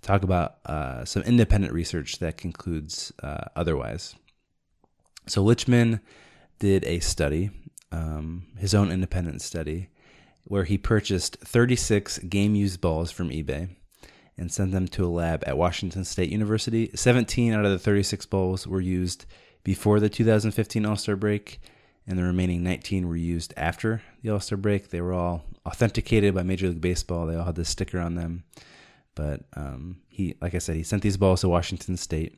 talk 0.00 0.22
about 0.22 0.56
uh, 0.66 1.04
some 1.04 1.22
independent 1.22 1.72
research 1.72 2.18
that 2.18 2.36
concludes 2.36 3.12
uh, 3.22 3.44
otherwise. 3.56 4.14
So 5.26 5.42
Lichtman 5.44 6.00
did 6.58 6.84
a 6.84 7.00
study, 7.00 7.50
um, 7.90 8.46
his 8.58 8.74
own 8.74 8.90
independent 8.90 9.42
study, 9.42 9.88
where 10.44 10.64
he 10.64 10.76
purchased 10.76 11.36
36 11.38 12.18
game 12.18 12.54
used 12.54 12.80
balls 12.80 13.10
from 13.10 13.30
eBay 13.30 13.70
and 14.36 14.50
sent 14.50 14.72
them 14.72 14.88
to 14.88 15.04
a 15.04 15.08
lab 15.08 15.44
at 15.46 15.56
Washington 15.56 16.04
State 16.04 16.30
University. 16.30 16.90
17 16.94 17.52
out 17.52 17.64
of 17.64 17.70
the 17.70 17.78
36 17.78 18.26
balls 18.26 18.66
were 18.66 18.80
used 18.80 19.26
before 19.62 20.00
the 20.00 20.08
2015 20.08 20.84
All 20.84 20.96
Star 20.96 21.16
break, 21.16 21.60
and 22.06 22.18
the 22.18 22.22
remaining 22.22 22.62
19 22.62 23.08
were 23.08 23.16
used 23.16 23.54
after 23.56 24.02
the 24.22 24.30
All 24.30 24.40
Star 24.40 24.58
break. 24.58 24.90
They 24.90 25.00
were 25.00 25.14
all 25.14 25.44
authenticated 25.66 26.34
by 26.34 26.42
Major 26.42 26.68
League 26.68 26.80
Baseball. 26.80 27.26
They 27.26 27.36
all 27.36 27.44
had 27.44 27.54
this 27.54 27.68
sticker 27.68 28.00
on 28.00 28.14
them. 28.14 28.44
But 29.14 29.42
um, 29.54 30.00
he, 30.08 30.34
like 30.40 30.54
I 30.54 30.58
said, 30.58 30.76
he 30.76 30.82
sent 30.82 31.02
these 31.02 31.16
balls 31.16 31.42
to 31.42 31.48
Washington 31.48 31.96
State, 31.96 32.36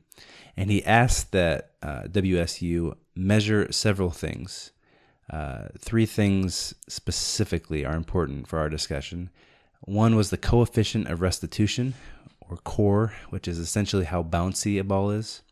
and 0.56 0.70
he 0.70 0.84
asked 0.84 1.32
that 1.32 1.70
uh, 1.82 2.02
WSU 2.02 2.94
measure 3.14 3.72
several 3.72 4.10
things. 4.10 4.72
Uh, 5.30 5.68
three 5.78 6.06
things 6.06 6.74
specifically 6.88 7.84
are 7.84 7.96
important 7.96 8.46
for 8.46 8.58
our 8.58 8.68
discussion. 8.68 9.30
One 9.86 10.16
was 10.16 10.30
the 10.30 10.36
coefficient 10.36 11.06
of 11.06 11.20
restitution, 11.20 11.94
or 12.40 12.56
core, 12.56 13.14
which 13.30 13.46
is 13.46 13.58
essentially 13.58 14.04
how 14.04 14.24
bouncy 14.24 14.80
a 14.80 14.84
ball 14.84 15.10
is. 15.10 15.42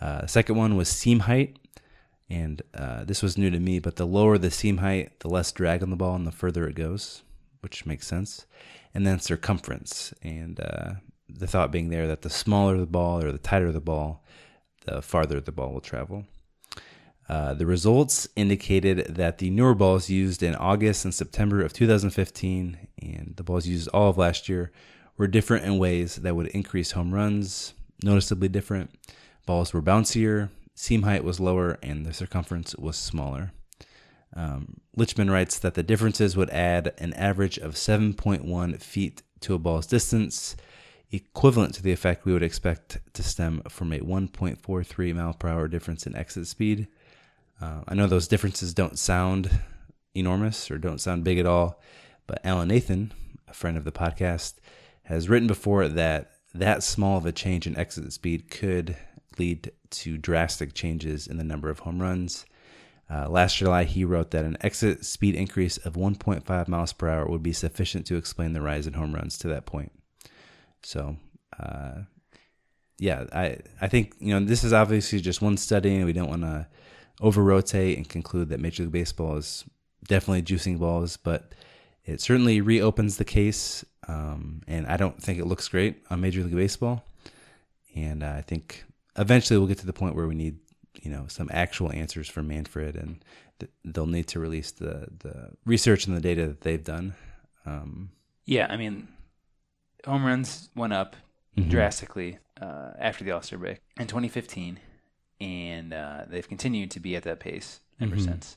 Uh, 0.00 0.22
the 0.22 0.28
second 0.28 0.56
one 0.56 0.76
was 0.76 0.88
seam 0.88 1.20
height, 1.20 1.56
and 2.28 2.62
uh, 2.74 3.04
this 3.04 3.22
was 3.22 3.38
new 3.38 3.50
to 3.50 3.60
me, 3.60 3.78
but 3.78 3.94
the 3.94 4.06
lower 4.06 4.38
the 4.38 4.50
seam 4.50 4.78
height, 4.78 5.20
the 5.20 5.28
less 5.28 5.52
drag 5.52 5.84
on 5.84 5.90
the 5.90 5.96
ball 5.96 6.16
and 6.16 6.26
the 6.26 6.32
further 6.32 6.66
it 6.66 6.74
goes, 6.74 7.22
which 7.60 7.86
makes 7.86 8.08
sense. 8.08 8.44
And 8.92 9.06
then 9.06 9.20
circumference, 9.20 10.12
and 10.20 10.58
uh, 10.58 10.94
the 11.28 11.46
thought 11.46 11.70
being 11.70 11.90
there 11.90 12.08
that 12.08 12.22
the 12.22 12.30
smaller 12.30 12.76
the 12.76 12.86
ball 12.86 13.22
or 13.22 13.30
the 13.30 13.38
tighter 13.38 13.70
the 13.70 13.80
ball, 13.80 14.24
the 14.84 15.00
farther 15.00 15.40
the 15.40 15.52
ball 15.52 15.72
will 15.72 15.80
travel. 15.80 16.26
Uh, 17.28 17.54
the 17.54 17.66
results 17.66 18.28
indicated 18.36 19.14
that 19.14 19.38
the 19.38 19.50
newer 19.50 19.74
balls 19.74 20.10
used 20.10 20.42
in 20.42 20.54
August 20.54 21.04
and 21.04 21.14
September 21.14 21.62
of 21.62 21.72
2015 21.72 22.76
and 23.00 23.34
the 23.36 23.42
balls 23.42 23.66
used 23.66 23.88
all 23.88 24.10
of 24.10 24.18
last 24.18 24.48
year 24.48 24.70
were 25.16 25.26
different 25.26 25.64
in 25.64 25.78
ways 25.78 26.16
that 26.16 26.36
would 26.36 26.48
increase 26.48 26.90
home 26.90 27.14
runs, 27.14 27.72
noticeably 28.02 28.48
different. 28.48 28.90
Balls 29.46 29.72
were 29.72 29.82
bouncier, 29.82 30.50
seam 30.74 31.02
height 31.02 31.24
was 31.24 31.40
lower, 31.40 31.78
and 31.82 32.04
the 32.04 32.12
circumference 32.12 32.74
was 32.76 32.96
smaller. 32.96 33.52
Um, 34.36 34.80
Lichtman 34.96 35.30
writes 35.30 35.58
that 35.60 35.74
the 35.74 35.82
differences 35.82 36.36
would 36.36 36.50
add 36.50 36.92
an 36.98 37.12
average 37.14 37.58
of 37.58 37.74
7.1 37.74 38.80
feet 38.82 39.22
to 39.40 39.54
a 39.54 39.58
ball's 39.58 39.86
distance, 39.86 40.56
equivalent 41.12 41.74
to 41.74 41.82
the 41.82 41.92
effect 41.92 42.24
we 42.24 42.32
would 42.32 42.42
expect 42.42 42.98
to 43.12 43.22
stem 43.22 43.62
from 43.68 43.92
a 43.92 44.00
1.43 44.00 45.14
mile 45.14 45.34
per 45.34 45.48
hour 45.48 45.68
difference 45.68 46.06
in 46.06 46.16
exit 46.16 46.46
speed. 46.48 46.88
Uh, 47.60 47.82
I 47.86 47.94
know 47.94 48.06
those 48.06 48.28
differences 48.28 48.74
don't 48.74 48.98
sound 48.98 49.50
enormous 50.14 50.70
or 50.70 50.78
don't 50.78 51.00
sound 51.00 51.24
big 51.24 51.38
at 51.38 51.46
all, 51.46 51.80
but 52.26 52.44
Alan 52.44 52.68
Nathan, 52.68 53.12
a 53.48 53.54
friend 53.54 53.76
of 53.76 53.84
the 53.84 53.92
podcast, 53.92 54.54
has 55.04 55.28
written 55.28 55.46
before 55.46 55.88
that 55.88 56.30
that 56.54 56.82
small 56.82 57.18
of 57.18 57.26
a 57.26 57.32
change 57.32 57.66
in 57.66 57.76
exit 57.76 58.12
speed 58.12 58.48
could 58.48 58.96
lead 59.38 59.72
to 59.90 60.16
drastic 60.16 60.72
changes 60.72 61.26
in 61.26 61.36
the 61.36 61.44
number 61.44 61.68
of 61.68 61.80
home 61.80 62.00
runs. 62.00 62.46
Uh, 63.10 63.28
last 63.28 63.56
July, 63.56 63.84
he 63.84 64.04
wrote 64.04 64.30
that 64.30 64.44
an 64.44 64.56
exit 64.60 65.04
speed 65.04 65.34
increase 65.34 65.76
of 65.78 65.94
1.5 65.94 66.68
miles 66.68 66.92
per 66.92 67.08
hour 67.08 67.26
would 67.26 67.42
be 67.42 67.52
sufficient 67.52 68.06
to 68.06 68.16
explain 68.16 68.52
the 68.52 68.62
rise 68.62 68.86
in 68.86 68.94
home 68.94 69.14
runs 69.14 69.36
to 69.36 69.48
that 69.48 69.66
point. 69.66 69.92
So, 70.82 71.16
uh, 71.58 72.02
yeah, 72.98 73.24
I 73.32 73.58
I 73.80 73.88
think 73.88 74.14
you 74.20 74.32
know 74.32 74.44
this 74.44 74.64
is 74.64 74.72
obviously 74.72 75.20
just 75.20 75.42
one 75.42 75.56
study, 75.56 75.96
and 75.96 76.04
we 76.04 76.12
don't 76.12 76.28
want 76.28 76.42
to 76.42 76.66
over 77.20 77.42
rotate 77.42 77.96
and 77.96 78.08
conclude 78.08 78.48
that 78.50 78.60
Major 78.60 78.82
League 78.84 78.92
Baseball 78.92 79.36
is 79.36 79.64
definitely 80.06 80.42
juicing 80.42 80.78
balls, 80.78 81.16
but 81.16 81.52
it 82.04 82.20
certainly 82.20 82.60
reopens 82.60 83.16
the 83.16 83.24
case. 83.24 83.84
Um, 84.08 84.62
and 84.66 84.86
I 84.86 84.96
don't 84.96 85.22
think 85.22 85.38
it 85.38 85.46
looks 85.46 85.68
great 85.68 86.02
on 86.10 86.20
Major 86.20 86.42
League 86.42 86.54
Baseball. 86.56 87.04
And 87.94 88.22
uh, 88.22 88.34
I 88.36 88.42
think 88.42 88.84
eventually 89.16 89.58
we'll 89.58 89.68
get 89.68 89.78
to 89.78 89.86
the 89.86 89.92
point 89.92 90.14
where 90.16 90.26
we 90.26 90.34
need, 90.34 90.58
you 91.02 91.10
know, 91.10 91.26
some 91.28 91.48
actual 91.52 91.92
answers 91.92 92.28
from 92.28 92.48
Manfred, 92.48 92.96
and 92.96 93.24
th- 93.60 93.70
they'll 93.84 94.06
need 94.06 94.26
to 94.28 94.40
release 94.40 94.72
the 94.72 95.06
the 95.20 95.50
research 95.64 96.06
and 96.06 96.16
the 96.16 96.20
data 96.20 96.48
that 96.48 96.60
they've 96.62 96.82
done. 96.84 97.14
Um, 97.64 98.10
Yeah, 98.46 98.66
I 98.68 98.76
mean, 98.76 99.08
home 100.04 100.24
runs 100.24 100.68
went 100.74 100.92
up 100.92 101.16
Mhm. 101.56 101.70
drastically 101.70 102.38
uh, 102.60 102.92
after 102.98 103.24
the 103.24 103.30
All 103.30 103.42
Star 103.42 103.58
break 103.58 103.78
in 103.98 104.06
2015, 104.06 104.80
and 105.44 105.92
uh, 105.92 106.24
they've 106.28 106.48
continued 106.48 106.90
to 106.92 107.00
be 107.00 107.16
at 107.16 107.22
that 107.24 107.38
pace 107.40 107.80
ever 108.00 108.16
Mhm. 108.16 108.24
since. 108.24 108.56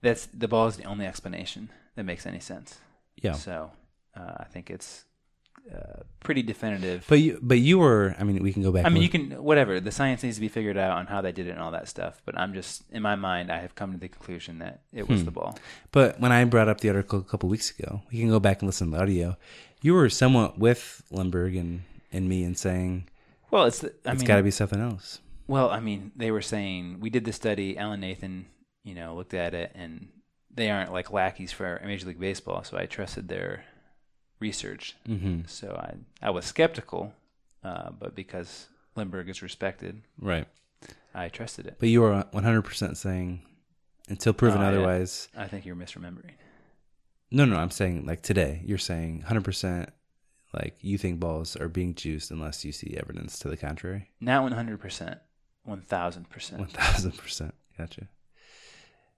That's 0.00 0.26
the 0.26 0.48
ball 0.48 0.66
is 0.66 0.76
the 0.76 0.84
only 0.84 1.06
explanation 1.06 1.68
that 1.96 2.04
makes 2.04 2.26
any 2.26 2.40
sense. 2.40 2.78
yeah, 3.22 3.32
So 3.32 3.70
uh, 4.16 4.34
I 4.38 4.44
think 4.44 4.70
it's 4.70 5.04
uh, 5.72 6.02
pretty 6.20 6.42
definitive. 6.42 7.04
but 7.08 7.20
you 7.20 7.38
but 7.40 7.58
you 7.58 7.78
were. 7.78 8.16
I 8.18 8.24
mean, 8.24 8.42
we 8.42 8.52
can 8.52 8.62
go 8.62 8.72
back. 8.72 8.84
I 8.84 8.88
mean, 8.88 9.02
you 9.02 9.08
can 9.08 9.30
whatever. 9.42 9.78
The 9.78 9.92
science 9.92 10.24
needs 10.24 10.36
to 10.36 10.40
be 10.40 10.48
figured 10.48 10.76
out 10.76 10.90
on 10.98 11.06
how 11.06 11.20
they 11.20 11.30
did 11.30 11.46
it 11.46 11.50
and 11.50 11.60
all 11.60 11.70
that 11.70 11.86
stuff. 11.88 12.20
But 12.24 12.36
I'm 12.36 12.52
just 12.52 12.82
in 12.90 13.00
my 13.00 13.14
mind, 13.14 13.52
I 13.52 13.60
have 13.60 13.76
come 13.76 13.92
to 13.92 13.98
the 13.98 14.08
conclusion 14.08 14.58
that 14.58 14.80
it 14.92 15.08
was 15.08 15.20
Hmm. 15.20 15.26
the 15.26 15.30
ball. 15.30 15.58
But 15.92 16.18
when 16.18 16.32
I 16.32 16.44
brought 16.46 16.68
up 16.68 16.80
the 16.80 16.88
article 16.88 17.20
a 17.20 17.22
couple 17.22 17.48
weeks 17.48 17.70
ago, 17.78 18.02
we 18.10 18.18
can 18.18 18.28
go 18.28 18.40
back 18.40 18.60
and 18.60 18.66
listen 18.68 18.90
to 18.90 18.96
the 18.96 19.02
audio. 19.02 19.36
You 19.82 19.94
were 19.94 20.10
somewhat 20.10 20.58
with 20.58 21.02
Lindbergh 21.12 21.54
and, 21.54 21.82
and 22.12 22.28
me 22.28 22.42
in 22.42 22.56
saying 22.56 23.04
Well, 23.52 23.66
it's 23.66 23.78
the, 23.80 23.92
I 24.04 24.12
it's 24.14 24.22
got 24.24 24.36
to 24.38 24.42
be 24.42 24.50
something 24.50 24.80
else. 24.80 25.20
Well, 25.46 25.70
I 25.70 25.80
mean, 25.80 26.12
they 26.16 26.30
were 26.30 26.42
saying 26.42 26.98
we 27.00 27.10
did 27.10 27.24
the 27.24 27.32
study. 27.32 27.76
Alan 27.76 28.00
Nathan, 28.00 28.46
you 28.84 28.94
know, 28.94 29.14
looked 29.14 29.34
at 29.34 29.54
it, 29.54 29.72
and 29.74 30.08
they 30.54 30.70
aren't 30.70 30.92
like 30.92 31.12
lackeys 31.12 31.52
for 31.52 31.80
Major 31.84 32.06
League 32.06 32.20
Baseball, 32.20 32.64
so 32.64 32.76
I 32.76 32.86
trusted 32.86 33.28
their 33.28 33.64
research. 34.40 34.96
Mm-hmm. 35.08 35.42
So 35.46 35.74
I 35.78 36.26
I 36.26 36.30
was 36.30 36.44
skeptical, 36.44 37.12
uh, 37.64 37.90
but 37.90 38.14
because 38.14 38.66
Lindbergh 38.96 39.28
is 39.28 39.42
respected, 39.42 40.02
Right. 40.18 40.46
I 41.14 41.28
trusted 41.28 41.66
it. 41.66 41.76
But 41.78 41.90
you 41.90 42.00
were 42.00 42.24
100% 42.32 42.96
saying 42.96 43.42
until 44.08 44.32
proven 44.32 44.62
Oh, 44.62 44.66
otherwise. 44.66 45.28
I 45.36 45.46
think 45.46 45.64
you're 45.66 45.76
misremembering. 45.76 46.32
No, 47.30 47.44
no, 47.44 47.56
I'm 47.56 47.70
saying 47.70 48.04
like 48.06 48.22
today, 48.22 48.62
you're 48.64 48.78
saying 48.78 49.24
100% 49.28 49.88
like 50.54 50.76
you 50.80 50.98
think 50.98 51.18
balls 51.20 51.56
are 51.56 51.68
being 51.68 51.94
juiced 51.94 52.30
unless 52.30 52.64
you 52.64 52.72
see 52.72 52.96
evidence 52.98 53.38
to 53.40 53.48
the 53.48 53.56
contrary. 53.56 54.10
Not 54.20 54.42
100 54.42 54.80
percent, 54.80 55.18
1,000 55.64 56.28
percent. 56.28 56.72
1000%. 56.72 57.52
Gotcha. 57.78 58.08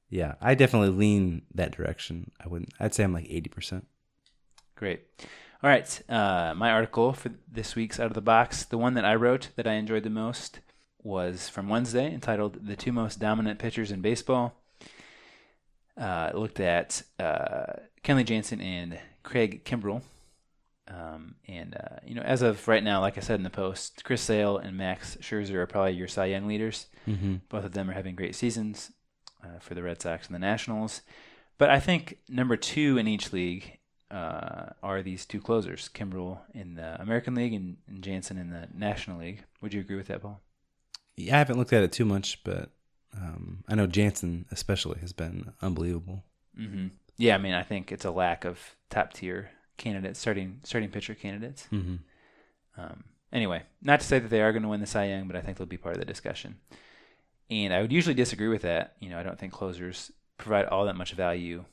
Yeah, 0.09 0.35
I 0.40 0.54
definitely 0.54 0.90
lean 0.90 1.42
that 1.54 1.72
direction. 1.72 2.30
I 2.42 2.48
wouldn't, 2.48 2.72
I'd 2.78 2.94
say 2.94 3.04
I'm 3.04 3.12
like 3.12 3.26
80%. 3.26 3.83
Great. 4.76 5.02
All 5.62 5.70
right. 5.70 6.02
Uh, 6.09 6.54
my 6.54 6.70
article 6.70 7.12
for 7.12 7.30
this 7.50 7.74
week's 7.74 7.98
Out 7.98 8.07
of 8.09 8.14
the 8.14 8.20
Box, 8.20 8.64
the 8.64 8.78
one 8.78 8.94
that 8.94 9.04
I 9.04 9.14
wrote 9.14 9.48
that 9.57 9.66
I 9.66 9.72
enjoyed 9.72 10.02
the 10.02 10.11
most, 10.11 10.61
was 11.02 11.48
from 11.48 11.68
Wednesday 11.68 12.12
entitled 12.12 12.66
The 12.66 12.76
Two 12.76 12.92
Most 12.92 13.18
Dominant 13.18 13.59
Pitchers 13.59 13.90
in 13.90 14.00
Baseball. 14.00 14.54
Uh, 15.96 16.30
it 16.33 16.37
looked 16.37 16.61
at 16.61 17.02
uh, 17.18 17.74
Kenley 18.02 18.24
Jansen 18.24 18.61
and 18.61 18.98
Craig 19.22 19.64
Kimbrel. 19.64 20.02
Um, 20.87 21.37
and, 21.49 21.75
uh, 21.75 21.97
you 22.05 22.14
know, 22.14 22.23
as 22.23 22.42
of 22.42 22.68
right 22.68 22.85
now, 22.85 23.01
like 23.01 23.16
I 23.16 23.20
said 23.23 23.40
in 23.40 23.44
the 23.44 23.51
post, 23.51 24.05
Chris 24.05 24.20
Sale 24.20 24.59
and 24.59 24.77
Max 24.77 25.16
Scherzer 25.20 25.55
are 25.55 25.66
probably 25.66 25.92
your 25.92 26.09
Cy 26.09 26.27
Young 26.27 26.47
leaders. 26.47 26.87
Mm-hmm. 27.09 27.37
Both 27.49 27.64
of 27.64 27.73
them 27.73 27.88
are 27.88 27.94
having 27.94 28.14
great 28.14 28.35
seasons 28.35 28.92
uh, 29.42 29.59
for 29.61 29.75
the 29.75 29.83
Red 29.83 30.03
Sox 30.03 30.27
and 30.27 30.35
the 30.35 30.40
Nationals. 30.40 31.03
But 31.57 31.70
I 31.70 31.81
think 31.81 32.18
number 32.29 32.57
two 32.57 32.99
in 32.99 33.09
each 33.09 33.33
league 33.33 33.79
uh, 34.11 34.70
are 34.83 35.03
these 35.03 35.25
two 35.25 35.40
closers, 35.40 35.88
Kimbrel 35.92 36.40
in 36.53 36.75
the 36.75 37.01
American 37.01 37.35
League 37.35 37.55
and, 37.55 37.79
and 37.88 38.03
Jansen 38.03 38.38
in 38.38 38.51
the 38.51 38.68
National 38.75 39.18
League. 39.18 39.44
Would 39.61 39.73
you 39.73 39.81
agree 39.81 39.97
with 39.97 40.09
that, 40.09 40.23
Paul? 40.23 40.40
Yeah, 41.16 41.37
I 41.37 41.38
haven't 41.38 41.59
looked 41.59 41.73
at 41.73 41.83
it 41.83 41.92
too 41.92 42.05
much, 42.05 42.42
but 42.44 42.70
um, 43.16 43.64
I 43.68 43.75
know 43.75 43.87
Jansen 43.87 44.47
especially 44.51 45.01
has 45.01 45.12
been 45.12 45.53
unbelievable. 45.62 46.25
Mm-hmm. 46.59 46.88
Yeah, 47.16 47.37
I 47.37 47.38
mean, 47.38 47.55
I 47.55 47.62
think 47.62 47.92
it's 47.92 48.05
a 48.05 48.11
lack 48.11 48.44
of 48.44 48.59
top 48.90 49.12
tier 49.12 49.51
candidates, 49.76 50.18
starting 50.18 50.60
starting 50.62 50.90
pitcher 50.90 51.14
candidates. 51.14 51.66
Mm-hmm. 51.72 51.96
Um, 52.76 53.04
anyway, 53.32 53.62
not 53.82 54.00
to 54.00 54.06
say 54.06 54.18
that 54.18 54.28
they 54.28 54.42
are 54.42 54.52
going 54.52 54.62
to 54.62 54.68
win 54.68 54.80
the 54.80 54.87
Cy 54.87 55.06
Young, 55.06 55.26
but 55.26 55.37
I 55.37 55.40
think 55.40 55.56
they'll 55.56 55.66
be 55.66 55.76
part 55.76 55.94
of 55.94 56.00
the 56.00 56.06
discussion. 56.06 56.56
And 57.50 57.74
I 57.74 57.82
would 57.82 57.92
usually 57.92 58.14
disagree 58.14 58.48
with 58.48 58.62
that. 58.62 58.96
You 59.00 59.10
know, 59.10 59.18
I 59.18 59.22
don't 59.22 59.38
think 59.38 59.52
closers 59.52 60.10
provide 60.38 60.66
all 60.66 60.87
that 60.87 60.96
much 60.96 61.12
value 61.12 61.64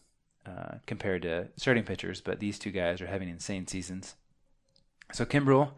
uh, 0.45 0.75
compared 0.85 1.21
to 1.21 1.47
starting 1.55 1.83
pitchers, 1.83 2.21
but 2.21 2.39
these 2.39 2.59
two 2.59 2.71
guys 2.71 3.01
are 3.01 3.07
having 3.07 3.29
insane 3.29 3.67
seasons. 3.67 4.15
So 5.13 5.25
Kimbrel, 5.25 5.71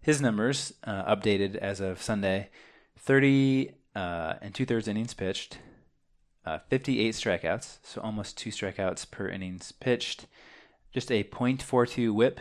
his 0.00 0.20
numbers 0.20 0.74
uh, 0.84 1.14
updated 1.14 1.56
as 1.56 1.80
of 1.80 2.02
Sunday: 2.02 2.50
thirty 2.98 3.72
uh, 3.94 4.34
and 4.40 4.54
two 4.54 4.66
thirds 4.66 4.88
innings 4.88 5.14
pitched, 5.14 5.58
uh, 6.44 6.58
fifty-eight 6.68 7.14
strikeouts, 7.14 7.78
so 7.82 8.00
almost 8.00 8.38
two 8.38 8.50
strikeouts 8.50 9.10
per 9.10 9.28
innings 9.28 9.72
pitched, 9.72 10.26
just 10.92 11.10
a 11.12 11.24
.42 11.24 12.12
WHIP. 12.12 12.40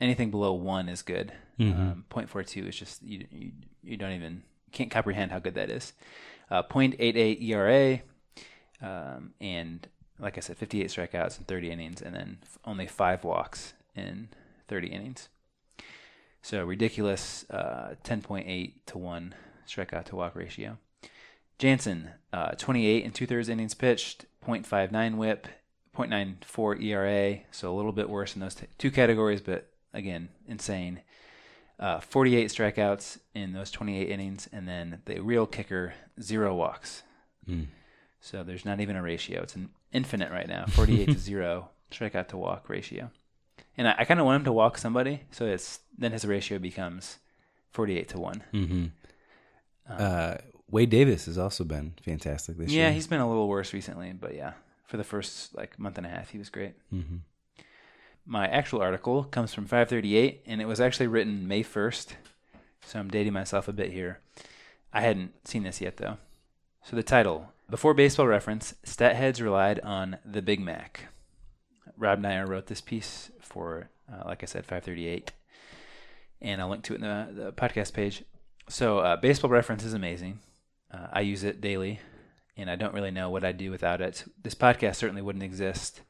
Anything 0.00 0.30
below 0.30 0.52
one 0.52 0.88
is 0.88 1.02
good. 1.02 1.32
Mhm. 1.58 1.78
Um, 1.78 2.04
.42 2.10 2.68
is 2.68 2.76
just 2.76 3.02
you, 3.02 3.26
you 3.30 3.52
you 3.82 3.96
don't 3.96 4.12
even 4.12 4.42
can't 4.72 4.90
comprehend 4.90 5.30
how 5.32 5.38
good 5.38 5.54
that 5.54 5.70
is. 5.70 5.92
Uh, 6.50 6.62
.88 6.62 7.40
ERA, 7.42 8.00
um, 8.80 9.34
and 9.40 9.86
like 10.18 10.36
I 10.36 10.40
said, 10.40 10.56
58 10.56 10.88
strikeouts 10.88 11.38
in 11.38 11.44
30 11.44 11.70
innings, 11.70 12.02
and 12.02 12.14
then 12.14 12.38
f- 12.42 12.58
only 12.64 12.86
five 12.86 13.24
walks 13.24 13.74
in 13.94 14.28
30 14.68 14.88
innings. 14.88 15.28
So 16.42 16.64
ridiculous, 16.64 17.44
uh, 17.50 17.94
10.8 18.04 18.74
to 18.86 18.98
one 18.98 19.34
strikeout 19.66 20.04
to 20.06 20.16
walk 20.16 20.34
ratio. 20.34 20.78
Jansen, 21.58 22.10
uh, 22.32 22.52
28 22.52 23.04
and 23.04 23.14
two 23.14 23.26
thirds 23.26 23.48
innings 23.48 23.74
pitched, 23.74 24.26
.59 24.44 25.16
WHIP, 25.16 25.46
.94 25.96 26.82
ERA, 26.82 27.38
so 27.50 27.72
a 27.72 27.76
little 27.76 27.92
bit 27.92 28.08
worse 28.08 28.34
in 28.34 28.40
those 28.40 28.54
t- 28.54 28.66
two 28.78 28.90
categories, 28.90 29.40
but 29.40 29.68
again, 29.92 30.28
insane. 30.46 31.00
Uh, 31.78 31.98
48 32.00 32.48
strikeouts 32.48 33.18
in 33.34 33.52
those 33.52 33.70
28 33.70 34.08
innings, 34.08 34.48
and 34.52 34.68
then 34.68 35.00
the 35.06 35.20
real 35.20 35.46
kicker, 35.46 35.94
zero 36.20 36.54
walks. 36.54 37.02
Mm. 37.48 37.66
So 38.20 38.44
there's 38.44 38.64
not 38.64 38.80
even 38.80 38.94
a 38.94 39.02
ratio. 39.02 39.42
It's 39.42 39.56
an 39.56 39.70
infinite 39.92 40.30
right 40.30 40.46
now, 40.46 40.66
48 40.66 41.06
to 41.06 41.18
zero 41.18 41.70
strikeout 41.90 42.28
to 42.28 42.36
walk 42.36 42.68
ratio. 42.68 43.10
And 43.76 43.88
I, 43.88 43.96
I 43.98 44.04
kind 44.04 44.20
of 44.20 44.26
want 44.26 44.36
him 44.36 44.44
to 44.44 44.52
walk 44.52 44.78
somebody, 44.78 45.22
so 45.30 45.46
it's 45.46 45.80
then 45.98 46.12
his 46.12 46.24
ratio 46.24 46.58
becomes 46.58 47.18
48 47.72 48.08
to 48.10 48.20
one. 48.20 48.42
Mm-hmm. 48.52 48.84
Uh, 49.88 50.34
Wade 50.70 50.90
Davis 50.90 51.26
has 51.26 51.36
also 51.36 51.64
been 51.64 51.94
fantastic 52.02 52.56
this 52.56 52.70
Yeah, 52.70 52.76
year. 52.76 52.88
Yeah, 52.88 52.94
he's 52.94 53.06
been 53.06 53.20
a 53.20 53.28
little 53.28 53.48
worse 53.48 53.72
recently, 53.72 54.12
but 54.12 54.34
yeah, 54.34 54.52
for 54.92 54.98
the 54.98 55.04
first 55.04 55.56
like 55.56 55.78
month 55.78 55.96
and 55.96 56.06
a 56.06 56.10
half, 56.10 56.28
he 56.28 56.38
was 56.38 56.50
great. 56.50 56.74
Mm-hmm. 56.92 57.16
My 58.26 58.46
actual 58.46 58.82
article 58.82 59.24
comes 59.24 59.54
from 59.54 59.64
538, 59.64 60.42
and 60.44 60.60
it 60.60 60.66
was 60.66 60.82
actually 60.82 61.06
written 61.06 61.48
May 61.48 61.64
1st, 61.64 62.08
so 62.84 62.98
I'm 62.98 63.08
dating 63.08 63.32
myself 63.32 63.68
a 63.68 63.72
bit 63.72 63.90
here. 63.90 64.20
I 64.92 65.00
hadn't 65.00 65.48
seen 65.48 65.62
this 65.62 65.80
yet, 65.80 65.96
though. 65.96 66.18
So 66.84 66.94
the 66.94 67.02
title 67.02 67.54
Before 67.70 67.94
Baseball 67.94 68.26
Reference, 68.26 68.74
Stat 68.84 69.16
Heads 69.16 69.40
Relied 69.40 69.80
on 69.80 70.18
the 70.26 70.42
Big 70.42 70.60
Mac. 70.60 71.06
Rob 71.96 72.20
Neyer 72.20 72.46
wrote 72.46 72.66
this 72.66 72.82
piece 72.82 73.30
for, 73.40 73.88
uh, 74.12 74.24
like 74.26 74.42
I 74.42 74.46
said, 74.46 74.66
538, 74.66 75.32
and 76.42 76.60
I'll 76.60 76.68
link 76.68 76.84
to 76.84 76.92
it 76.92 76.96
in 76.96 77.02
the, 77.02 77.44
the 77.44 77.52
podcast 77.54 77.94
page. 77.94 78.24
So, 78.68 78.98
uh, 78.98 79.16
Baseball 79.16 79.50
Reference 79.50 79.84
is 79.84 79.94
amazing. 79.94 80.40
Uh, 80.92 81.06
I 81.10 81.22
use 81.22 81.44
it 81.44 81.62
daily. 81.62 82.00
And 82.56 82.70
I 82.70 82.76
don't 82.76 82.94
really 82.94 83.10
know 83.10 83.30
what 83.30 83.44
I'd 83.44 83.58
do 83.58 83.70
without 83.70 84.00
it. 84.00 84.24
This 84.42 84.54
podcast 84.54 84.96
certainly 84.96 85.22
wouldn't 85.22 85.42
exist. 85.44 86.00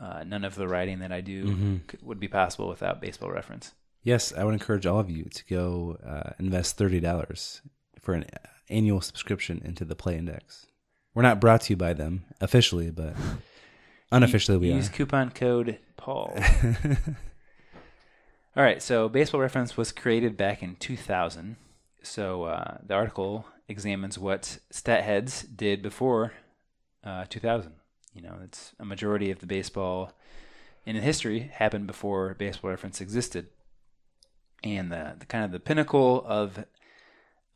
Uh, 0.00 0.24
none 0.26 0.44
of 0.44 0.54
the 0.54 0.68
writing 0.68 0.98
that 1.00 1.12
I 1.12 1.20
do 1.22 1.44
Mm-hmm. 1.46 1.76
could, 1.86 2.02
would 2.02 2.20
be 2.20 2.28
possible 2.28 2.68
without 2.68 3.00
Baseball 3.00 3.30
Reference. 3.30 3.72
Yes, 4.02 4.32
I 4.36 4.44
would 4.44 4.52
encourage 4.54 4.86
all 4.86 5.00
of 5.00 5.10
you 5.10 5.24
to 5.24 5.44
go 5.48 5.98
uh, 6.06 6.30
invest 6.38 6.76
thirty 6.78 7.00
dollars 7.00 7.60
for 8.00 8.14
an 8.14 8.26
annual 8.68 9.00
subscription 9.00 9.60
into 9.64 9.84
the 9.84 9.96
Play 9.96 10.16
Index. 10.18 10.66
We're 11.14 11.22
not 11.22 11.40
brought 11.40 11.62
to 11.62 11.72
you 11.72 11.76
by 11.76 11.92
them 11.94 12.24
officially, 12.40 12.90
but 12.90 13.14
unofficially 14.12 14.58
we 14.58 14.70
Use 14.72 14.88
are. 14.88 14.92
coupon 14.92 15.30
code 15.30 15.78
Paul. 15.96 16.38
All 18.56 18.62
right, 18.62 18.82
so 18.82 19.08
Baseball 19.08 19.40
Reference 19.40 19.76
was 19.76 19.92
created 19.92 20.36
back 20.36 20.62
in 20.62 20.76
2000. 20.76 21.56
So 22.02 22.44
uh, 22.44 22.78
the 22.86 22.94
article 22.94 23.46
examines 23.68 24.18
what 24.18 24.58
stat 24.70 25.04
heads 25.04 25.42
did 25.42 25.82
before 25.82 26.32
uh, 27.04 27.24
2000. 27.28 27.72
You 28.14 28.22
know, 28.22 28.36
it's 28.42 28.74
a 28.78 28.84
majority 28.84 29.30
of 29.30 29.40
the 29.40 29.46
baseball 29.46 30.12
in 30.84 30.96
history 30.96 31.50
happened 31.52 31.86
before 31.86 32.34
Baseball 32.34 32.70
Reference 32.70 33.00
existed, 33.00 33.48
and 34.62 34.90
the, 34.90 35.16
the 35.18 35.26
kind 35.26 35.44
of 35.44 35.50
the 35.50 35.60
pinnacle 35.60 36.24
of 36.26 36.64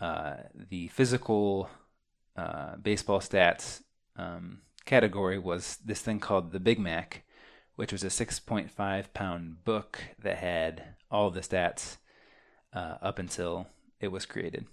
uh, 0.01 0.37
the 0.55 0.89
physical 0.89 1.71
uh, 2.37 2.77
baseball 2.77 3.21
stats 3.21 3.83
um, 4.17 4.59
category 4.85 5.39
was 5.39 5.79
this 5.85 6.01
thing 6.01 6.19
called 6.19 6.53
the 6.53 6.61
Big 6.61 6.79
Mac, 6.79 7.23
which 7.77 7.93
was 7.93 8.03
a 8.03 8.09
6.5 8.09 9.13
pound 9.15 9.65
book 9.65 10.01
that 10.19 10.39
had 10.39 10.95
all 11.11 11.31
the 11.31 11.41
stats 11.41 11.99
uh, 12.73 12.97
up 13.01 13.19
until 13.19 13.69
it 14.01 14.09
was 14.09 14.27
created. 14.27 14.67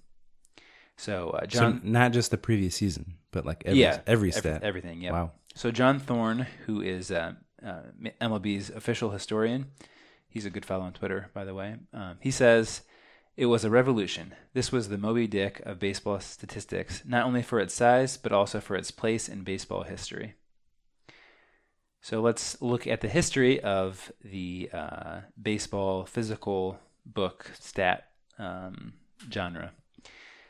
So 0.97 1.29
uh, 1.29 1.45
John, 1.45 1.81
so 1.83 1.89
not 1.89 2.11
just 2.11 2.31
the 2.31 2.37
previous 2.37 2.75
season, 2.75 3.13
but 3.31 3.45
like 3.45 3.63
every, 3.65 3.79
yeah, 3.79 4.01
every 4.07 4.29
ev- 4.29 4.35
stat. 4.35 4.63
everything. 4.63 5.01
Yeah. 5.01 5.11
Wow. 5.11 5.31
So 5.55 5.71
John 5.71 5.99
Thorn, 5.99 6.47
who 6.65 6.81
is 6.81 7.11
uh, 7.11 7.33
uh, 7.65 7.81
MLB's 8.21 8.69
official 8.69 9.11
historian, 9.11 9.67
he's 10.27 10.45
a 10.45 10.49
good 10.49 10.65
fellow 10.65 10.83
on 10.83 10.93
Twitter, 10.93 11.29
by 11.33 11.45
the 11.45 11.53
way. 11.53 11.75
Um, 11.93 12.17
he 12.19 12.31
says 12.31 12.81
it 13.35 13.45
was 13.45 13.63
a 13.63 13.69
revolution. 13.69 14.33
This 14.53 14.71
was 14.71 14.89
the 14.89 14.97
Moby 14.97 15.27
Dick 15.27 15.61
of 15.65 15.79
baseball 15.79 16.19
statistics, 16.19 17.03
not 17.05 17.25
only 17.25 17.43
for 17.43 17.59
its 17.59 17.73
size 17.73 18.17
but 18.17 18.31
also 18.31 18.59
for 18.59 18.75
its 18.75 18.91
place 18.91 19.29
in 19.29 19.43
baseball 19.43 19.83
history. 19.83 20.33
So 22.01 22.21
let's 22.21 22.61
look 22.61 22.87
at 22.87 23.01
the 23.01 23.09
history 23.09 23.59
of 23.59 24.11
the 24.23 24.69
uh, 24.73 25.21
baseball 25.39 26.05
physical 26.05 26.79
book 27.05 27.51
stat 27.59 28.09
um, 28.39 28.93
genre. 29.31 29.73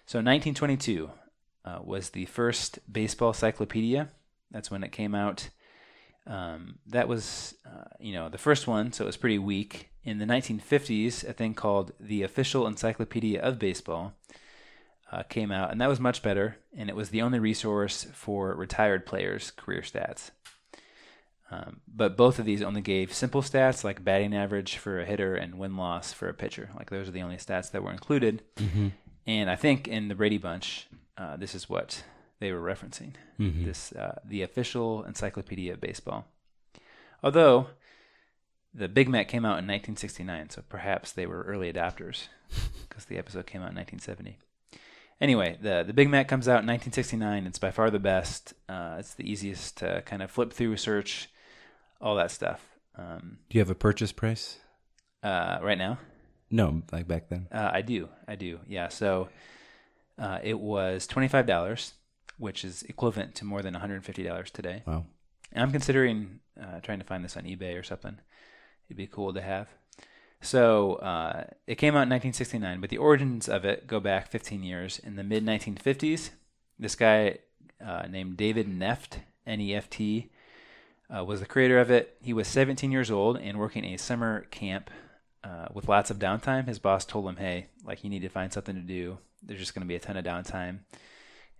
So 0.08 0.20
1922 0.20 1.12
uh, 1.66 1.80
was 1.84 2.12
the 2.12 2.28
first 2.28 2.80
baseball 2.90 3.34
cyclopedia. 3.34 4.08
That's 4.52 4.72
when 4.72 4.86
it 4.86 4.94
came 4.94 5.14
out. 5.14 5.50
Um, 6.26 6.80
that 6.88 7.10
was, 7.10 7.56
uh, 7.66 7.90
you 8.00 8.14
know, 8.14 8.30
the 8.30 8.38
first 8.38 8.68
one, 8.68 8.94
so 8.94 9.04
it 9.04 9.08
was 9.08 9.18
pretty 9.18 9.38
weak. 9.38 9.90
In 10.06 10.20
the 10.20 10.26
1950s, 10.26 11.28
a 11.28 11.34
thing 11.34 11.54
called 11.54 11.92
the 12.00 12.24
Official 12.24 12.66
Encyclopedia 12.68 13.42
of 13.42 13.60
Baseball 13.60 14.14
uh, 15.12 15.24
came 15.24 15.52
out, 15.52 15.74
and 15.74 15.82
that 15.82 15.90
was 15.90 16.00
much 16.00 16.24
better. 16.24 16.56
And 16.78 16.90
it 16.90 16.96
was 16.96 17.10
the 17.10 17.22
only 17.22 17.40
resource 17.40 18.08
for 18.14 18.56
retired 18.56 19.06
players' 19.06 19.52
career 19.52 19.82
stats. 19.82 20.32
Um, 21.52 21.82
but 21.86 22.16
both 22.16 22.40
of 22.40 22.46
these 22.46 22.62
only 22.62 22.82
gave 22.82 23.14
simple 23.14 23.42
stats 23.42 23.84
like 23.84 24.06
batting 24.06 24.34
average 24.34 24.78
for 24.78 25.02
a 25.02 25.06
hitter 25.06 25.36
and 25.36 25.56
win 25.56 25.76
loss 25.76 26.14
for 26.14 26.30
a 26.30 26.34
pitcher. 26.34 26.70
Like 26.78 26.92
those 26.92 27.10
are 27.10 27.12
the 27.12 27.24
only 27.24 27.36
stats 27.36 27.72
that 27.72 27.84
were 27.84 27.92
included. 27.92 28.44
And 29.28 29.50
I 29.50 29.56
think 29.56 29.88
in 29.88 30.08
the 30.08 30.16
Brady 30.16 30.38
Bunch, 30.38 30.88
uh, 31.18 31.36
this 31.38 31.54
is 31.54 31.70
what 31.70 32.04
they 32.40 32.52
were 32.52 32.62
referencing. 32.62 33.14
This 33.66 33.92
uh, 33.92 34.20
the 34.26 34.42
official 34.42 35.04
Encyclopedia 35.04 35.74
of 35.74 35.82
Baseball. 35.82 36.26
Although 37.22 37.68
the 38.74 38.88
Big 38.88 39.10
Mac 39.10 39.28
came 39.28 39.44
out 39.46 39.60
in 39.60 39.66
1969, 39.68 40.50
so 40.52 40.62
perhaps 40.70 41.12
they 41.12 41.26
were 41.26 41.44
early 41.44 41.72
adopters 41.72 42.28
because 42.88 43.06
the 43.06 43.18
episode 43.18 43.46
came 43.48 43.62
out 43.62 43.72
in 43.72 43.76
1970. 43.76 44.38
Anyway, 45.20 45.58
the 45.62 45.84
the 45.86 45.94
Big 45.94 46.10
Mac 46.10 46.28
comes 46.28 46.48
out 46.48 46.62
in 46.62 46.68
1969. 46.68 47.46
It's 47.48 47.60
by 47.60 47.72
far 47.72 47.90
the 47.90 48.00
best. 48.00 48.54
Uh, 48.70 48.96
it's 49.00 49.14
the 49.16 49.30
easiest 49.30 49.78
to 49.78 50.04
kind 50.06 50.22
of 50.22 50.32
flip 50.32 50.54
through, 50.54 50.78
search, 50.78 51.30
all 52.00 52.16
that 52.16 52.32
stuff. 52.32 52.62
Um, 52.96 53.40
Do 53.50 53.58
you 53.58 53.62
have 53.62 53.70
a 53.70 53.76
purchase 53.76 54.12
price? 54.12 54.58
uh, 55.24 55.58
right 55.62 55.78
now, 55.78 55.98
No, 56.50 56.82
like 56.92 57.08
back 57.08 57.30
then. 57.30 57.48
Uh, 57.52 57.70
I 57.74 57.82
do. 57.82 58.10
I 58.28 58.36
do. 58.36 58.60
Yeah. 58.68 58.88
So 58.88 59.30
uh, 60.18 60.40
it 60.44 60.60
was 60.60 61.08
twenty 61.08 61.28
five 61.28 61.46
dollars, 61.46 61.94
which 62.38 62.64
is 62.64 62.84
equivalent 62.84 63.36
to 63.36 63.46
more 63.46 63.62
than 63.62 63.74
one 63.74 63.82
hundred 63.82 64.04
fifty 64.06 64.24
dollars 64.24 64.52
today. 64.52 64.84
Wow. 64.86 65.06
And 65.54 65.64
I'm 65.64 65.72
considering 65.72 66.40
uh, 66.62 66.80
trying 66.82 67.00
to 67.00 67.06
find 67.06 67.24
this 67.24 67.38
on 67.38 67.44
eBay 67.44 67.80
or 67.80 67.84
something. 67.84 68.18
It'd 68.88 68.98
be 68.98 69.08
cool 69.08 69.34
to 69.34 69.42
have. 69.42 69.70
So 70.42 70.96
uh, 70.96 71.46
it 71.66 71.76
came 71.76 71.94
out 71.96 72.04
in 72.04 72.10
1969, 72.10 72.80
but 72.80 72.90
the 72.90 72.98
origins 72.98 73.50
of 73.50 73.66
it 73.66 73.88
go 73.88 74.00
back 74.00 74.30
15 74.30 74.64
years. 74.64 75.00
In 75.00 75.16
the 75.16 75.24
mid 75.24 75.46
1950s, 75.46 76.30
this 76.78 76.96
guy 76.96 77.40
uh, 77.84 78.04
named 78.08 78.38
David 78.38 78.68
Neft, 78.68 79.20
N-E-F-T, 79.46 80.30
uh, 81.16 81.24
was 81.24 81.40
the 81.40 81.46
creator 81.46 81.80
of 81.80 81.90
it. 81.90 82.18
He 82.22 82.34
was 82.34 82.48
17 82.48 82.92
years 82.92 83.10
old 83.10 83.38
and 83.38 83.58
working 83.58 83.86
a 83.86 83.98
summer 83.98 84.42
camp 84.52 84.92
uh, 85.48 85.68
with 85.74 85.88
lots 85.88 86.12
of 86.12 86.20
downtime. 86.20 86.68
His 86.68 86.80
boss 86.80 87.06
told 87.06 87.28
him, 87.28 87.38
"Hey, 87.38 87.68
like 87.84 88.04
you 88.04 88.10
need 88.10 88.22
to 88.24 88.30
find 88.30 88.52
something 88.52 88.76
to 88.76 88.82
do. 88.82 89.20
There's 89.42 89.60
just 89.60 89.74
going 89.74 89.86
to 89.86 89.88
be 89.88 89.96
a 89.96 90.00
ton 90.00 90.18
of 90.18 90.26
downtime 90.26 90.80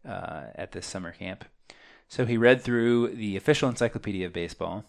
uh, 0.08 0.46
at 0.56 0.72
this 0.72 0.86
summer 0.86 1.12
camp." 1.12 1.46
So 2.08 2.26
he 2.26 2.38
read 2.38 2.62
through 2.62 3.16
the 3.16 3.36
official 3.36 3.70
encyclopedia 3.70 4.26
of 4.26 4.34
baseball 4.34 4.86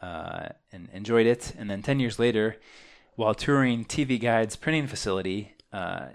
uh, 0.00 0.48
and 0.70 0.88
enjoyed 0.92 1.26
it. 1.26 1.54
And 1.58 1.70
then 1.70 1.82
10 1.82 1.98
years 1.98 2.18
later, 2.18 2.56
while 3.16 3.34
touring 3.34 3.84
TV 3.84 4.20
Guide's 4.20 4.56
printing 4.56 4.86
facility, 4.86 5.54
uh, 5.72 6.08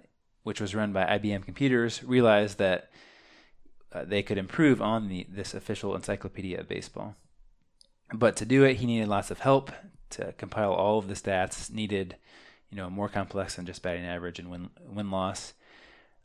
which 0.44 0.62
was 0.62 0.76
run 0.76 0.94
by 0.94 1.06
IBM 1.06 1.44
Computers, 1.44 2.04
realized 2.04 2.60
that 2.60 2.92
uh, 3.92 4.06
they 4.06 4.22
could 4.22 4.38
improve 4.38 4.82
on 4.82 5.08
the, 5.08 5.26
this 5.30 5.54
official 5.54 5.96
encyclopedia 5.96 6.60
of 6.60 6.68
baseball. 6.68 7.16
But 8.14 8.36
to 8.38 8.46
do 8.46 8.64
it, 8.64 8.76
he 8.76 8.86
needed 8.86 9.08
lots 9.08 9.32
of 9.32 9.40
help 9.40 9.72
to 10.12 10.34
compile 10.34 10.74
all 10.74 10.98
of 10.98 11.08
the 11.08 11.14
stats 11.14 11.72
needed, 11.72 12.16
you 12.70 12.78
know, 12.78 12.90
more 12.90 13.10
complex 13.10 13.56
than 13.56 13.66
just 13.66 13.82
batting 13.82 14.06
average 14.06 14.40
and 14.40 14.50
win 14.50 14.70
win 14.88 15.12
loss. 15.12 15.54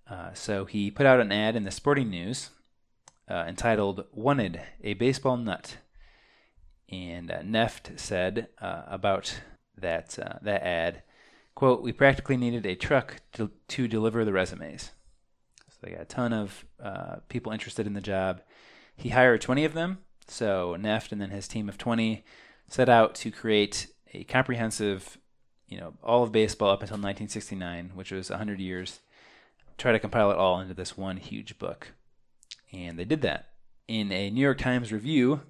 Uh, 0.09 0.33
so 0.35 0.65
he 0.65 0.91
put 0.91 1.07
out 1.07 1.21
an 1.21 1.33
ad 1.33 1.57
in 1.57 1.65
the 1.65 1.71
Sporting 1.71 2.11
News 2.11 2.51
uh, 3.29 3.45
entitled 3.49 4.05
"Wanted 4.13 4.61
a 4.83 4.95
Baseball 4.95 5.37
Nut," 5.37 5.79
and 6.91 7.31
uh, 7.31 7.41
Neft 7.43 7.99
said 7.99 8.49
uh, 8.61 8.83
about 8.87 9.41
that 9.77 10.19
uh, 10.19 10.39
that 10.43 10.63
ad, 10.63 11.03
"quote 11.55 11.83
We 11.83 11.93
practically 11.93 12.37
needed 12.37 12.67
a 12.67 12.75
truck 12.75 13.17
to, 13.35 13.51
to 13.69 13.89
deliver 13.89 14.25
the 14.25 14.33
resumes." 14.33 14.91
So 15.71 15.79
they 15.83 15.93
got 15.93 16.03
a 16.03 16.07
ton 16.07 16.33
of 16.33 16.65
uh, 16.83 17.17
people 17.29 17.53
interested 17.53 17.87
in 17.87 17.95
the 17.95 18.01
job. 18.01 18.43
He 18.95 19.11
hired 19.11 19.41
20 19.41 19.65
of 19.65 19.75
them. 19.75 19.99
So 20.29 20.77
Neft 20.79 21.13
and 21.13 21.21
then 21.21 21.31
his 21.31 21.49
team 21.49 21.69
of 21.69 21.79
20 21.79 22.25
set 22.73 22.89
out 22.89 23.15
to 23.15 23.31
create 23.31 23.87
a 24.15 24.25
comprehensive, 24.25 25.19
you 25.69 25.79
know, 25.79 25.93
all 26.03 26.23
of 26.23 26.33
baseball 26.33 26.71
up 26.71 26.81
until 26.81 26.95
1969, 26.95 27.93
which 27.95 28.11
was 28.11 28.31
100 28.31 28.61
years. 28.61 29.01
Try 29.77 29.93
to 29.93 29.99
compile 29.99 30.31
it 30.31 30.39
all 30.39 30.59
into 30.59 30.73
this 30.73 30.97
one 30.97 31.19
huge 31.19 31.59
book, 31.59 31.93
and 32.73 32.99
they 32.99 33.05
did 33.05 33.21
that. 33.23 33.51
In 33.89 34.11
a 34.11 34.31
New 34.31 34.41
York 34.41 34.57
Times 34.57 34.91
review 34.91 35.43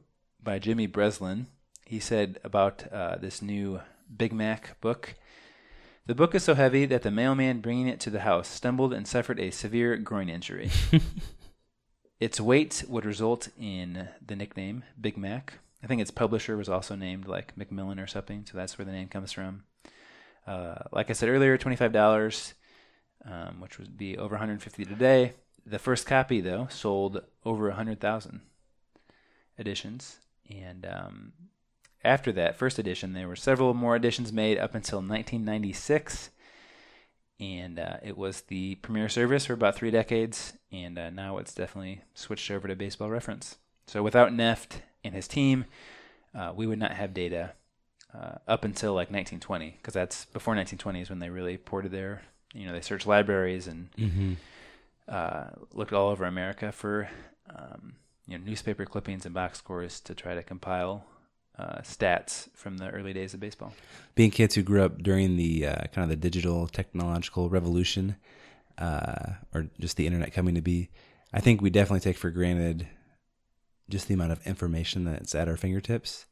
by 0.42 0.58
Jimmy 0.58 0.88
Breslin, 0.88 1.46
he 1.86 2.00
said 2.00 2.40
about 2.42 2.92
uh, 2.92 3.16
this 3.16 3.40
new 3.40 3.80
Big 4.14 4.32
Mac 4.32 4.80
book. 4.80 5.14
The 6.06 6.16
book 6.16 6.34
is 6.34 6.42
so 6.42 6.54
heavy 6.54 6.86
that 6.86 7.02
the 7.02 7.12
mailman 7.12 7.60
bringing 7.60 7.86
it 7.86 8.00
to 8.00 8.10
the 8.10 8.20
house 8.20 8.48
stumbled 8.48 8.92
and 8.92 9.06
suffered 9.06 9.38
a 9.38 9.52
severe 9.52 9.96
groin 9.96 10.28
injury. 10.28 10.72
its 12.20 12.40
weight 12.40 12.82
would 12.88 13.04
result 13.04 13.48
in 13.56 14.08
the 14.24 14.34
nickname 14.34 14.82
Big 15.00 15.16
Mac. 15.16 15.58
I 15.82 15.86
think 15.86 16.00
its 16.00 16.10
publisher 16.10 16.56
was 16.56 16.68
also 16.68 16.94
named 16.94 17.26
like 17.26 17.56
Macmillan 17.56 17.98
or 17.98 18.06
something, 18.06 18.46
so 18.46 18.56
that's 18.56 18.78
where 18.78 18.84
the 18.84 18.92
name 18.92 19.08
comes 19.08 19.32
from. 19.32 19.64
Uh, 20.46 20.76
like 20.92 21.10
I 21.10 21.12
said 21.12 21.28
earlier, 21.28 21.58
twenty-five 21.58 21.92
dollars, 21.92 22.54
um, 23.24 23.60
which 23.60 23.78
would 23.78 23.96
be 23.96 24.16
over 24.16 24.34
150 24.34 24.84
today. 24.84 25.34
The 25.64 25.78
first 25.78 26.06
copy, 26.06 26.40
though, 26.40 26.66
sold 26.70 27.22
over 27.44 27.68
100,000 27.68 28.40
editions, 29.58 30.18
and 30.50 30.84
um, 30.86 31.32
after 32.04 32.32
that 32.32 32.56
first 32.56 32.78
edition, 32.78 33.12
there 33.12 33.28
were 33.28 33.36
several 33.36 33.74
more 33.74 33.94
editions 33.94 34.32
made 34.32 34.58
up 34.58 34.74
until 34.74 34.98
1996, 34.98 36.30
and 37.38 37.78
uh, 37.78 37.96
it 38.02 38.16
was 38.16 38.42
the 38.42 38.74
premier 38.76 39.08
service 39.08 39.46
for 39.46 39.52
about 39.52 39.76
three 39.76 39.90
decades, 39.92 40.54
and 40.72 40.98
uh, 40.98 41.10
now 41.10 41.38
it's 41.38 41.54
definitely 41.54 42.02
switched 42.14 42.50
over 42.50 42.66
to 42.66 42.74
Baseball 42.74 43.10
Reference. 43.10 43.58
So 43.86 44.02
without 44.02 44.32
Neft 44.32 44.80
and 45.04 45.14
his 45.14 45.28
team, 45.28 45.64
uh, 46.34 46.52
we 46.54 46.66
would 46.66 46.78
not 46.78 46.92
have 46.92 47.12
data 47.14 47.52
uh, 48.14 48.36
up 48.46 48.64
until 48.64 48.92
like 48.92 49.10
1920, 49.10 49.70
because 49.78 49.94
that's 49.94 50.24
before 50.26 50.54
1920 50.54 51.00
is 51.02 51.10
when 51.10 51.18
they 51.18 51.30
really 51.30 51.56
ported 51.56 51.92
their, 51.92 52.22
you 52.54 52.66
know, 52.66 52.72
they 52.72 52.80
searched 52.80 53.06
libraries 53.06 53.66
and 53.66 53.88
Mm-hmm. 53.98 54.34
uh, 55.08 55.44
looked 55.72 55.92
all 55.92 56.08
over 56.10 56.24
America 56.24 56.72
for 56.72 57.08
um, 57.54 57.94
you 58.26 58.38
know 58.38 58.44
newspaper 58.44 58.84
clippings 58.84 59.24
and 59.26 59.34
box 59.34 59.58
scores 59.58 60.00
to 60.00 60.14
try 60.14 60.34
to 60.34 60.42
compile 60.42 61.04
uh, 61.58 61.78
stats 61.82 62.48
from 62.54 62.78
the 62.78 62.88
early 62.90 63.12
days 63.12 63.34
of 63.34 63.40
baseball. 63.40 63.72
being 64.14 64.30
kids 64.30 64.54
who 64.54 64.62
grew 64.62 64.82
up 64.82 65.02
during 65.02 65.36
the 65.36 65.66
uh, 65.66 65.84
kind 65.92 66.04
of 66.04 66.08
the 66.08 66.16
digital 66.16 66.66
technological 66.68 67.50
revolution, 67.50 68.16
uh, 68.78 69.32
or 69.54 69.66
just 69.80 69.96
the 69.96 70.06
internet 70.06 70.32
coming 70.32 70.54
to 70.54 70.62
be, 70.62 70.88
I 71.32 71.40
think 71.40 71.60
we 71.60 71.68
definitely 71.70 72.00
take 72.00 72.16
for 72.16 72.30
granted 72.30 72.86
just 73.88 74.08
the 74.08 74.14
amount 74.14 74.32
of 74.32 74.46
information 74.46 75.04
that's 75.04 75.34
at 75.34 75.48
our 75.48 75.56
fingertips. 75.56 76.26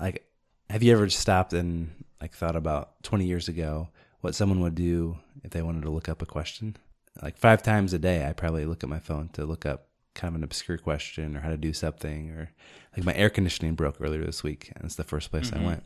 Like, 0.00 0.24
have 0.70 0.82
you 0.82 0.92
ever 0.92 1.08
stopped 1.08 1.52
and 1.52 2.04
like 2.20 2.32
thought 2.32 2.56
about 2.56 3.02
20 3.02 3.24
years 3.26 3.48
ago 3.48 3.88
what 4.20 4.34
someone 4.34 4.60
would 4.60 4.74
do 4.74 5.18
if 5.44 5.50
they 5.50 5.62
wanted 5.62 5.82
to 5.82 5.90
look 5.90 6.08
up 6.08 6.22
a 6.22 6.26
question? 6.26 6.76
Like 7.22 7.36
five 7.36 7.62
times 7.62 7.92
a 7.92 7.98
day, 7.98 8.26
I 8.26 8.32
probably 8.32 8.64
look 8.64 8.82
at 8.82 8.90
my 8.90 9.00
phone 9.00 9.28
to 9.30 9.44
look 9.44 9.66
up 9.66 9.88
kind 10.14 10.32
of 10.32 10.36
an 10.36 10.44
obscure 10.44 10.78
question 10.78 11.36
or 11.36 11.40
how 11.40 11.50
to 11.50 11.56
do 11.56 11.72
something 11.72 12.30
or 12.30 12.50
like 12.96 13.04
my 13.04 13.14
air 13.14 13.30
conditioning 13.30 13.74
broke 13.74 14.00
earlier 14.00 14.24
this 14.24 14.42
week 14.42 14.72
and 14.74 14.84
it's 14.84 14.96
the 14.96 15.04
first 15.04 15.30
place 15.30 15.52
I 15.52 15.64
went. 15.64 15.84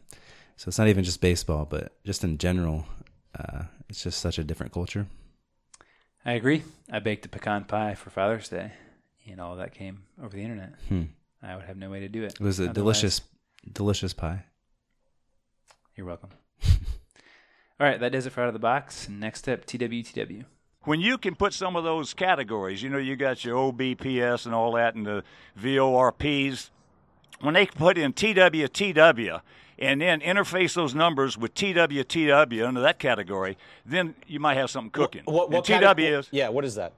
So 0.57 0.68
it's 0.68 0.79
not 0.79 0.88
even 0.88 1.05
just 1.05 1.20
baseball, 1.20 1.66
but 1.68 1.92
just 2.05 2.25
in 2.25 2.38
general, 2.38 2.87
uh, 3.38 3.64
it's 3.88 4.03
just 4.03 4.20
such 4.20 4.38
a 4.38 4.44
different 4.44 4.72
culture. 4.72 5.07
I 6.25 6.33
agree. 6.33 6.62
I 6.90 7.01
baked 7.01 7.27
a 7.27 7.29
pecan 7.29 7.64
pie 7.64 7.94
for 7.94 8.11
Father's 8.11 8.48
Day, 8.48 8.72
and 9.28 9.40
all 9.40 9.56
that 9.56 9.74
came 9.74 10.02
over 10.22 10.35
the 10.37 10.42
internet. 10.42 10.74
Hmm. 10.88 11.02
I 11.42 11.56
would 11.56 11.64
have 11.64 11.76
no 11.76 11.90
way 11.90 12.00
to 12.00 12.08
do 12.08 12.22
it. 12.24 12.35
It 12.35 12.40
was 12.40 12.61
a 12.61 12.64
Otherwise- 12.70 12.74
delicious, 12.74 13.20
delicious 13.72 14.12
pie. 14.12 14.44
You're 15.96 16.06
welcome. 16.06 16.30
all 16.64 17.87
right, 17.87 17.98
that 18.00 18.12
does 18.12 18.26
it 18.26 18.30
for 18.30 18.40
out 18.42 18.48
of 18.48 18.52
the 18.54 18.58
box. 18.61 19.08
Next 19.08 19.48
up, 19.48 19.66
TWTW. 19.66 20.44
when 20.85 21.00
you 21.00 21.18
can 21.18 21.35
put 21.35 21.52
some 21.52 21.76
of 21.76 21.85
those 21.85 22.14
categories, 22.14 22.82
you 22.82 22.88
know, 22.88 22.98
you 22.98 23.16
got 23.16 23.44
your 23.44 23.56
OBPS 23.72 24.46
and 24.46 24.54
all 24.54 24.72
that, 24.72 24.94
and 24.94 25.04
the 25.06 25.22
VORPs. 25.61 26.70
When 27.40 27.54
they 27.54 27.66
can 27.66 27.76
put 27.76 27.98
in 27.98 28.12
TWTW 28.12 29.40
and 29.78 30.00
then 30.00 30.20
interface 30.20 30.74
those 30.74 30.94
numbers 30.94 31.37
with 31.37 31.54
TWTW 31.54 32.64
under 32.66 32.80
that 32.82 33.00
category, 33.00 33.58
then 33.85 34.14
you 34.28 34.38
might 34.38 34.56
have 34.56 34.70
something 34.70 34.90
cooking. 34.92 35.22
What, 35.24 35.50
what 35.50 35.68
and 35.68 35.80
cate- 35.82 35.96
TW 35.96 36.18
is 36.20 36.28
Yeah, 36.30 36.50
what 36.50 36.64
is 36.64 36.76
that? 36.76 36.92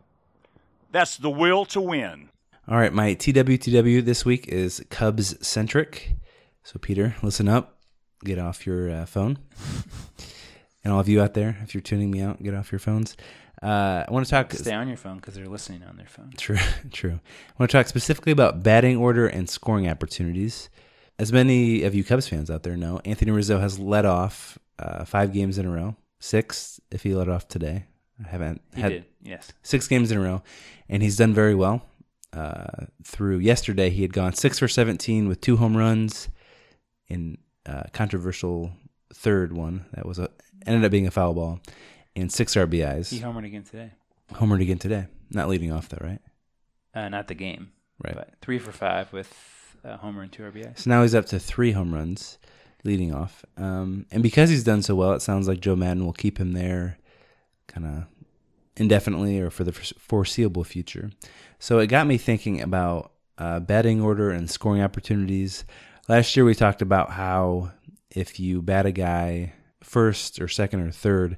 That's 0.95 1.17
the 1.17 1.29
will 1.29 1.65
to 1.67 1.81
win. 1.81 2.31
All 2.69 2.79
right, 2.79 2.93
my 2.93 3.17
TWTW 3.17 4.05
this 4.05 4.25
week 4.25 4.47
is 4.47 4.83
Cubs 4.91 5.47
centric. 5.47 6.15
So 6.63 6.79
Peter, 6.79 7.17
listen 7.21 7.49
up, 7.49 7.79
get 8.25 8.39
off 8.39 8.65
your 8.65 8.89
uh, 8.91 9.05
phone, 9.05 9.39
and 10.85 10.93
all 10.93 11.01
of 11.01 11.09
you 11.09 11.21
out 11.21 11.35
there, 11.35 11.59
if 11.63 11.75
you're 11.75 11.83
tuning 11.83 12.13
me 12.13 12.23
out, 12.23 12.41
get 12.43 12.55
off 12.55 12.71
your 12.71 12.79
phones. 12.79 13.17
Uh, 13.61 14.05
I 14.07 14.11
want 14.11 14.25
to 14.25 14.31
talk. 14.31 14.53
Stay 14.53 14.73
on 14.73 14.87
your 14.87 14.97
phone 14.97 15.17
because 15.17 15.35
they're 15.35 15.49
listening 15.49 15.83
on 15.83 15.97
their 15.97 16.07
phone. 16.07 16.33
True, 16.39 16.59
true. 16.93 17.19
I 17.21 17.53
want 17.59 17.71
to 17.71 17.77
talk 17.77 17.89
specifically 17.89 18.33
about 18.33 18.63
batting 18.63 18.97
order 18.97 19.27
and 19.27 19.51
scoring 19.51 19.89
opportunities. 19.89 20.71
As 21.19 21.33
many 21.33 21.83
of 21.83 21.95
you 21.95 22.05
Cubs 22.05 22.29
fans 22.29 22.51
out 22.51 22.63
there 22.63 22.77
know, 22.77 23.01
Anthony 23.05 23.33
Rizzo 23.33 23.59
has 23.59 23.81
led 23.81 24.07
off 24.07 24.59
uh, 24.79 25.05
five 25.05 25.33
games 25.33 25.59
in 25.59 25.67
a 25.67 25.71
row, 25.71 25.97
six 26.21 26.81
if 26.93 27.03
he 27.03 27.17
led 27.17 27.29
off 27.29 27.49
today. 27.49 27.87
I 28.23 28.29
haven't 28.29 28.61
He 28.75 28.81
had 28.81 28.89
did, 28.91 29.05
yes. 29.23 29.53
six 29.63 29.89
games 29.89 30.11
in 30.11 30.19
a 30.19 30.21
row, 30.21 30.43
and 30.89 31.03
he's 31.03 31.17
done 31.17 31.33
very 31.35 31.55
well. 31.55 31.87
Uh, 32.33 32.87
through 33.05 33.39
yesterday, 33.39 33.91
he 33.91 34.03
had 34.03 34.13
gone 34.13 34.33
six 34.35 34.59
for 34.59 34.67
17 34.69 35.29
with 35.29 35.41
two 35.41 35.57
home 35.57 35.77
runs 35.77 36.29
in 37.09 37.39
uh, 37.67 37.85
controversial 37.93 38.73
third 39.13 39.53
one 39.53 39.87
that 39.95 40.05
was 40.07 40.19
a 40.19 40.29
ended 40.67 40.85
up 40.85 40.91
being 40.91 41.07
a 41.07 41.11
foul 41.11 41.35
ball, 41.35 41.61
and 42.17 42.33
six 42.33 42.55
RBIs. 42.55 43.11
He 43.11 43.21
homered 43.21 43.47
again 43.47 43.63
today. 43.65 43.91
Homered 44.33 44.63
again 44.63 44.79
today, 44.79 45.07
not 45.31 45.49
leading 45.49 45.71
off 45.73 45.89
though, 45.89 46.05
right? 46.05 46.21
Uh, 46.95 47.09
not 47.09 47.29
the 47.29 47.35
game, 47.35 47.71
Right. 48.03 48.15
but 48.15 48.31
three 48.41 48.59
for 48.59 48.73
five 48.73 49.13
with 49.13 49.77
a 49.85 49.97
homer 49.99 50.23
and 50.23 50.33
two 50.33 50.43
RBIs. 50.45 50.81
So 50.81 50.91
now 50.91 51.03
he's 51.03 51.15
up 51.15 51.27
to 51.27 51.39
three 51.39 51.73
home 51.73 51.93
runs, 51.93 52.39
leading 52.85 53.13
off. 53.15 53.45
Um, 53.57 54.07
and 54.11 54.23
because 54.23 54.49
he's 54.51 54.65
done 54.65 54.83
so 54.83 54.95
well, 54.95 55.13
it 55.13 55.21
sounds 55.23 55.47
like 55.49 55.61
Joe 55.61 55.77
Maddon 55.77 56.05
will 56.05 56.13
keep 56.13 56.39
him 56.39 56.53
there, 56.53 56.99
kind 57.67 57.87
of 57.87 58.05
indefinitely 58.77 59.41
or 59.41 59.51
for 59.51 59.65
the 59.65 59.73
foreseeable 59.73 60.65
future. 60.65 61.11
So 61.59 61.79
it 61.79 61.87
got 61.87 62.07
me 62.07 62.19
thinking 62.19 62.61
about 62.61 63.13
uh, 63.39 63.61
batting 63.61 64.01
order 64.01 64.31
and 64.31 64.51
scoring 64.51 64.83
opportunities. 64.83 65.65
Last 66.09 66.37
year 66.37 66.45
we 66.45 66.55
talked 66.55 66.83
about 66.83 67.11
how 67.11 67.73
if 68.11 68.39
you 68.39 68.63
bat 68.63 68.87
a 68.87 68.93
guy 68.93 69.55
first 69.83 70.41
or 70.41 70.49
second 70.49 70.81
or 70.81 70.91
third 70.91 71.37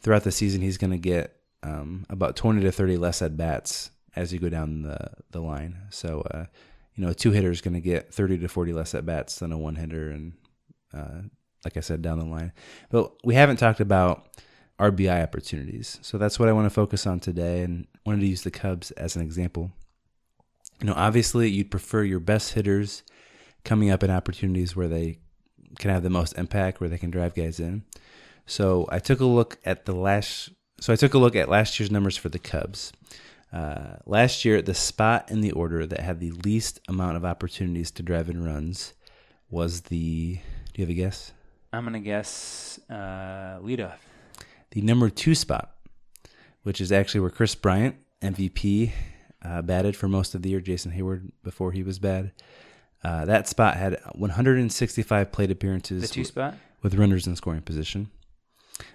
throughout 0.00 0.24
the 0.24 0.32
season, 0.32 0.60
he's 0.60 0.78
going 0.78 0.90
to 0.90 0.98
get 0.98 1.36
um, 1.62 2.06
about 2.08 2.36
20 2.36 2.62
to 2.62 2.72
30 2.72 2.96
less 2.96 3.22
at 3.22 3.36
bats 3.36 3.90
as 4.16 4.32
you 4.32 4.38
go 4.38 4.48
down 4.48 4.82
the, 4.82 5.10
the 5.30 5.40
line. 5.40 5.76
So, 5.90 6.22
uh, 6.32 6.46
you 6.94 7.04
know, 7.04 7.10
a 7.10 7.14
two 7.14 7.30
hitter 7.30 7.50
is 7.50 7.60
going 7.60 7.74
to 7.74 7.80
get 7.80 8.12
30 8.12 8.38
to 8.38 8.48
40 8.48 8.72
less 8.72 8.94
at 8.94 9.06
bats 9.06 9.38
than 9.38 9.52
a 9.52 9.58
one 9.58 9.76
hitter. 9.76 10.10
And 10.10 10.32
uh, 10.92 11.22
like 11.64 11.76
I 11.76 11.80
said, 11.80 12.02
down 12.02 12.18
the 12.18 12.24
line. 12.24 12.52
But 12.90 13.12
we 13.24 13.34
haven't 13.34 13.58
talked 13.58 13.80
about 13.80 14.26
RBI 14.78 15.22
opportunities. 15.22 15.98
So 16.02 16.18
that's 16.18 16.38
what 16.38 16.48
I 16.48 16.52
want 16.52 16.66
to 16.66 16.70
focus 16.70 17.06
on 17.06 17.20
today 17.20 17.62
and 17.62 17.86
wanted 18.06 18.20
to 18.20 18.26
use 18.26 18.42
the 18.42 18.50
Cubs 18.50 18.90
as 18.92 19.16
an 19.16 19.22
example. 19.22 19.72
You 20.80 20.86
know, 20.86 20.94
obviously 20.94 21.50
you'd 21.50 21.70
prefer 21.70 22.04
your 22.04 22.20
best 22.20 22.52
hitters 22.52 23.02
coming 23.64 23.90
up 23.90 24.02
in 24.04 24.10
opportunities 24.10 24.76
where 24.76 24.88
they 24.88 25.18
can 25.78 25.90
have 25.90 26.02
the 26.02 26.10
most 26.10 26.38
impact, 26.38 26.80
where 26.80 26.88
they 26.88 26.98
can 26.98 27.10
drive 27.10 27.34
guys 27.34 27.58
in. 27.58 27.84
So 28.46 28.88
I 28.90 28.98
took 28.98 29.20
a 29.20 29.26
look 29.26 29.58
at 29.64 29.84
the 29.84 29.92
last. 29.94 30.50
So 30.80 30.92
I 30.92 30.96
took 30.96 31.14
a 31.14 31.18
look 31.18 31.34
at 31.34 31.48
last 31.48 31.78
year's 31.78 31.90
numbers 31.90 32.16
for 32.16 32.28
the 32.28 32.38
Cubs. 32.38 32.92
Uh, 33.52 33.96
last 34.06 34.44
year, 34.44 34.62
the 34.62 34.74
spot 34.74 35.30
in 35.30 35.40
the 35.40 35.50
order 35.52 35.86
that 35.86 36.00
had 36.00 36.20
the 36.20 36.30
least 36.30 36.80
amount 36.88 37.16
of 37.16 37.24
opportunities 37.24 37.90
to 37.92 38.02
drive 38.02 38.28
in 38.28 38.44
runs 38.44 38.94
was 39.50 39.82
the. 39.82 40.38
Do 40.72 40.82
you 40.82 40.84
have 40.84 40.90
a 40.90 40.94
guess? 40.94 41.32
I'm 41.72 41.84
gonna 41.84 42.00
guess 42.00 42.78
uh, 42.88 43.58
leadoff. 43.60 43.98
The 44.70 44.82
number 44.82 45.08
two 45.10 45.34
spot, 45.34 45.74
which 46.62 46.80
is 46.80 46.92
actually 46.92 47.20
where 47.20 47.30
Kris 47.30 47.54
Bryant, 47.54 47.96
MVP, 48.22 48.92
uh, 49.44 49.62
batted 49.62 49.96
for 49.96 50.08
most 50.08 50.34
of 50.34 50.42
the 50.42 50.50
year. 50.50 50.60
Jason 50.60 50.92
Heyward 50.92 51.30
before 51.42 51.72
he 51.72 51.82
was 51.82 51.98
bad. 51.98 52.32
Uh, 53.02 53.24
that 53.24 53.46
spot 53.48 53.76
had 53.76 53.98
165 54.14 55.32
plate 55.32 55.50
appearances. 55.50 56.02
The 56.02 56.08
two 56.08 56.24
spot. 56.24 56.54
with 56.82 56.94
runners 56.94 57.26
in 57.26 57.36
scoring 57.36 57.62
position. 57.62 58.10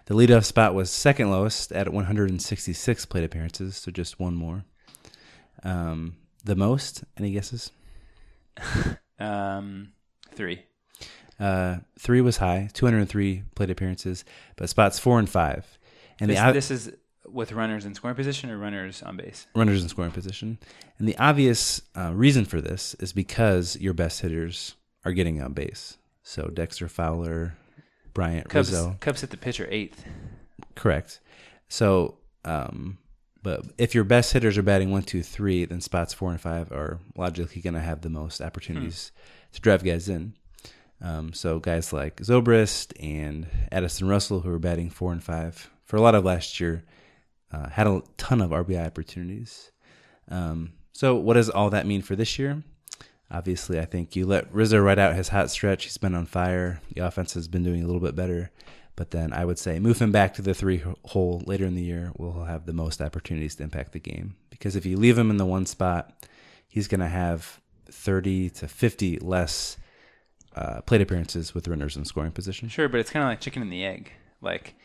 The 0.06 0.14
leadoff 0.14 0.46
spot 0.46 0.74
was 0.74 0.90
second 0.90 1.30
lowest 1.32 1.72
at 1.72 1.92
166 1.92 3.06
plate 3.06 3.24
appearances, 3.24 3.76
so 3.78 3.92
just 3.92 4.20
one 4.20 4.36
more. 4.36 4.64
Um, 5.64 6.16
the 6.44 6.56
most, 6.56 7.04
any 7.18 7.32
guesses? 7.32 7.72
Um, 9.20 9.94
three. 10.34 10.64
Uh, 11.40 11.78
three 11.98 12.22
was 12.22 12.38
high, 12.38 12.70
203 12.74 13.44
plate 13.56 13.70
appearances, 13.70 14.24
but 14.56 14.70
spots 14.70 15.00
four 15.00 15.20
and 15.20 15.30
five, 15.30 15.78
and 16.20 16.30
this, 16.30 16.40
the 16.40 16.52
this 16.52 16.72
is 16.72 16.92
with 17.34 17.52
runners 17.52 17.86
in 17.86 17.96
scoring 17.96 18.16
position 18.16 18.50
or 18.50 18.58
runners 18.58 19.02
on 19.02 19.18
base. 19.18 19.48
runners 19.56 19.82
in 19.82 19.90
scoring 19.90 20.12
position. 20.12 20.60
And 21.00 21.08
the 21.08 21.18
obvious 21.18 21.82
uh, 21.98 22.12
reason 22.14 22.46
for 22.46 22.62
this 22.62 22.94
is 22.96 23.12
because 23.14 23.76
your 23.78 23.94
best 23.94 24.22
hitters 24.22 24.76
are 25.04 25.12
getting 25.14 25.42
on 25.42 25.54
base. 25.54 25.98
So 26.22 26.48
Dexter 26.48 26.88
Fowler, 26.88 27.56
Bryant, 28.14 28.50
Cubs, 28.50 28.72
Rizzo. 28.72 28.98
Cubs 29.00 29.22
hit 29.22 29.32
the 29.32 29.38
pitcher 29.38 29.68
eighth. 29.72 30.06
Correct. 30.76 31.20
So, 31.68 32.18
um, 32.46 33.00
but 33.42 33.66
if 33.78 33.94
your 33.96 34.04
best 34.04 34.32
hitters 34.32 34.58
are 34.58 34.64
batting 34.64 34.92
one, 34.92 35.04
two, 35.04 35.24
three, 35.24 35.66
then 35.66 35.82
spots 35.82 36.14
four 36.14 36.32
and 36.32 36.40
five 36.40 36.72
are 36.72 37.00
logically 37.18 37.62
going 37.62 37.74
to 37.74 37.82
have 37.82 38.02
the 38.02 38.10
most 38.10 38.42
opportunities 38.42 39.12
to 39.54 39.60
drive 39.60 39.84
guys 39.84 40.08
in. 40.08 40.34
Um, 41.04 41.34
so 41.34 41.60
guys 41.60 41.92
like 41.92 42.18
Zobrist 42.18 42.94
and 43.00 43.46
Addison 43.72 44.08
Russell, 44.08 44.40
who 44.40 44.50
were 44.50 44.60
batting 44.60 44.90
four 44.90 45.12
and 45.12 45.22
five 45.22 45.70
for 45.84 45.98
a 45.98 46.02
lot 46.02 46.16
of 46.16 46.24
last 46.24 46.60
year, 46.62 46.84
uh, 47.52 47.70
had 47.70 47.88
a 47.88 48.02
ton 48.18 48.42
of 48.42 48.52
RBI 48.52 48.86
opportunities. 48.86 49.72
Um, 50.30 50.72
so 50.94 51.16
what 51.16 51.34
does 51.34 51.50
all 51.50 51.70
that 51.72 51.86
mean 51.86 52.02
for 52.02 52.16
this 52.16 52.40
year? 52.40 52.64
Obviously, 53.30 53.80
I 53.80 53.86
think 53.86 54.16
you 54.16 54.26
let 54.26 54.54
Rizzo 54.54 54.80
ride 54.80 55.00
out 55.00 55.16
his 55.16 55.30
hot 55.30 55.52
stretch. 55.52 55.84
He's 55.84 55.98
been 55.98 56.16
on 56.16 56.26
fire. 56.26 56.82
The 56.94 57.06
offense 57.06 57.34
has 57.34 57.48
been 57.48 57.64
doing 57.64 57.84
a 57.84 57.86
little 57.86 58.02
bit 58.02 58.16
better. 58.16 58.52
But 58.96 59.12
then 59.12 59.34
I 59.34 59.44
would 59.44 59.58
say 59.58 59.80
move 59.80 60.00
him 60.00 60.12
back 60.12 60.36
to 60.36 60.42
the 60.42 60.54
three 60.54 60.84
hole 61.06 61.42
later 61.48 61.66
in 61.66 61.74
the 61.74 61.82
year 61.82 62.12
We'll 62.16 62.44
have 62.44 62.68
the 62.68 62.74
most 62.74 63.02
opportunities 63.02 63.56
to 63.56 63.64
impact 63.64 63.92
the 63.92 64.00
game. 64.00 64.36
Because 64.52 64.76
if 64.76 64.86
you 64.86 64.98
leave 64.98 65.18
him 65.18 65.32
in 65.32 65.38
the 65.38 65.48
one 65.48 65.66
spot, 65.66 66.28
he's 66.68 66.88
going 66.88 67.00
to 67.02 67.08
have 67.08 67.60
30 67.90 68.52
to 68.52 68.68
50 68.68 69.18
less 69.18 69.78
uh, 70.56 70.82
plate 70.82 71.02
appearances 71.02 71.54
with 71.54 71.68
runners 71.68 71.96
in 71.98 72.06
scoring 72.06 72.32
position. 72.32 72.70
Sure, 72.70 72.88
but 72.90 73.00
it's 73.00 73.10
kind 73.10 73.24
of 73.24 73.30
like 73.30 73.40
chicken 73.42 73.62
and 73.62 73.72
the 73.72 73.84
egg. 73.86 74.12
Like 74.42 74.76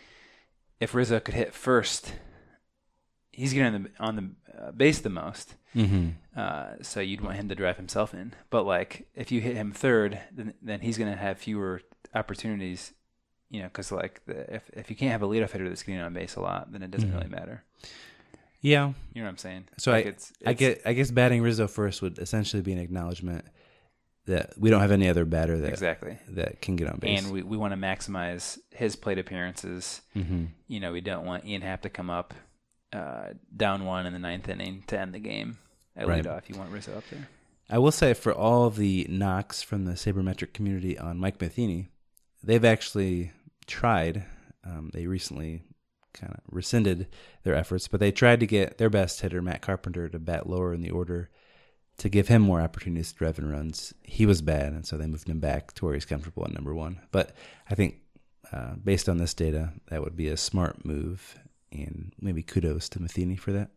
if 0.81 0.95
Rizzo 0.95 1.21
could 1.21 1.35
hit 1.35 1.53
first, 1.55 2.13
he's 3.33 3.53
getting 3.53 3.75
on 3.75 3.83
the 3.83 3.91
on 4.01 4.17
the 4.17 4.31
uh, 4.67 4.71
base 4.73 5.01
the 5.01 5.11
most. 5.11 5.55
Mm-hmm. 5.75 6.09
Uh, 6.37 6.83
so 6.83 7.01
you'd 7.01 7.21
want 7.21 7.37
him 7.37 7.49
to 7.49 7.55
drive 7.55 7.77
himself 7.77 8.15
in. 8.15 8.35
But 8.51 8.65
like 8.65 9.09
if 9.15 9.31
you 9.31 9.41
hit 9.41 9.57
him 9.57 9.73
third, 9.73 10.19
then 10.33 10.55
then 10.63 10.81
he's 10.81 10.97
going 10.99 11.11
to 11.11 11.17
have 11.19 11.39
fewer 11.39 11.83
opportunities. 12.15 12.93
You 13.51 13.61
know, 13.63 13.69
because 13.69 13.91
like 13.93 14.21
the, 14.27 14.55
if 14.55 14.71
if 14.75 14.91
you 14.91 14.97
can't 14.97 15.13
have 15.13 15.23
a 15.23 15.27
leadoff 15.27 15.53
hitter 15.53 15.69
that's 15.69 15.83
getting 15.83 16.01
on 16.01 16.13
base 16.13 16.37
a 16.37 16.41
lot, 16.41 16.71
then 16.73 16.83
it 16.83 16.91
doesn't 16.91 17.11
Mhm. 17.11 17.15
really 17.17 17.29
matter. 17.29 17.65
Yeah. 18.61 18.89
You 19.15 19.23
know 19.23 19.25
what 19.25 19.31
I'm 19.31 19.37
saying? 19.39 19.69
So 19.79 19.93
Like 19.93 20.07
I, 20.07 20.09
it's, 20.11 20.33
I 20.45 20.53
get 20.53 20.83
I 20.85 20.93
guess 20.93 21.11
batting 21.11 21.43
Rizzo 21.43 21.67
first 21.69 22.03
would 22.03 22.19
essentially 22.19 22.61
be 22.61 22.73
an 22.73 22.79
acknowledgement 22.79 23.45
that 24.29 24.53
we 24.59 24.71
don't 24.71 24.81
have 24.81 24.93
any 24.93 25.09
other 25.09 25.25
batter 25.25 25.57
that 25.59 25.71
exactly. 25.71 26.19
that 26.29 26.61
can 26.61 26.77
get 26.77 26.89
on 26.89 26.99
base. 26.99 27.23
And 27.23 27.33
we, 27.33 27.43
we 27.43 27.57
want 27.57 27.73
to 27.73 27.79
maximize 27.79 28.59
his 28.71 28.95
plate 28.95 29.19
appearances. 29.19 30.03
hmm 30.13 30.47
You 30.69 30.81
know, 30.81 30.93
we 30.93 31.01
don't 31.01 31.25
want 31.27 31.45
Ian 31.47 31.63
Happ 31.63 31.83
to 31.83 31.91
come 31.91 32.11
up 32.11 32.35
uh, 32.93 33.29
down 33.57 33.85
one 33.85 34.07
in 34.07 34.13
the 34.13 34.19
ninth 34.19 34.49
inning 34.49 34.85
to 34.87 34.99
end 34.99 35.13
the 35.15 35.19
game 35.19 35.59
at 35.97 36.07
Right. 36.07 36.23
leadoff. 36.23 36.49
You 36.49 36.57
want 36.57 36.71
Rizzo 36.71 36.97
up 36.97 37.05
there. 37.11 37.29
I 37.71 37.79
will 37.79 37.91
say 37.93 38.15
for 38.15 38.33
all 38.33 38.71
the 38.71 39.07
knocks 39.11 39.63
from 39.63 39.85
the 39.85 39.93
sabermetric 39.93 40.53
community 40.55 40.99
on 40.99 41.19
Mike 41.19 41.41
Matheny, 41.41 41.89
they've 42.43 42.65
actually 42.65 43.33
tried. 43.67 44.25
Um, 44.65 44.91
they 44.93 45.07
recently 45.07 45.63
kind 46.15 46.33
of 46.33 46.41
rescinded 46.51 47.09
their 47.45 47.55
efforts, 47.55 47.89
but 47.89 48.01
they 48.01 48.11
tried 48.13 48.41
to 48.41 48.47
get 48.47 48.79
their 48.79 48.91
best 48.91 49.21
hitter, 49.21 49.43
Matt 49.43 49.61
Carpenter, 49.63 50.09
to 50.09 50.19
bat 50.19 50.49
lower 50.49 50.73
in 50.75 50.81
the 50.83 50.91
order 50.91 51.31
to 51.99 52.09
give 52.09 52.29
him 52.29 52.43
more 52.43 52.61
opportunities 52.61 53.13
to 53.13 53.19
drive 53.19 53.39
and 53.39 53.51
runs. 53.51 53.93
He 54.03 54.25
was 54.25 54.41
bad, 54.41 54.73
and 54.73 54.87
so 54.87 54.97
they 54.97 55.07
moved 55.07 55.29
him 55.29 55.41
back 55.41 55.75
to 55.75 55.85
where 55.85 55.95
he's 55.95 56.05
comfortable 56.05 56.45
at 56.45 56.53
number 56.53 56.75
one. 56.75 57.01
But 57.11 57.33
I 57.69 57.75
think 57.75 57.97
uh, 58.53 58.75
based 58.83 59.09
on 59.09 59.19
this 59.19 59.35
data, 59.35 59.73
that 59.89 60.03
would 60.03 60.17
be 60.17 60.29
a 60.29 60.37
smart 60.37 60.85
move, 60.85 61.39
and 61.71 62.13
maybe 62.21 62.43
kudos 62.43 62.89
to 62.91 63.03
Matheny 63.03 63.37
for 63.37 63.53
that. 63.53 63.71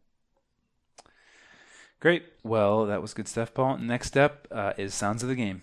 Great. 2.00 2.24
Well, 2.44 2.86
that 2.86 3.02
was 3.02 3.14
good 3.14 3.28
stuff, 3.28 3.54
Paul. 3.54 3.78
Next 3.78 4.18
up 4.18 4.48
uh, 4.52 4.74
is 4.78 4.94
Sounds 4.94 5.24
of 5.24 5.30
the 5.30 5.36
Game. 5.36 5.62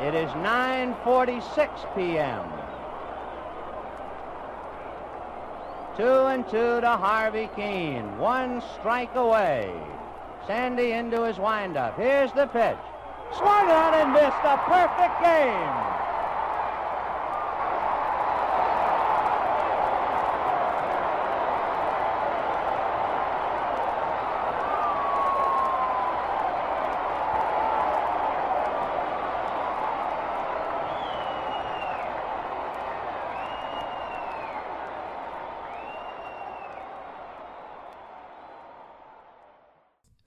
It 0.00 0.14
is 0.14 0.30
9:46 0.30 1.94
p.m. 1.94 2.71
Two 5.96 6.26
and 6.26 6.48
two 6.48 6.80
to 6.80 6.96
Harvey 6.96 7.50
Kuenn. 7.54 8.16
One 8.16 8.62
strike 8.78 9.14
away. 9.14 9.70
Sandy 10.46 10.92
into 10.92 11.22
his 11.24 11.38
windup. 11.38 11.98
Here's 11.98 12.32
the 12.32 12.46
pitch. 12.46 12.78
Swung 13.36 13.70
on 13.70 13.94
and 13.94 14.12
missed. 14.12 14.42
A 14.42 14.56
perfect 14.66 15.22
game. 15.22 15.91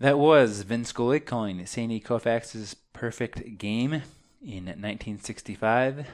That 0.06 0.20
was 0.20 0.62
Vin 0.62 0.86
Scully 0.86 1.20
calling 1.20 1.66
Sandy 1.66 1.99
Koufax's 1.99 2.76
perfect 2.93 3.58
game 3.58 4.03
in 4.39 4.66
1965. 4.66 6.06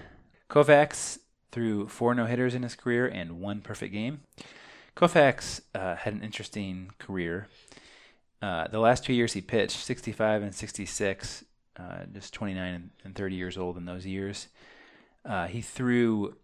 Koufax 0.50 1.18
threw 1.52 1.90
four 1.90 2.16
no 2.16 2.26
hitters 2.26 2.56
in 2.56 2.64
his 2.64 2.74
career 2.74 3.06
and 3.06 3.42
one 3.42 3.60
perfect 3.60 3.92
game. 3.92 4.22
Koufax 4.96 5.60
uh, 5.76 5.98
had 5.98 6.14
an 6.14 6.24
interesting 6.24 6.92
career. 7.00 7.50
Uh, 8.42 8.70
the 8.70 8.80
last 8.80 9.04
two 9.04 9.12
years 9.12 9.34
he 9.34 9.42
pitched, 9.42 9.76
65 9.76 10.42
and 10.42 10.56
66, 10.56 11.44
uh, 11.76 12.06
just 12.14 12.34
29 12.34 12.74
and- 12.74 12.90
and 13.04 13.14
30 13.14 13.36
years 13.36 13.58
old 13.58 13.76
in 13.76 13.84
those 13.84 14.06
years. 14.06 14.48
Uh, 15.26 15.48
he 15.48 15.60
threw 15.60 16.38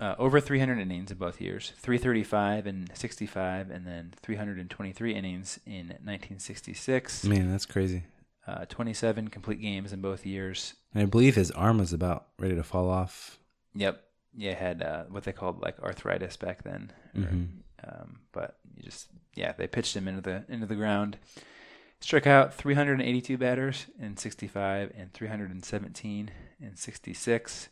uh, 0.00 0.14
over 0.18 0.40
300 0.40 0.78
innings 0.78 1.10
in 1.10 1.18
both 1.18 1.40
years 1.40 1.72
335 1.78 2.66
and 2.66 2.90
65 2.94 3.70
and 3.70 3.86
then 3.86 4.12
323 4.22 5.14
innings 5.14 5.58
in 5.66 5.88
1966 5.88 7.24
Man, 7.24 7.50
that's 7.50 7.66
crazy. 7.66 8.04
uh, 8.46 8.64
27 8.66 9.28
complete 9.28 9.60
games 9.60 9.92
in 9.92 10.00
both 10.00 10.24
years. 10.24 10.74
And 10.94 11.02
I 11.02 11.06
believe 11.06 11.34
his 11.34 11.50
arm 11.50 11.78
was 11.78 11.92
about 11.92 12.28
ready 12.38 12.54
to 12.54 12.62
fall 12.62 12.88
off. 12.90 13.38
yep. 13.74 14.04
Yeah 14.36 14.54
had 14.54 14.82
uh, 14.82 15.04
what 15.08 15.24
they 15.24 15.32
called 15.32 15.60
like 15.62 15.80
arthritis 15.82 16.36
back 16.36 16.62
then. 16.62 16.92
Or, 17.16 17.20
Mhm. 17.22 17.48
um, 17.82 18.20
but 18.32 18.58
you 18.76 18.82
just 18.84 19.08
yeah 19.34 19.52
they 19.52 19.66
pitched 19.66 19.96
him 19.96 20.06
into 20.06 20.20
the 20.20 20.44
into 20.48 20.66
the 20.66 20.76
ground. 20.76 21.16
Struck 22.00 22.26
out 22.28 22.54
382 22.54 23.36
batters 23.36 23.86
in 23.98 24.16
65 24.16 24.92
and 24.96 25.12
317 25.12 26.30
in 26.60 26.76
66 26.76 27.68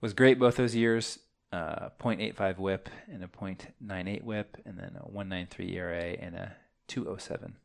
was 0.00 0.12
great 0.14 0.38
both 0.40 0.56
those 0.56 0.74
years 0.74 1.20
uh, 1.52 1.90
0.85 2.00 2.58
whip 2.58 2.88
and 3.10 3.22
a 3.22 3.28
0.98 3.28 4.22
whip 4.22 4.56
and 4.64 4.78
then 4.78 4.96
a 5.00 5.06
193 5.06 5.76
ERA 5.76 6.16
and 6.20 6.34
a 6.34 6.56
207 6.88 7.56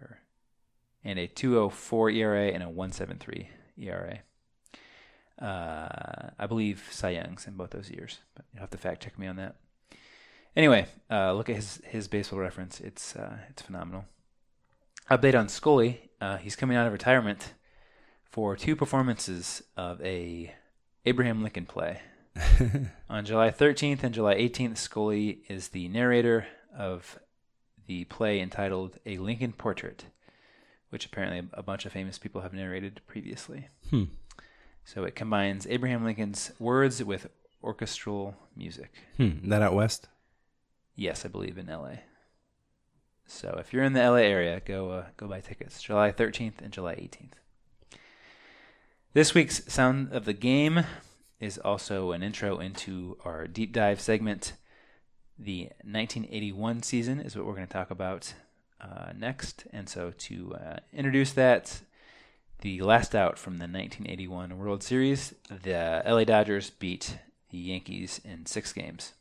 or 0.00 0.18
and 1.04 1.18
a 1.18 1.26
204 1.26 2.10
ERA 2.10 2.48
and 2.48 2.62
a 2.62 2.68
173 2.68 3.48
ERA 3.78 4.20
uh, 5.42 6.30
I 6.38 6.46
believe 6.46 6.88
Cy 6.90 7.10
Young's 7.10 7.46
in 7.46 7.54
both 7.54 7.70
those 7.70 7.90
years, 7.90 8.20
but 8.34 8.44
you'll 8.52 8.60
have 8.60 8.70
to 8.70 8.78
fact 8.78 9.02
check 9.02 9.18
me 9.18 9.26
on 9.26 9.36
that. 9.36 9.56
Anyway, 10.54 10.86
uh, 11.10 11.32
look 11.32 11.50
at 11.50 11.56
his 11.56 11.80
his 11.84 12.08
baseball 12.08 12.38
reference. 12.38 12.80
It's 12.80 13.16
uh, 13.16 13.38
it's 13.50 13.62
phenomenal. 13.62 14.04
Update 15.10 15.38
on 15.38 15.48
Scully. 15.48 16.10
Uh, 16.20 16.36
he's 16.36 16.54
coming 16.54 16.76
out 16.76 16.86
of 16.86 16.92
retirement 16.92 17.54
for 18.24 18.54
two 18.54 18.76
performances 18.76 19.62
of 19.76 20.00
a 20.02 20.54
Abraham 21.04 21.42
Lincoln 21.42 21.66
play. 21.66 22.00
on 23.10 23.24
July 23.24 23.50
13th 23.50 24.02
and 24.02 24.14
July 24.14 24.34
18th, 24.34 24.78
Scully 24.78 25.42
is 25.48 25.68
the 25.68 25.88
narrator 25.88 26.46
of 26.76 27.18
the 27.86 28.04
play 28.04 28.40
entitled 28.40 28.98
A 29.04 29.18
Lincoln 29.18 29.52
Portrait, 29.52 30.06
which 30.90 31.06
apparently 31.06 31.48
a 31.52 31.62
bunch 31.62 31.84
of 31.84 31.92
famous 31.92 32.18
people 32.18 32.40
have 32.40 32.54
narrated 32.54 33.00
previously. 33.06 33.68
Hmm. 33.90 34.04
So 34.84 35.04
it 35.04 35.14
combines 35.14 35.66
Abraham 35.68 36.04
Lincoln's 36.04 36.52
words 36.58 37.02
with 37.04 37.28
orchestral 37.62 38.34
music. 38.56 38.92
Hmm. 39.16 39.48
That 39.48 39.62
out 39.62 39.74
west? 39.74 40.08
Yes, 40.96 41.24
I 41.24 41.28
believe 41.28 41.58
in 41.58 41.66
LA. 41.66 41.96
So 43.26 43.56
if 43.58 43.72
you're 43.72 43.84
in 43.84 43.92
the 43.92 44.00
LA 44.00 44.16
area, 44.16 44.60
go 44.64 44.90
uh, 44.90 45.04
go 45.16 45.26
buy 45.26 45.40
tickets. 45.40 45.82
July 45.82 46.12
13th 46.12 46.60
and 46.60 46.72
July 46.72 46.94
18th. 46.96 47.32
This 49.14 49.34
week's 49.34 49.72
sound 49.72 50.12
of 50.12 50.24
the 50.24 50.32
game 50.32 50.84
is 51.42 51.58
also 51.58 52.12
an 52.12 52.22
intro 52.22 52.60
into 52.60 53.18
our 53.24 53.48
deep 53.48 53.72
dive 53.72 54.00
segment. 54.00 54.52
The 55.36 55.64
1981 55.82 56.84
season 56.84 57.18
is 57.18 57.34
what 57.36 57.44
we're 57.44 57.56
going 57.56 57.66
to 57.66 57.72
talk 57.72 57.90
about 57.90 58.32
uh, 58.80 59.12
next, 59.18 59.66
and 59.72 59.88
so 59.88 60.12
to 60.18 60.54
uh, 60.54 60.76
introduce 60.92 61.32
that, 61.32 61.80
the 62.60 62.80
last 62.82 63.16
out 63.16 63.38
from 63.38 63.54
the 63.54 63.64
1981 63.64 64.56
World 64.56 64.84
Series, 64.84 65.34
the 65.48 66.02
LA 66.06 66.22
Dodgers 66.22 66.70
beat 66.70 67.18
the 67.50 67.58
Yankees 67.58 68.20
in 68.24 68.46
six 68.46 68.72
games. 68.72 69.14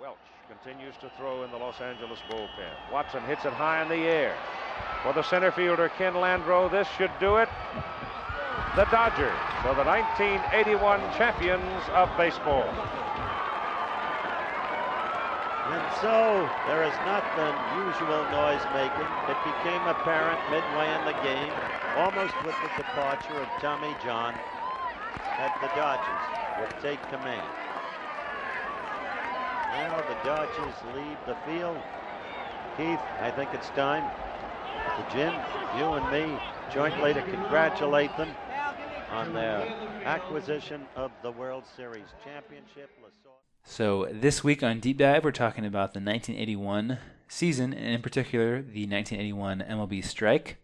Welch 0.00 0.16
continues 0.48 0.94
to 1.00 1.10
throw 1.16 1.44
in 1.44 1.52
the 1.52 1.56
Los 1.56 1.80
Angeles 1.80 2.18
bullpen. 2.28 2.92
Watson 2.92 3.22
hits 3.22 3.44
it 3.44 3.52
high 3.52 3.82
in 3.82 3.88
the 3.88 3.94
air. 3.94 4.34
For 5.04 5.12
the 5.12 5.22
center 5.22 5.52
fielder, 5.52 5.90
Ken 5.96 6.14
Landreaux, 6.14 6.68
this 6.68 6.88
should 6.98 7.12
do 7.20 7.36
it. 7.36 7.48
The 8.74 8.84
Dodgers 8.86 9.38
are 9.64 9.74
the 9.74 9.84
1981 9.84 11.00
champions 11.16 11.82
of 11.96 12.10
baseball. 12.16 12.68
And 15.66 15.82
so 15.98 16.46
there 16.70 16.86
has 16.86 16.94
not 17.02 17.24
been 17.34 17.56
usual 17.82 18.22
noise 18.30 18.62
making. 18.76 19.10
It 19.26 19.40
became 19.42 19.82
apparent 19.88 20.38
midway 20.52 20.86
in 20.94 21.02
the 21.08 21.16
game, 21.26 21.50
almost 21.96 22.36
with 22.44 22.54
the 22.62 22.70
departure 22.78 23.40
of 23.40 23.48
Tommy 23.58 23.96
John, 24.04 24.34
that 25.40 25.56
the 25.58 25.66
Dodgers 25.74 26.24
would 26.60 26.70
take 26.78 27.02
command. 27.10 27.42
Now 29.74 29.98
the 30.06 30.18
Dodgers 30.22 30.76
leave 30.94 31.18
the 31.26 31.34
field. 31.42 31.80
Keith, 32.76 33.02
I 33.20 33.32
think 33.34 33.50
it's 33.52 33.70
time 33.70 34.04
for 34.94 35.10
Jim, 35.10 35.34
you 35.76 35.98
and 35.98 36.06
me 36.12 36.38
jointly 36.70 37.14
to 37.14 37.22
congratulate 37.22 38.16
them 38.16 38.28
on 39.10 39.32
their 39.32 39.60
acquisition 40.04 40.86
of 40.96 41.10
the 41.22 41.30
World 41.32 41.64
Series 41.76 42.06
championship. 42.24 42.90
So 43.64 44.08
this 44.12 44.44
week 44.44 44.62
on 44.62 44.80
Deep 44.80 44.98
Dive, 44.98 45.24
we're 45.24 45.32
talking 45.32 45.64
about 45.64 45.92
the 45.94 46.00
1981 46.00 46.98
season, 47.28 47.72
and 47.72 47.94
in 47.94 48.02
particular, 48.02 48.62
the 48.62 48.86
1981 48.86 49.64
MLB 49.68 50.04
strike. 50.04 50.58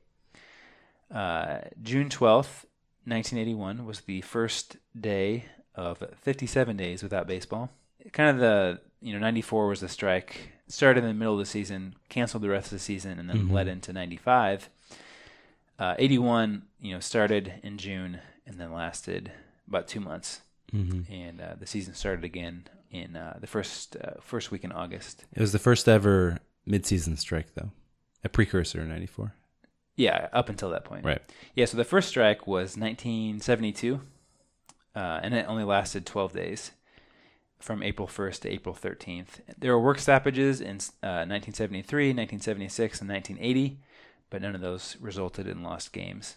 Uh, 1.13 1.59
June 1.83 2.09
12th, 2.09 2.65
1981 3.05 3.85
was 3.85 4.01
the 4.03 4.21
first 4.23 4.77
day 4.99 5.47
of 5.75 6.03
57 6.21 6.77
days 6.77 7.03
without 7.03 7.27
baseball. 7.27 7.71
Kind 8.13 8.31
of 8.31 8.39
the, 8.39 8.81
you 9.01 9.13
know, 9.13 9.19
94 9.19 9.69
was 9.69 9.81
the 9.81 9.89
strike. 9.89 10.53
Started 10.69 11.01
in 11.05 11.09
the 11.09 11.15
middle 11.15 11.35
of 11.35 11.41
the 11.41 11.47
season, 11.47 11.97
canceled 12.09 12.43
the 12.43 12.49
rest 12.49 12.67
of 12.67 12.73
the 12.73 12.79
season, 12.79 13.19
and 13.19 13.29
then 13.29 13.49
Mhm. 13.49 13.53
led 13.53 13.69
into 13.69 13.93
95. 13.93 14.69
Uh, 15.79 15.95
81, 15.99 16.63
you 16.81 16.95
know, 16.95 17.01
started 17.01 17.55
in 17.63 17.77
June 17.79 18.21
and 18.47 18.59
then 18.59 18.73
lasted 18.73 19.33
about 19.69 19.89
two 19.89 20.01
months. 20.01 20.43
Mhm. 20.73 21.05
and 21.11 21.39
uh, 21.43 21.55
the 21.61 21.67
season 21.67 21.93
started 21.93 22.25
again 22.25 22.67
in 22.91 23.15
uh, 23.15 23.37
the 23.39 23.47
first 23.47 23.95
uh, 23.97 24.13
first 24.23 24.51
week 24.51 24.65
in 24.65 24.73
August. 24.73 25.27
It 25.35 25.41
was 25.41 25.53
the 25.53 25.59
first 25.59 25.87
ever 25.87 26.39
midseason 26.67 27.19
strike, 27.19 27.55
though, 27.55 27.73
a 28.25 28.31
precursor 28.31 28.81
in 28.81 28.89
'94. 28.89 29.35
Yeah, 29.97 30.29
up 30.33 30.49
until 30.49 30.71
that 30.71 30.85
point. 30.85 31.05
Right. 31.05 31.21
Yeah, 31.55 31.67
so 31.67 31.77
the 31.77 31.85
first 31.85 32.09
strike 32.09 32.47
was 32.47 32.79
1972, 32.79 34.01
uh, 34.97 35.21
and 35.23 35.35
it 35.35 35.45
only 35.47 35.65
lasted 35.65 36.07
12 36.07 36.33
days, 36.33 36.71
from 37.59 37.83
April 37.83 38.09
1st 38.09 38.41
to 38.41 38.49
April 38.51 38.75
13th. 38.75 39.41
There 39.59 39.73
were 39.77 39.81
work 39.85 39.99
stoppages 39.99 40.63
in 40.63 40.77
uh, 41.03 41.29
1973, 41.29 42.15
1976, 42.15 43.01
and 43.03 43.11
1980, 43.11 43.79
but 44.31 44.41
none 44.41 44.55
of 44.55 44.63
those 44.63 44.97
resulted 45.01 45.47
in 45.47 45.63
lost 45.63 45.93
games. 45.93 46.37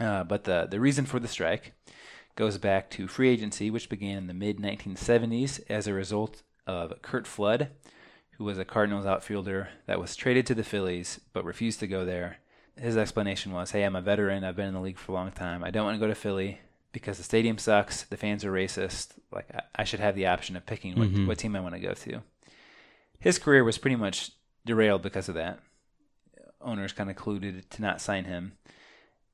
Uh, 0.00 0.24
but 0.24 0.44
the 0.44 0.66
the 0.70 0.80
reason 0.80 1.04
for 1.04 1.20
the 1.20 1.28
strike 1.28 1.72
goes 2.36 2.56
back 2.58 2.88
to 2.90 3.06
free 3.06 3.28
agency, 3.28 3.70
which 3.70 3.88
began 3.90 4.16
in 4.16 4.26
the 4.26 4.34
mid 4.34 4.58
1970s 4.58 5.60
as 5.68 5.86
a 5.86 5.92
result 5.92 6.42
of 6.66 7.00
Curt 7.02 7.26
Flood, 7.26 7.68
who 8.32 8.44
was 8.44 8.58
a 8.58 8.64
Cardinals 8.64 9.04
outfielder 9.06 9.68
that 9.86 10.00
was 10.00 10.16
traded 10.16 10.46
to 10.46 10.54
the 10.54 10.64
Phillies 10.64 11.20
but 11.32 11.44
refused 11.44 11.80
to 11.80 11.86
go 11.86 12.04
there. 12.04 12.38
His 12.76 12.96
explanation 12.96 13.52
was, 13.52 13.72
"Hey, 13.72 13.82
I'm 13.84 13.96
a 13.96 14.00
veteran. 14.00 14.42
I've 14.44 14.56
been 14.56 14.68
in 14.68 14.74
the 14.74 14.80
league 14.80 14.98
for 14.98 15.12
a 15.12 15.14
long 15.16 15.32
time. 15.32 15.62
I 15.62 15.70
don't 15.70 15.84
want 15.84 15.96
to 15.96 16.00
go 16.00 16.06
to 16.06 16.14
Philly 16.14 16.60
because 16.92 17.18
the 17.18 17.24
stadium 17.24 17.58
sucks. 17.58 18.04
The 18.04 18.16
fans 18.16 18.42
are 18.44 18.52
racist. 18.52 19.18
Like 19.30 19.48
I, 19.54 19.60
I 19.76 19.84
should 19.84 20.00
have 20.00 20.14
the 20.16 20.26
option 20.26 20.56
of 20.56 20.64
picking 20.64 20.98
what, 20.98 21.08
Mhm. 21.12 21.26
what 21.26 21.36
team 21.38 21.54
I 21.54 21.60
want 21.60 21.74
to 21.74 21.80
go 21.80 21.92
to." 21.92 22.22
His 23.18 23.38
career 23.38 23.64
was 23.64 23.76
pretty 23.76 23.96
much 23.96 24.30
derailed 24.64 25.02
because 25.02 25.28
of 25.28 25.34
that. 25.34 25.58
Owners 26.62 26.92
kind 26.94 27.10
of 27.10 27.16
colluded 27.16 27.68
to 27.70 27.82
not 27.82 28.00
sign 28.00 28.24
him, 28.24 28.52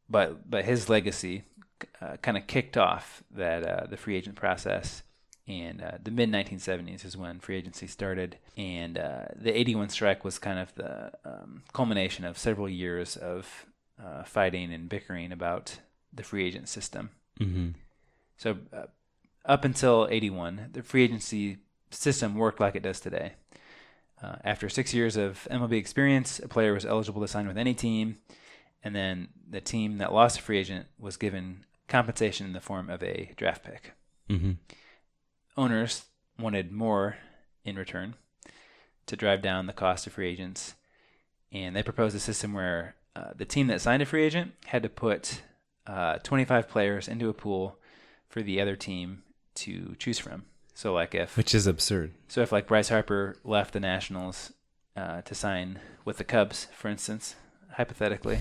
but 0.09 0.49
but 0.49 0.65
his 0.65 0.89
legacy 0.89 1.45
uh, 2.01 2.17
kind 2.23 2.37
of 2.37 2.47
kicked 2.47 2.77
off 2.77 3.23
that 3.31 3.65
uh, 3.65 3.87
the 3.87 3.97
free 3.97 4.17
agent 4.17 4.37
process. 4.37 5.03
And 5.49 5.81
uh, 5.81 5.93
the 6.03 6.11
mid 6.11 6.31
1970s 6.33 7.05
is 7.05 7.17
when 7.17 7.39
free 7.39 7.57
agency 7.57 7.87
started, 7.87 8.39
and 8.57 8.99
uh, 8.99 9.27
the 9.37 9.57
81 9.57 9.91
strike 9.91 10.25
was 10.25 10.41
kind 10.41 10.59
of 10.59 10.75
the 10.75 11.13
um, 11.25 11.63
culmination 11.73 12.25
of 12.25 12.37
several 12.37 12.69
years 12.69 13.17
of 13.17 13.67
uh, 14.05 14.25
fighting 14.25 14.73
and 14.73 14.89
bickering 14.89 15.31
about 15.31 15.79
the 16.13 16.25
free 16.25 16.45
agent 16.45 16.69
system. 16.69 17.11
Mm-hmm. 17.39 17.69
So 18.37 18.57
uh, 18.73 18.87
up 19.45 19.65
until 19.65 20.09
81, 20.11 20.71
the 20.73 20.83
free 20.83 21.05
agency 21.05 21.59
system 21.91 22.35
worked 22.35 22.59
like 22.59 22.75
it 22.75 22.83
does 22.83 22.99
today. 22.99 23.35
Uh, 24.23 24.37
after 24.45 24.69
six 24.69 24.93
years 24.95 25.17
of 25.17 25.47
MLB 25.51 25.75
experience, 25.75 26.41
a 26.41 26.49
player 26.49 26.73
was 26.73 26.85
eligible 26.85 27.21
to 27.21 27.29
sign 27.29 27.47
with 27.47 27.59
any 27.59 27.75
team, 27.75 28.19
and 28.87 28.95
then 28.95 29.29
the 29.51 29.61
team 29.61 29.99
that 29.99 30.13
lost 30.13 30.39
a 30.39 30.43
free 30.43 30.59
agent 30.59 30.87
was 30.97 31.17
given 31.17 31.65
compensation 31.89 32.47
in 32.47 32.53
the 32.53 32.61
form 32.61 32.89
of 32.89 33.03
a 33.03 33.33
draft 33.37 33.65
pick. 33.65 33.95
Mm-hmm. 34.31 34.53
Owners 35.57 36.05
wanted 36.39 36.71
more 36.71 37.17
in 37.65 37.75
return 37.75 38.15
to 39.07 39.17
drive 39.17 39.43
down 39.43 39.67
the 39.67 39.73
cost 39.73 40.07
of 40.07 40.13
free 40.13 40.29
agents, 40.29 40.77
and 41.51 41.75
they 41.75 41.83
proposed 41.83 42.15
a 42.15 42.21
system 42.21 42.53
where 42.53 42.95
uh, 43.17 43.33
the 43.35 43.45
team 43.45 43.67
that 43.67 43.81
signed 43.81 44.05
a 44.05 44.07
free 44.07 44.23
agent 44.23 44.53
had 44.67 44.85
to 44.85 44.89
put 44.89 45.43
uh, 45.89 46.19
25 46.19 46.69
players 46.69 47.09
into 47.09 47.29
a 47.29 47.35
pool 47.35 47.81
for 48.29 48.41
the 48.41 48.61
other 48.61 48.77
team 48.77 49.25
to 49.57 49.97
choose 49.99 50.21
from. 50.21 50.45
So, 50.75 50.95
like 50.95 51.13
if 51.13 51.37
Which 51.37 51.57
is 51.57 51.67
absurd. 51.67 52.13
so 52.29 52.41
if 52.43 52.53
like 52.53 52.69
Bryce 52.69 52.91
Harper 52.91 53.35
left 53.43 53.73
the 53.73 53.81
Nationals 53.81 54.53
uh, 54.97 55.23
to 55.23 55.35
sign 55.35 55.81
with 56.05 56.19
the 56.19 56.25
Cubs, 56.25 56.69
for 56.73 56.87
instance, 56.87 57.35
hypothetically, 57.77 58.41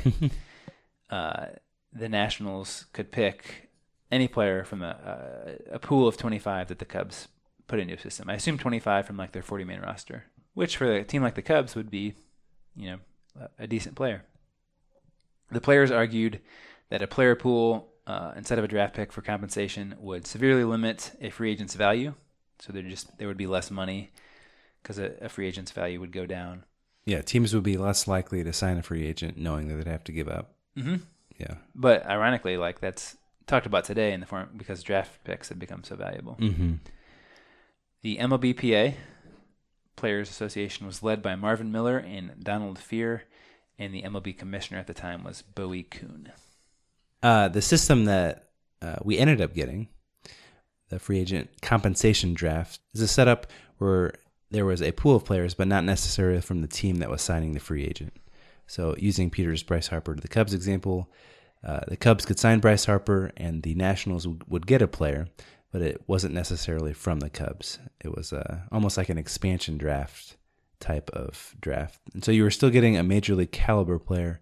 uh, 1.09 1.47
the 1.91 2.07
Nationals 2.07 2.85
could 2.93 3.11
pick 3.11 3.69
any 4.11 4.27
player 4.27 4.63
from 4.63 4.81
a, 4.81 5.57
a, 5.69 5.75
a 5.75 5.79
pool 5.79 6.07
of 6.07 6.15
25 6.15 6.69
that 6.69 6.79
the 6.79 6.85
Cubs 6.85 7.27
put 7.67 7.79
into 7.79 7.95
a 7.95 7.99
system. 7.99 8.29
I 8.29 8.35
assume 8.35 8.57
25 8.57 9.05
from 9.05 9.17
like 9.17 9.33
their 9.33 9.41
40 9.41 9.65
man 9.65 9.81
roster, 9.81 10.25
which 10.53 10.77
for 10.77 10.91
a 10.91 11.03
team 11.03 11.21
like 11.21 11.35
the 11.35 11.41
Cubs 11.41 11.75
would 11.75 11.89
be, 11.89 12.13
you 12.75 12.91
know, 12.91 12.97
a, 13.39 13.63
a 13.63 13.67
decent 13.67 13.95
player. 13.95 14.23
The 15.51 15.61
players 15.61 15.91
argued 15.91 16.39
that 16.89 17.01
a 17.01 17.07
player 17.07 17.35
pool 17.35 17.89
uh, 18.07 18.31
instead 18.35 18.57
of 18.57 18.63
a 18.63 18.69
draft 18.69 18.95
pick 18.95 19.11
for 19.11 19.21
compensation 19.21 19.95
would 19.99 20.27
severely 20.27 20.63
limit 20.63 21.11
a 21.19 21.29
free 21.29 21.51
agent's 21.51 21.75
value. 21.75 22.13
So 22.59 22.71
there 22.71 22.83
just 22.83 23.17
there 23.17 23.27
would 23.27 23.37
be 23.37 23.47
less 23.47 23.69
money 23.69 24.11
because 24.81 24.97
a, 24.97 25.13
a 25.21 25.29
free 25.29 25.47
agent's 25.47 25.71
value 25.71 25.99
would 25.99 26.11
go 26.11 26.25
down. 26.25 26.63
Yeah, 27.05 27.21
teams 27.21 27.53
would 27.53 27.63
be 27.63 27.77
less 27.77 28.07
likely 28.07 28.43
to 28.43 28.51
sign 28.51 28.77
a 28.77 28.83
free 28.83 29.05
agent 29.05 29.37
knowing 29.37 29.67
that 29.67 29.75
they'd 29.75 29.91
have 29.91 30.03
to 30.05 30.11
give 30.11 30.27
up. 30.27 30.55
Mm-hmm. 30.77 30.95
Yeah. 31.37 31.55
But 31.75 32.05
ironically, 32.07 32.57
like 32.57 32.79
that's 32.79 33.15
talked 33.45 33.65
about 33.65 33.85
today 33.85 34.11
in 34.13 34.19
the 34.19 34.25
form 34.25 34.49
because 34.57 34.81
draft 34.83 35.23
picks 35.23 35.49
have 35.49 35.59
become 35.59 35.83
so 35.83 35.95
valuable. 35.95 36.35
Mm-hmm. 36.39 36.73
The 38.01 38.17
MLBPA 38.17 38.95
Players 39.95 40.29
Association 40.29 40.85
was 40.85 41.03
led 41.03 41.21
by 41.21 41.35
Marvin 41.35 41.71
Miller 41.71 41.97
and 41.97 42.43
Donald 42.43 42.79
Fehr, 42.79 43.21
and 43.79 43.93
the 43.93 44.01
MLB 44.01 44.37
commissioner 44.37 44.79
at 44.79 44.87
the 44.87 44.93
time 44.93 45.23
was 45.23 45.41
Bowie 45.41 45.83
Kuhn. 45.83 46.31
Uh, 47.23 47.47
the 47.47 47.61
system 47.61 48.05
that 48.05 48.49
uh, 48.81 48.97
we 49.03 49.17
ended 49.17 49.41
up 49.41 49.53
getting, 49.53 49.87
the 50.89 50.99
free 50.99 51.19
agent 51.19 51.49
compensation 51.61 52.33
draft, 52.33 52.79
is 52.93 53.01
a 53.01 53.07
setup 53.07 53.47
where 53.77 54.13
there 54.55 54.65
was 54.65 54.81
a 54.81 54.93
pool 54.93 55.17
of 55.17 55.25
players, 55.25 55.53
but 55.53 55.67
not 55.67 55.83
necessarily 55.83 56.39
from 56.39 56.61
the 56.61 56.67
team 56.67 56.97
that 56.97 57.09
was 57.09 57.21
signing 57.21 57.51
the 57.51 57.59
free 57.59 57.83
agent. 57.83 58.13
So, 58.67 58.95
using 58.97 59.29
Peter's 59.29 59.63
Bryce 59.63 59.87
Harper 59.87 60.15
to 60.15 60.21
the 60.21 60.27
Cubs 60.27 60.53
example, 60.53 61.11
uh, 61.63 61.81
the 61.87 61.97
Cubs 61.97 62.25
could 62.25 62.39
sign 62.39 62.59
Bryce 62.59 62.85
Harper, 62.85 63.31
and 63.35 63.63
the 63.63 63.75
Nationals 63.75 64.25
would, 64.27 64.43
would 64.47 64.65
get 64.65 64.81
a 64.81 64.87
player, 64.87 65.27
but 65.71 65.81
it 65.81 66.01
wasn't 66.07 66.33
necessarily 66.33 66.93
from 66.93 67.19
the 67.19 67.29
Cubs. 67.29 67.79
It 68.03 68.15
was 68.15 68.31
uh, 68.31 68.61
almost 68.71 68.97
like 68.97 69.09
an 69.09 69.17
expansion 69.17 69.77
draft 69.77 70.37
type 70.79 71.09
of 71.09 71.55
draft. 71.59 71.99
And 72.13 72.23
so 72.23 72.31
you 72.31 72.43
were 72.43 72.51
still 72.51 72.69
getting 72.69 72.95
a 72.95 73.03
major 73.03 73.35
league 73.35 73.51
caliber 73.51 73.99
player, 73.99 74.39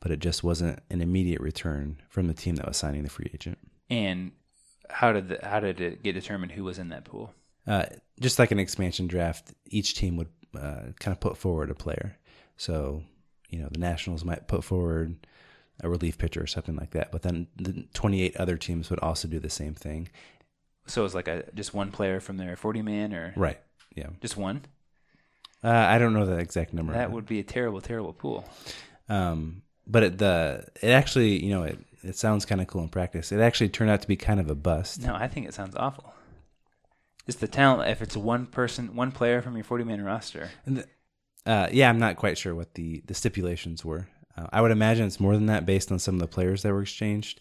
but 0.00 0.10
it 0.10 0.18
just 0.18 0.42
wasn't 0.42 0.80
an 0.90 1.00
immediate 1.00 1.40
return 1.40 2.02
from 2.08 2.26
the 2.26 2.34
team 2.34 2.56
that 2.56 2.66
was 2.66 2.76
signing 2.76 3.04
the 3.04 3.10
free 3.10 3.30
agent. 3.32 3.58
And 3.88 4.32
how 4.90 5.12
did 5.12 5.28
the, 5.28 5.38
how 5.42 5.60
did 5.60 5.80
it 5.80 6.02
get 6.02 6.14
determined 6.14 6.52
who 6.52 6.64
was 6.64 6.78
in 6.78 6.88
that 6.88 7.04
pool? 7.04 7.32
Uh, 7.66 7.86
just 8.20 8.38
like 8.38 8.50
an 8.50 8.58
expansion 8.58 9.06
draft, 9.06 9.52
each 9.66 9.94
team 9.94 10.16
would 10.16 10.28
uh, 10.56 10.92
kind 11.00 11.14
of 11.14 11.20
put 11.20 11.36
forward 11.36 11.70
a 11.70 11.74
player. 11.74 12.16
So, 12.56 13.02
you 13.48 13.58
know, 13.60 13.68
the 13.70 13.78
Nationals 13.78 14.24
might 14.24 14.48
put 14.48 14.64
forward 14.64 15.26
a 15.82 15.88
relief 15.88 16.18
pitcher 16.18 16.42
or 16.42 16.46
something 16.46 16.76
like 16.76 16.90
that, 16.90 17.10
but 17.10 17.22
then 17.22 17.48
the 17.56 17.86
28 17.94 18.36
other 18.36 18.56
teams 18.56 18.90
would 18.90 19.00
also 19.00 19.26
do 19.28 19.40
the 19.40 19.50
same 19.50 19.74
thing. 19.74 20.08
So 20.86 21.02
it 21.02 21.04
was 21.04 21.14
like 21.14 21.28
a 21.28 21.44
just 21.54 21.74
one 21.74 21.90
player 21.90 22.20
from 22.20 22.36
their 22.36 22.56
40 22.56 22.82
man 22.82 23.12
or 23.14 23.32
Right. 23.36 23.58
Yeah. 23.94 24.08
just 24.20 24.36
one? 24.36 24.62
Uh, 25.64 25.70
I 25.70 25.98
don't 25.98 26.12
know 26.12 26.26
the 26.26 26.38
exact 26.38 26.72
number. 26.72 26.92
That 26.92 27.12
would 27.12 27.26
be 27.26 27.38
a 27.38 27.44
terrible, 27.44 27.80
terrible 27.80 28.12
pool. 28.12 28.44
Um, 29.08 29.62
but 29.86 30.02
it, 30.02 30.18
the 30.18 30.66
it 30.80 30.90
actually, 30.90 31.44
you 31.44 31.50
know, 31.50 31.62
it 31.62 31.78
it 32.02 32.16
sounds 32.16 32.44
kind 32.44 32.60
of 32.60 32.66
cool 32.66 32.82
in 32.82 32.88
practice. 32.88 33.30
It 33.30 33.40
actually 33.40 33.68
turned 33.68 33.90
out 33.90 34.02
to 34.02 34.08
be 34.08 34.16
kind 34.16 34.40
of 34.40 34.50
a 34.50 34.54
bust. 34.56 35.02
No, 35.02 35.14
I 35.14 35.28
think 35.28 35.46
it 35.46 35.54
sounds 35.54 35.76
awful. 35.76 36.12
Just 37.26 37.40
the 37.40 37.48
talent. 37.48 37.88
If 37.88 38.02
it's 38.02 38.16
one 38.16 38.46
person, 38.46 38.94
one 38.96 39.12
player 39.12 39.42
from 39.42 39.56
your 39.56 39.64
40 39.64 39.84
man 39.84 40.02
roster, 40.02 40.50
the, 40.66 40.86
uh, 41.46 41.68
yeah, 41.72 41.88
I'm 41.88 41.98
not 41.98 42.16
quite 42.16 42.38
sure 42.38 42.54
what 42.54 42.74
the 42.74 43.02
the 43.06 43.14
stipulations 43.14 43.84
were. 43.84 44.08
Uh, 44.36 44.46
I 44.52 44.60
would 44.60 44.70
imagine 44.70 45.06
it's 45.06 45.20
more 45.20 45.34
than 45.34 45.46
that 45.46 45.66
based 45.66 45.92
on 45.92 45.98
some 45.98 46.14
of 46.14 46.20
the 46.20 46.26
players 46.26 46.62
that 46.62 46.72
were 46.72 46.82
exchanged. 46.82 47.40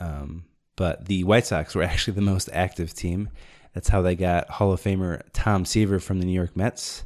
Um, 0.00 0.44
but 0.76 1.06
the 1.06 1.24
White 1.24 1.46
Sox 1.46 1.74
were 1.74 1.82
actually 1.84 2.14
the 2.14 2.20
most 2.20 2.48
active 2.52 2.94
team. 2.94 3.30
That's 3.74 3.88
how 3.88 4.02
they 4.02 4.16
got 4.16 4.50
Hall 4.50 4.72
of 4.72 4.80
Famer 4.80 5.22
Tom 5.32 5.64
Seaver 5.64 6.00
from 6.00 6.20
the 6.20 6.26
New 6.26 6.32
York 6.32 6.56
Mets. 6.56 7.04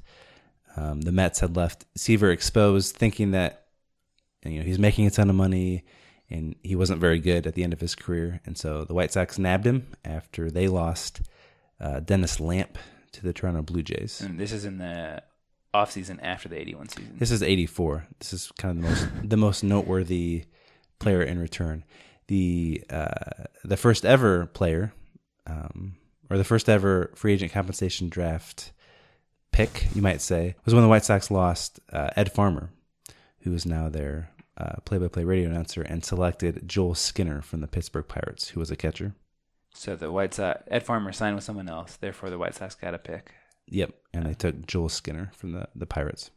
Um, 0.77 1.03
the 1.03 1.13
Mets 1.13 1.41
had 1.41 1.57
left 1.57 1.85
Seaver 1.97 2.31
exposed, 2.31 2.97
thinking 2.97 3.33
that 3.33 3.67
you 4.45 4.59
know 4.59 4.65
he's 4.65 4.79
making 4.79 5.07
a 5.07 5.11
ton 5.11 5.31
of 5.31 5.37
money 5.37 5.85
and 6.31 6.57
he 6.63 6.75
wasn't 6.75 7.01
very 7.01 7.19
good 7.19 7.47
at 7.47 7.55
the 7.55 7.63
end 7.63 7.75
of 7.75 7.81
his 7.81 7.95
career, 7.95 8.41
and 8.47 8.57
so 8.57 8.85
the 8.85 8.95
White 8.95 9.13
Sox 9.13 9.39
nabbed 9.39 9.67
him 9.67 9.87
after 10.03 10.51
they 10.51 10.67
lost 10.67 11.21
uh, 11.83 12.01
Dennis 12.01 12.41
Lamp 12.41 12.79
to 13.13 13.23
the 13.23 13.33
Toronto 13.33 13.63
Blue 13.63 13.83
Jays. 13.83 14.21
and 14.21 14.39
this 14.39 14.53
is 14.53 14.65
in 14.65 14.79
the 14.79 15.23
off 15.75 15.91
season 15.91 16.21
after 16.21 16.49
the 16.49 16.59
81 16.61 16.89
season. 16.91 17.17
This 17.19 17.31
is 17.31 17.43
84. 17.43 18.07
This 18.19 18.33
is 18.33 18.53
kind 18.59 18.77
of 18.79 18.83
the 18.83 18.89
most 18.89 19.29
the 19.31 19.37
most 19.37 19.65
noteworthy 19.65 20.45
player 20.99 21.23
in 21.23 21.39
return. 21.39 21.85
The 22.29 22.83
uh, 22.89 23.45
the 23.65 23.77
first 23.77 24.05
ever 24.05 24.47
player, 24.47 24.93
um, 25.47 25.97
or 26.31 26.39
the 26.39 26.45
first 26.45 26.69
ever 26.69 27.11
free 27.15 27.33
agent 27.35 27.53
compensation 27.53 28.09
draft 28.09 28.73
pick, 29.51 29.89
you 29.95 30.01
might 30.03 30.21
say, 30.23 30.55
was 30.65 30.73
when 30.75 30.83
the 30.83 30.89
White 30.89 31.05
Sox 31.05 31.31
lost 31.31 31.81
uh, 31.93 32.11
Ed 32.17 32.33
Farmer, 32.33 32.71
who 33.41 33.53
is 33.53 33.67
now 33.67 33.89
their 33.89 34.31
uh, 34.57 34.77
play-by-play 34.85 35.25
radio 35.25 35.51
announcer, 35.51 35.83
and 35.83 36.05
selected 36.05 36.67
Joel 36.67 36.95
Skinner 36.95 37.43
from 37.43 37.61
the 37.61 37.67
Pittsburgh 37.67 38.07
Pirates, 38.09 38.49
who 38.49 38.61
was 38.61 38.71
a 38.71 38.77
catcher. 38.77 39.15
So 39.75 39.97
the 39.97 40.13
White 40.13 40.35
Sox, 40.35 40.63
Ed 40.69 40.85
Farmer 40.85 41.13
signed 41.13 41.35
with 41.35 41.45
someone 41.45 41.69
else. 41.69 41.97
Therefore, 41.97 42.31
the 42.31 42.39
White 42.39 42.55
Sox 42.55 42.75
got 42.75 42.95
a 42.95 42.99
pick. 42.99 43.33
Yep, 43.67 43.95
and 44.13 44.27
they 44.27 44.35
took 44.35 44.67
Joel 44.67 44.89
Skinner 44.89 45.31
from 45.35 45.53
the 45.53 45.69
the 45.75 45.87
Pirates. 45.87 46.31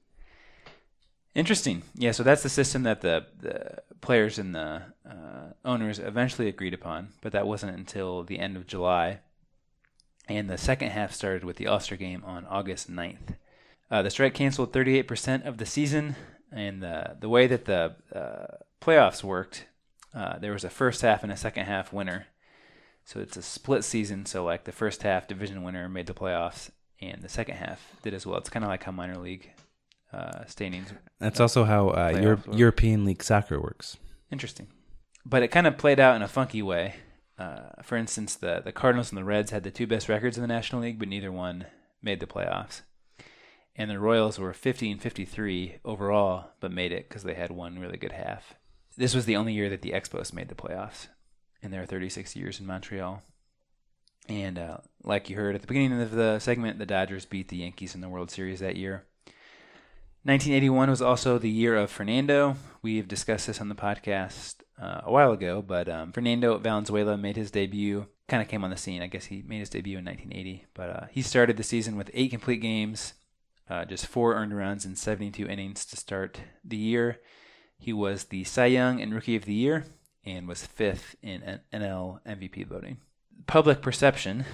Interesting. 1.36 1.84
Yeah, 1.96 2.12
so 2.12 2.24
that's 2.24 2.44
the 2.44 2.50
system 2.50 2.84
that 2.84 3.02
the, 3.02 3.26
the 3.38 3.84
players 4.00 4.40
and 4.40 4.56
the 4.56 4.84
uh, 5.08 5.52
owners 5.66 6.00
eventually 6.00 6.48
agreed 6.48 6.74
upon, 6.74 7.10
but 7.22 7.34
that 7.34 7.46
wasn't 7.46 7.78
until 7.78 8.24
the 8.24 8.40
end 8.40 8.56
of 8.56 8.68
July. 8.68 9.20
And 10.30 10.50
the 10.50 10.58
second 10.58 10.92
half 10.92 11.12
started 11.12 11.44
with 11.44 11.58
the 11.58 11.68
All 11.68 11.82
Star 11.82 11.98
game 11.98 12.24
on 12.26 12.46
August 12.46 12.90
9th. 12.90 13.36
Uh, 13.92 14.02
the 14.02 14.10
strike 14.10 14.34
canceled 14.34 14.72
38% 14.72 15.46
of 15.46 15.58
the 15.58 15.66
season, 15.66 16.16
and 16.54 16.82
the, 16.82 17.18
the 17.20 17.30
way 17.30 17.48
that 17.48 17.66
the 17.66 17.96
uh, 18.14 18.64
playoffs 18.82 19.22
worked, 19.22 19.66
uh, 20.14 20.40
there 20.40 20.54
was 20.54 20.64
a 20.64 20.70
first 20.70 21.02
half 21.02 21.22
and 21.22 21.34
a 21.34 21.38
second 21.38 21.66
half 21.66 21.92
winner. 21.92 22.28
So 23.06 23.20
it's 23.20 23.38
a 23.38 23.42
split 23.44 23.84
season. 23.84 24.26
So, 24.26 24.44
like 24.44 24.64
the 24.64 24.72
first 24.72 25.04
half 25.04 25.28
division 25.28 25.64
winner 25.64 25.88
made 25.88 26.08
the 26.08 26.14
playoffs, 26.14 26.72
and 27.00 27.22
the 27.22 27.30
second 27.30 27.58
half 27.58 27.80
did 28.02 28.14
as 28.14 28.26
well. 28.26 28.38
It's 28.38 28.50
kind 28.50 28.66
of 28.66 28.70
like 28.70 28.84
how 28.84 28.92
minor 28.92 29.18
league 29.18 29.52
uh, 30.12 30.46
standings. 30.48 30.92
That's 31.20 31.40
also 31.40 31.64
how 31.66 31.90
uh, 31.90 32.20
work. 32.22 32.40
European 32.52 33.06
League 33.06 33.24
soccer 33.24 33.62
works. 33.62 33.98
Interesting. 34.32 34.68
But 35.24 35.44
it 35.44 35.50
kind 35.50 35.68
of 35.68 35.78
played 35.78 36.00
out 36.00 36.16
in 36.16 36.24
a 36.24 36.28
funky 36.28 36.64
way. 36.64 36.96
Uh, 37.38 37.82
for 37.84 37.96
instance, 37.96 38.36
the, 38.36 38.62
the 38.64 38.72
Cardinals 38.72 39.12
and 39.12 39.18
the 39.18 39.24
Reds 39.24 39.52
had 39.52 39.64
the 39.64 39.72
two 39.72 39.88
best 39.88 40.10
records 40.10 40.38
in 40.38 40.42
the 40.42 40.48
National 40.48 40.82
League, 40.82 41.00
but 41.00 41.08
neither 41.08 41.32
one 41.32 41.66
made 42.02 42.20
the 42.20 42.28
playoffs. 42.28 42.82
And 43.76 43.92
the 43.92 44.00
Royals 44.00 44.40
were 44.40 44.54
50 44.54 44.92
and 44.92 45.02
53 45.02 45.80
overall, 45.84 46.52
but 46.60 46.72
made 46.72 46.92
it 46.92 47.10
because 47.10 47.24
they 47.24 47.34
had 47.34 47.52
one 47.52 47.78
really 47.78 47.98
good 47.98 48.14
half. 48.14 48.54
This 48.98 49.14
was 49.14 49.26
the 49.26 49.36
only 49.36 49.54
year 49.54 49.70
that 49.70 49.82
the 49.82 49.92
Expos 49.92 50.32
made 50.32 50.48
the 50.48 50.56
playoffs 50.56 51.08
in 51.66 51.72
their 51.72 51.86
36 51.86 52.36
years 52.36 52.60
in 52.60 52.66
Montreal. 52.66 53.22
And 54.30 54.58
uh, 54.58 54.78
like 55.04 55.30
you 55.30 55.36
heard 55.36 55.56
at 55.56 55.62
the 55.62 55.68
beginning 55.68 56.00
of 56.02 56.12
the 56.12 56.40
segment, 56.40 56.80
the 56.80 56.86
Dodgers 56.86 57.26
beat 57.26 57.50
the 57.50 57.58
Yankees 57.58 57.94
in 57.94 58.02
the 58.02 58.10
World 58.10 58.32
Series 58.32 58.60
that 58.60 58.78
year. 58.78 59.06
1981 60.24 60.90
was 60.90 61.02
also 61.02 61.38
the 61.38 61.50
year 61.50 61.76
of 61.76 61.92
Fernando. 61.92 62.56
We've 62.82 63.08
discussed 63.08 63.46
this 63.46 63.62
on 63.62 63.70
the 63.70 63.76
podcast 63.76 64.56
uh, 64.82 65.02
a 65.04 65.12
while 65.12 65.32
ago, 65.32 65.62
but 65.62 65.88
um, 65.88 66.12
Fernando 66.12 66.58
Valenzuela 66.58 67.18
made 67.18 67.36
his 67.36 67.52
debut, 67.52 68.08
kind 68.28 68.42
of 68.42 68.50
came 68.50 68.64
on 68.64 68.72
the 68.72 68.78
scene. 68.78 69.04
I 69.04 69.08
guess 69.08 69.26
he 69.26 69.44
made 69.46 69.60
his 69.60 69.70
debut 69.70 70.00
in 70.00 70.06
1980, 70.06 70.66
but 70.74 70.90
uh, 70.90 71.06
he 71.12 71.22
started 71.22 71.58
the 71.58 71.64
season 71.64 71.96
with 71.96 72.10
eight 72.16 72.32
complete 72.32 72.62
games, 72.62 73.14
uh, 73.70 73.86
just 73.86 74.08
four 74.08 74.34
earned 74.34 74.58
runs 74.58 74.84
and 74.84 74.98
72 74.98 75.46
innings 75.46 75.86
to 75.86 75.96
start 75.96 76.40
the 76.64 76.78
year. 76.78 77.20
He 77.78 77.94
was 77.94 78.26
the 78.26 78.46
Cy 78.46 78.66
Young 78.66 79.00
and 79.00 79.14
Rookie 79.14 79.36
of 79.36 79.46
the 79.46 79.54
Year 79.54 79.86
and 80.26 80.48
was 80.48 80.66
fifth 80.66 81.16
in 81.22 81.60
NL 81.74 82.20
MVP 82.26 82.68
voting. 82.68 82.98
Public 83.48 83.82
perception 83.82 84.46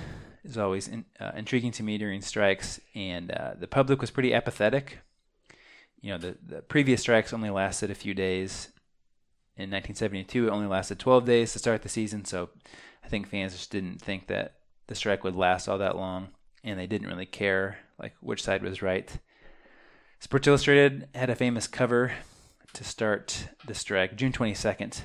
is 0.44 0.58
always 0.58 0.88
in, 0.88 1.06
uh, 1.20 1.32
intriguing 1.36 1.72
to 1.72 1.84
me 1.84 1.98
during 1.98 2.22
strikes, 2.22 2.80
and 2.96 3.32
uh, 3.32 3.54
the 3.58 3.68
public 3.68 4.02
was 4.02 4.12
pretty 4.12 4.34
apathetic 4.34 5.00
you 6.02 6.12
know, 6.12 6.18
the, 6.18 6.36
the 6.46 6.62
previous 6.64 7.02
strikes 7.02 7.32
only 7.32 7.50
lasted 7.50 7.92
a 7.92 7.96
few 7.96 8.14
days. 8.14 8.70
In 9.56 9.70
1972, 9.70 10.48
it 10.48 10.50
only 10.50 10.68
lasted 10.68 10.98
12 10.98 11.26
days 11.26 11.54
to 11.54 11.60
start 11.60 11.84
the 11.84 11.90
season, 11.90 12.26
so 12.26 12.50
I 13.04 13.08
think 13.08 13.28
fans 13.28 13.54
just 13.54 13.72
didn't 13.72 14.02
think 14.02 14.28
that 14.28 14.56
the 14.88 14.96
strike 14.96 15.24
would 15.24 15.36
last 15.36 15.68
all 15.68 15.78
that 15.78 15.96
long, 15.96 16.30
and 16.64 16.80
they 16.80 16.88
didn't 16.88 17.08
really 17.08 17.28
care 17.28 17.78
like 18.00 18.16
which 18.20 18.42
side 18.42 18.64
was 18.64 18.82
right. 18.82 19.12
Sports 20.20 20.48
Illustrated 20.48 21.08
had 21.14 21.30
a 21.30 21.36
famous 21.36 21.68
cover 21.68 22.14
to 22.74 22.84
start 22.84 23.50
the 23.68 23.76
strike, 23.76 24.16
June 24.16 24.32
22nd, 24.32 25.04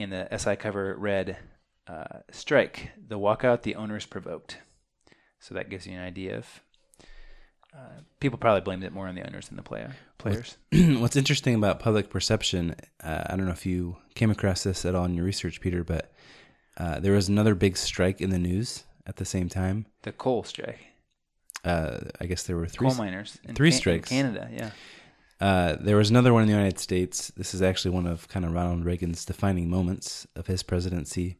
and 0.00 0.12
the 0.12 0.28
SI 0.36 0.56
cover 0.56 0.94
read, 0.98 1.36
uh, 1.86 2.20
"Strike: 2.30 2.90
The 3.08 3.18
walkout 3.18 3.62
the 3.62 3.74
owners 3.76 4.06
provoked." 4.06 4.58
So 5.38 5.54
that 5.54 5.70
gives 5.70 5.86
you 5.86 5.94
an 5.94 6.02
idea 6.04 6.36
of 6.38 6.46
uh, 7.74 8.00
people 8.20 8.38
probably 8.38 8.60
blamed 8.60 8.84
it 8.84 8.92
more 8.92 9.06
on 9.08 9.14
the 9.14 9.26
owners 9.26 9.48
than 9.48 9.56
the 9.56 9.62
player 9.62 9.92
players. 10.18 10.56
What's 10.72 11.16
interesting 11.16 11.54
about 11.54 11.78
public 11.80 12.10
perception, 12.10 12.74
uh, 13.02 13.24
I 13.26 13.36
don't 13.36 13.46
know 13.46 13.52
if 13.52 13.64
you 13.64 13.96
came 14.14 14.30
across 14.30 14.64
this 14.64 14.84
at 14.84 14.94
all 14.94 15.04
in 15.04 15.14
your 15.14 15.24
research, 15.24 15.60
Peter, 15.60 15.82
but 15.84 16.12
uh, 16.76 16.98
there 17.00 17.12
was 17.12 17.28
another 17.28 17.54
big 17.54 17.76
strike 17.76 18.20
in 18.20 18.30
the 18.30 18.38
news 18.38 18.84
at 19.06 19.16
the 19.16 19.24
same 19.24 19.48
time. 19.48 19.86
The 20.02 20.12
coal 20.12 20.42
strike, 20.42 20.80
Uh, 21.64 22.00
I 22.20 22.26
guess 22.26 22.42
there 22.42 22.56
were 22.56 22.66
three 22.66 22.88
coal 22.88 22.96
miners, 22.96 23.38
in 23.44 23.54
three 23.54 23.70
Can- 23.70 23.76
in 23.76 23.80
strikes. 23.80 24.08
Canada. 24.10 24.48
Yeah, 24.52 24.70
Uh, 25.40 25.76
there 25.80 25.96
was 25.96 26.10
another 26.10 26.32
one 26.32 26.42
in 26.42 26.48
the 26.48 26.54
United 26.54 26.78
States. 26.78 27.32
This 27.36 27.54
is 27.54 27.62
actually 27.62 27.92
one 27.92 28.06
of 28.06 28.28
kind 28.28 28.44
of 28.44 28.52
Ronald 28.52 28.84
Reagan's 28.84 29.24
defining 29.24 29.70
moments 29.70 30.26
of 30.36 30.46
his 30.46 30.62
presidency. 30.62 31.36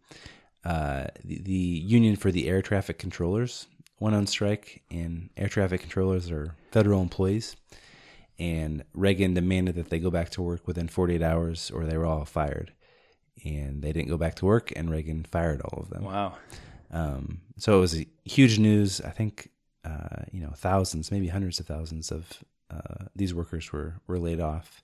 Uh, 0.64 1.06
the, 1.24 1.40
the 1.42 1.52
Union 1.52 2.16
for 2.16 2.30
the 2.30 2.48
Air 2.48 2.62
Traffic 2.62 2.98
Controllers 2.98 3.66
went 3.98 4.16
on 4.16 4.26
strike, 4.26 4.82
and 4.90 5.28
air 5.36 5.48
traffic 5.48 5.82
controllers 5.82 6.30
are 6.30 6.56
federal 6.72 7.02
employees. 7.02 7.56
And 8.38 8.84
Reagan 8.94 9.34
demanded 9.34 9.74
that 9.74 9.90
they 9.90 9.98
go 9.98 10.10
back 10.10 10.30
to 10.30 10.42
work 10.42 10.66
within 10.66 10.88
48 10.88 11.22
hours, 11.22 11.70
or 11.70 11.84
they 11.84 11.98
were 11.98 12.06
all 12.06 12.24
fired. 12.24 12.72
And 13.44 13.82
they 13.82 13.92
didn't 13.92 14.08
go 14.08 14.16
back 14.16 14.36
to 14.36 14.46
work, 14.46 14.72
and 14.74 14.90
Reagan 14.90 15.24
fired 15.24 15.60
all 15.60 15.82
of 15.82 15.90
them. 15.90 16.04
wow. 16.04 16.34
Um, 16.92 17.42
so 17.56 17.76
it 17.76 17.80
was 17.80 18.00
a 18.00 18.06
huge 18.24 18.58
news. 18.58 19.00
I 19.00 19.10
think 19.10 19.50
uh, 19.84 20.24
you 20.32 20.40
know 20.40 20.50
thousands, 20.56 21.12
maybe 21.12 21.28
hundreds 21.28 21.60
of 21.60 21.66
thousands 21.66 22.10
of 22.10 22.42
uh, 22.70 23.06
these 23.16 23.34
workers 23.34 23.72
were 23.72 23.96
were 24.06 24.18
laid 24.18 24.40
off. 24.40 24.82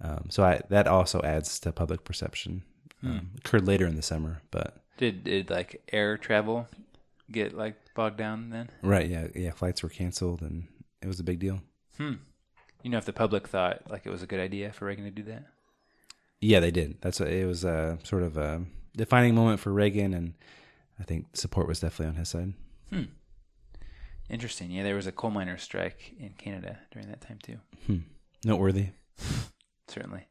Um, 0.00 0.26
so 0.30 0.42
I, 0.42 0.60
that 0.68 0.88
also 0.88 1.20
adds 1.22 1.60
to 1.60 1.72
public 1.72 2.04
perception. 2.04 2.64
Um, 3.04 3.30
Occurred 3.38 3.66
later 3.66 3.86
in 3.86 3.96
the 3.96 4.02
summer, 4.02 4.42
but 4.50 4.76
Did 4.96 5.24
did 5.24 5.50
like 5.50 5.82
air 5.92 6.16
travel 6.16 6.68
get 7.30 7.56
like 7.56 7.76
bogged 7.94 8.16
down 8.16 8.50
then? 8.50 8.68
right, 8.82 9.08
yeah, 9.08 9.28
yeah, 9.34 9.50
flights 9.52 9.82
were 9.82 9.88
canceled, 9.88 10.42
and 10.42 10.66
it 11.00 11.06
was 11.06 11.20
a 11.20 11.24
big 11.24 11.38
deal. 11.38 11.62
Hmm. 11.96 12.14
You 12.82 12.90
know, 12.90 12.98
if 12.98 13.04
the 13.04 13.12
public 13.12 13.46
thought 13.48 13.90
like 13.90 14.06
it 14.06 14.10
was 14.10 14.22
a 14.22 14.26
good 14.26 14.40
idea 14.40 14.72
for 14.72 14.86
Reagan 14.86 15.04
to 15.04 15.10
do 15.10 15.22
that. 15.24 15.44
Yeah, 16.40 16.58
they 16.58 16.72
did. 16.72 17.00
That's 17.00 17.20
a, 17.20 17.26
it 17.32 17.44
was 17.44 17.62
a 17.64 17.98
sort 18.02 18.24
of 18.24 18.36
a 18.36 18.64
defining 18.96 19.34
moment 19.34 19.60
for 19.60 19.72
Reagan, 19.72 20.12
and 20.14 20.34
I 20.98 21.04
think 21.04 21.36
support 21.36 21.68
was 21.68 21.80
definitely 21.80 22.06
on 22.10 22.16
his 22.16 22.28
side. 22.28 22.54
Hmm. 22.90 23.02
Interesting. 24.32 24.70
Yeah, 24.70 24.82
there 24.82 24.96
was 24.96 25.06
a 25.06 25.12
coal 25.12 25.30
miner 25.30 25.58
strike 25.58 26.14
in 26.18 26.30
Canada 26.30 26.78
during 26.90 27.06
that 27.08 27.20
time 27.20 27.38
too. 27.42 27.58
Hmm. 27.86 27.98
Noteworthy. 28.42 28.88
Certainly. 29.88 30.26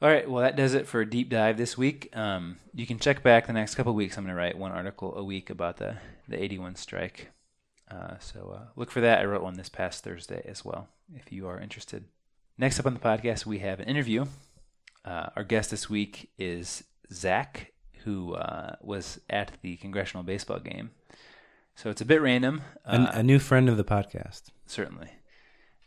All 0.00 0.08
right. 0.08 0.30
Well, 0.30 0.44
that 0.44 0.54
does 0.54 0.74
it 0.74 0.86
for 0.86 1.00
a 1.00 1.08
deep 1.10 1.30
dive 1.30 1.56
this 1.56 1.76
week. 1.76 2.16
Um, 2.16 2.58
you 2.72 2.86
can 2.86 3.00
check 3.00 3.24
back 3.24 3.48
the 3.48 3.52
next 3.52 3.74
couple 3.74 3.90
of 3.90 3.96
weeks. 3.96 4.16
I'm 4.16 4.24
going 4.24 4.34
to 4.34 4.40
write 4.40 4.56
one 4.56 4.70
article 4.70 5.16
a 5.16 5.24
week 5.24 5.50
about 5.50 5.78
the 5.78 5.96
the 6.28 6.40
81 6.40 6.76
strike. 6.76 7.32
Uh, 7.90 8.18
so 8.20 8.56
uh, 8.56 8.68
look 8.76 8.92
for 8.92 9.00
that. 9.00 9.18
I 9.18 9.24
wrote 9.24 9.42
one 9.42 9.54
this 9.54 9.68
past 9.68 10.04
Thursday 10.04 10.42
as 10.46 10.64
well. 10.64 10.88
If 11.12 11.32
you 11.32 11.48
are 11.48 11.58
interested. 11.58 12.04
Next 12.56 12.78
up 12.78 12.86
on 12.86 12.94
the 12.94 13.00
podcast, 13.00 13.46
we 13.46 13.58
have 13.58 13.80
an 13.80 13.88
interview. 13.88 14.26
Uh, 15.04 15.26
our 15.34 15.42
guest 15.44 15.72
this 15.72 15.90
week 15.90 16.30
is 16.38 16.84
Zach, 17.12 17.72
who 18.04 18.34
uh, 18.34 18.76
was 18.80 19.20
at 19.28 19.50
the 19.60 19.76
congressional 19.76 20.22
baseball 20.22 20.60
game. 20.60 20.92
So 21.74 21.90
it's 21.90 22.00
a 22.00 22.04
bit 22.04 22.20
random. 22.22 22.62
An- 22.84 23.06
Uh, 23.06 23.12
a 23.14 23.22
new 23.22 23.38
friend 23.38 23.68
of 23.68 23.76
the 23.76 23.84
podcast. 23.84 24.50
certainly. 24.66 25.10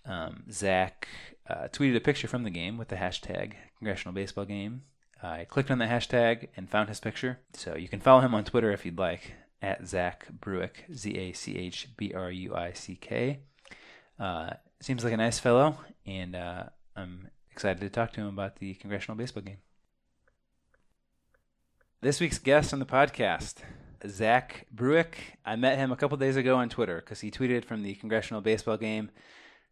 Um, 0.06 0.44
Zach 0.52 1.08
uh, 1.50 1.68
tweeted 1.72 1.96
a 1.98 2.00
picture 2.00 2.28
from 2.30 2.44
the 2.44 2.50
game 2.50 2.78
with 2.78 2.88
the 2.88 2.96
hashtag 2.96 3.54
Congressional 3.78 4.14
Baseball 4.14 4.46
Game. 4.46 4.84
I 5.22 5.46
clicked 5.46 5.70
on 5.72 5.80
the 5.80 5.86
hashtag 5.86 6.48
and 6.56 6.70
found 6.70 6.88
his 6.90 7.00
picture. 7.00 7.40
So 7.54 7.76
you 7.76 7.88
can 7.90 8.00
follow 8.00 8.22
him 8.22 8.34
on 8.34 8.44
Twitter 8.46 8.72
if 8.72 8.86
you'd 8.86 8.98
like 9.00 9.34
at 9.62 9.86
Zach 9.88 10.28
Bruick, 10.30 10.86
Z 10.94 11.18
A 11.18 11.34
C 11.34 11.58
H 11.58 11.90
B 11.98 12.14
R 12.14 12.32
U 12.32 12.56
I 12.56 12.72
C 12.74 12.96
K. 12.96 13.40
Uh, 14.20 14.52
seems 14.80 15.04
like 15.04 15.14
a 15.14 15.18
nice 15.18 15.40
fellow, 15.40 15.78
and 16.06 16.36
uh, 16.36 16.64
I'm 16.96 17.28
excited 17.52 17.80
to 17.82 17.90
talk 17.90 18.14
to 18.14 18.22
him 18.22 18.28
about 18.28 18.58
the 18.58 18.76
Congressional 18.76 19.18
Baseball 19.18 19.44
Game. 19.44 19.58
This 22.02 22.20
week's 22.22 22.40
guest 22.40 22.72
on 22.74 22.80
the 22.80 22.86
podcast, 22.86 23.56
Zach 24.08 24.68
Bruick. 24.72 25.38
I 25.46 25.56
met 25.56 25.78
him 25.78 25.92
a 25.92 25.96
couple 25.96 26.18
days 26.18 26.36
ago 26.36 26.58
on 26.58 26.70
Twitter 26.70 26.98
because 26.98 27.22
he 27.22 27.32
tweeted 27.32 27.66
from 27.66 27.84
the 27.84 27.96
Congressional 27.96 28.42
Baseball 28.42 28.78
Game. 28.78 29.10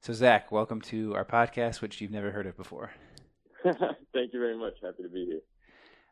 So, 0.01 0.13
Zach, 0.13 0.51
welcome 0.51 0.81
to 0.81 1.13
our 1.15 1.25
podcast, 1.25 1.81
which 1.81 2.01
you've 2.01 2.11
never 2.11 2.31
heard 2.31 2.47
of 2.47 2.55
before. 2.55 2.91
Thank 3.63 4.33
you 4.33 4.39
very 4.39 4.57
much. 4.57 4.73
Happy 4.81 5.03
to 5.03 5.09
be 5.09 5.25
here. 5.25 5.41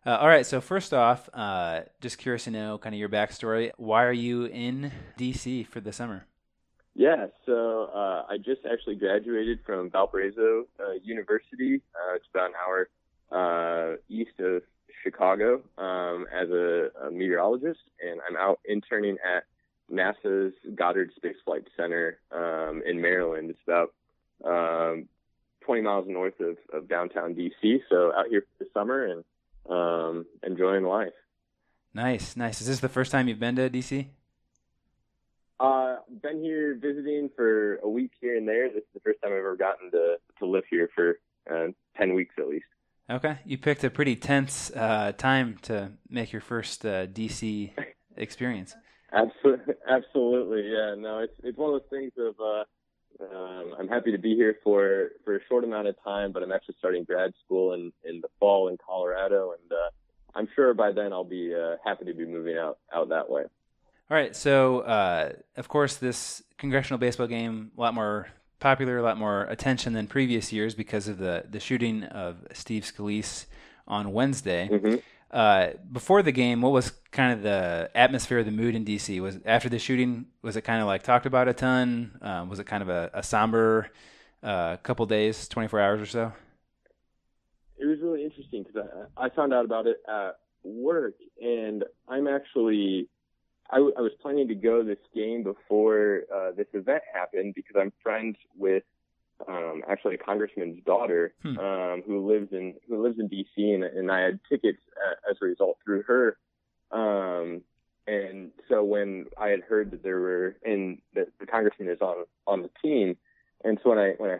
Uh, 0.06 0.18
all 0.18 0.28
right, 0.28 0.46
so 0.46 0.60
first 0.60 0.94
off, 0.94 1.30
uh, 1.34 1.82
just 2.02 2.18
curious 2.18 2.44
to 2.44 2.52
know 2.52 2.78
kind 2.78 2.94
of 2.94 3.00
your 3.00 3.10
backstory. 3.10 3.72
Why 3.78 4.04
are 4.04 4.12
you 4.12 4.46
in 4.46 4.92
DC 5.18 5.66
for 5.68 5.80
the 5.80 5.94
summer? 5.94 6.26
Yeah, 6.96 7.28
so 7.46 7.90
uh, 7.94 8.26
I 8.30 8.38
just 8.38 8.62
actually 8.72 8.96
graduated 8.96 9.60
from 9.66 9.90
Valparaiso 9.90 10.66
uh, 10.80 10.94
University. 11.04 11.82
Uh, 11.96 12.16
it's 12.16 12.26
about 12.34 12.50
an 12.50 12.56
hour 12.66 12.90
uh, 13.32 13.96
east 14.10 14.40
of 14.40 14.62
Chicago 15.04 15.62
um, 15.78 16.26
as 16.34 16.50
a, 16.50 16.90
a 17.06 17.12
meteorologist, 17.12 17.82
and 18.02 18.22
I'm 18.28 18.38
out 18.38 18.60
interning 18.68 19.18
at 19.24 19.44
NASA's 19.92 20.54
Goddard 20.76 21.12
Space 21.16 21.36
Flight 21.46 21.68
Center 21.78 22.20
um, 22.32 22.82
in 22.86 23.02
Maryland. 23.02 23.50
It's 23.50 23.60
about 23.68 23.94
um, 24.46 25.08
20 25.66 25.82
miles 25.82 26.06
north 26.08 26.40
of, 26.40 26.58
of 26.74 26.88
downtown 26.88 27.36
DC. 27.36 27.80
So 27.90 28.14
out 28.16 28.28
here 28.30 28.42
for 28.42 28.64
the 28.64 28.70
summer 28.74 29.06
and 29.06 29.24
um, 29.70 30.26
enjoying 30.46 30.84
life. 30.84 31.14
Nice, 31.94 32.36
nice. 32.36 32.62
Is 32.62 32.68
this 32.68 32.80
the 32.80 32.90
first 32.90 33.12
time 33.12 33.28
you've 33.28 33.40
been 33.40 33.56
to 33.58 33.70
DC? 33.70 34.08
Uh, 35.60 35.98
been 36.22 36.42
here 36.42 36.76
visiting 36.76 37.30
for 37.36 37.76
a 37.78 37.90
week 37.90 38.12
here 38.20 38.36
and 38.36 38.48
there. 38.48 38.68
This 38.68 38.80
is 38.80 38.94
the 38.94 39.00
first 39.02 39.22
time 39.22 39.32
I've 39.32 39.38
ever 39.38 39.56
gotten 39.56 39.92
to 39.92 40.18
to 40.40 40.46
live 40.46 40.64
here 40.70 40.90
for 40.94 41.20
uh, 41.50 41.68
ten 41.96 42.16
weeks 42.16 42.36
at 42.40 42.50
least. 42.50 42.66
Okay, 43.10 43.38
you 43.46 43.58
picked 43.58 43.84
a 43.84 43.90
pretty 43.90 44.16
tense 44.16 44.72
uh, 44.72 45.12
time 45.18 45.58
to 45.64 45.92
make 46.10 46.32
your 46.32 46.42
first 46.42 46.86
uh, 46.86 47.06
DC 47.08 47.72
experience. 48.16 48.76
Absolutely, 49.12 49.74
absolutely, 49.90 50.72
yeah. 50.72 50.96
No, 50.98 51.20
it's 51.20 51.34
it's 51.44 51.58
one 51.58 51.74
of 51.74 51.82
those 51.82 51.90
things 51.90 52.14
of 52.18 52.36
uh, 52.40 52.64
um, 53.36 53.74
I'm 53.78 53.88
happy 53.88 54.12
to 54.12 54.18
be 54.18 54.36
here 54.36 54.58
for 54.64 55.10
for 55.24 55.36
a 55.36 55.40
short 55.50 55.64
amount 55.64 55.88
of 55.88 55.96
time, 56.04 56.32
but 56.32 56.44
I'm 56.44 56.52
actually 56.52 56.76
starting 56.80 57.04
grad 57.04 57.34
school 57.46 57.74
in 57.74 57.92
in 58.04 58.22
the 58.22 58.30
fall 58.40 58.70
in 58.70 58.78
Colorado, 58.78 59.52
and 59.52 59.72
uh, 59.72 59.90
I'm 60.36 60.48
sure 60.56 60.74
by 60.74 60.92
then 60.92 61.12
I'll 61.12 61.24
be 61.24 61.54
uh, 61.54 61.76
happy 61.84 62.06
to 62.06 62.14
be 62.14 62.26
moving 62.26 62.58
out 62.58 62.80
out 62.94 63.10
that 63.10 63.30
way. 63.30 63.44
All 64.10 64.18
right, 64.18 64.36
so 64.36 64.80
uh, 64.80 65.34
of 65.58 65.68
course 65.68 65.96
this 65.96 66.42
congressional 66.58 66.98
baseball 66.98 67.28
game 67.28 67.72
a 67.78 67.82
lot 67.82 67.94
more 67.94 68.28
popular, 68.64 68.98
a 68.98 69.04
lot 69.04 69.18
more 69.18 69.44
attention 69.44 69.94
than 69.94 70.08
previous 70.08 70.52
years 70.52 70.74
because 70.74 71.08
of 71.08 71.18
the 71.20 71.46
the 71.50 71.60
shooting 71.60 72.04
of 72.06 72.38
Steve 72.54 72.84
Scalise 72.84 73.46
on 73.88 74.12
Wednesday. 74.14 74.70
Mhm. 74.72 75.02
Uh, 75.30 75.72
before 75.92 76.22
the 76.24 76.32
game, 76.32 76.62
what 76.62 76.72
was 76.72 76.92
kind 77.12 77.34
of 77.34 77.42
the 77.44 77.90
atmosphere, 77.96 78.44
the 78.44 78.52
mood 78.52 78.74
in 78.76 78.86
DC? 78.86 79.20
Was 79.20 79.40
after 79.46 79.70
the 79.70 79.80
shooting, 79.80 80.28
was 80.42 80.56
it 80.56 80.62
kind 80.62 80.82
of 80.82 80.88
like 80.88 81.04
talked 81.04 81.26
about 81.26 81.48
a 81.48 81.54
ton? 81.54 82.18
Um, 82.22 82.50
was 82.50 82.60
it 82.60 82.66
kind 82.66 82.82
of 82.82 82.90
a, 82.90 83.12
a 83.14 83.22
somber 83.24 83.92
uh, 84.42 84.78
couple 84.78 85.06
days, 85.06 85.48
twenty 85.48 85.68
four 85.68 85.80
hours 85.80 86.02
or 86.02 86.06
so? 86.06 86.34
it 87.84 87.86
was 87.86 88.00
really 88.02 88.24
interesting 88.24 88.64
because 88.64 88.88
I, 89.18 89.26
I 89.26 89.30
found 89.30 89.54
out 89.54 89.66
about 89.66 89.88
it 89.88 89.98
at 90.08 90.38
work, 90.64 91.16
and 91.42 91.84
I'm 92.08 92.28
actually 92.28 93.10
I, 93.74 93.78
w- 93.78 93.94
I 93.98 94.02
was 94.02 94.12
planning 94.22 94.48
to 94.48 94.56
go 94.56 94.84
this 94.84 95.04
game 95.16 95.44
before 95.44 96.22
uh, 96.34 96.52
this 96.56 96.68
event 96.74 97.04
happened 97.14 97.56
because 97.56 97.76
I'm 97.80 97.92
friends 98.02 98.38
with 98.58 98.84
um, 99.48 99.82
actually 99.90 100.16
a 100.16 100.18
congressman's 100.20 100.84
daughter 100.86 101.34
Hmm. 101.42 101.58
um, 101.58 102.04
who 102.06 102.26
lives 102.32 102.50
in 102.54 102.76
who 102.88 103.02
lives 103.04 103.20
in 103.20 103.28
D.C. 103.28 103.72
and, 103.72 103.84
and 103.84 104.12
I 104.12 104.22
had 104.22 104.40
tickets 104.48 104.80
uh, 105.04 105.32
as 105.32 105.38
a 105.42 105.46
result 105.46 105.78
through 105.84 106.04
her. 106.04 106.38
Um, 106.92 107.62
and 108.06 108.52
so 108.70 108.84
when 108.84 109.26
I 109.38 109.48
had 109.50 109.62
heard 109.62 109.92
that 109.92 110.04
there 110.04 110.20
were 110.20 110.56
and 110.64 111.00
that 111.16 111.28
the 111.40 111.46
congressman 111.46 111.90
is 111.90 112.02
on 112.02 112.26
on 112.46 112.62
the 112.62 112.70
team, 112.82 113.18
and 113.64 113.80
so 113.84 113.90
when 113.90 114.00
I 114.00 114.10
when 114.18 114.30
I 114.32 114.38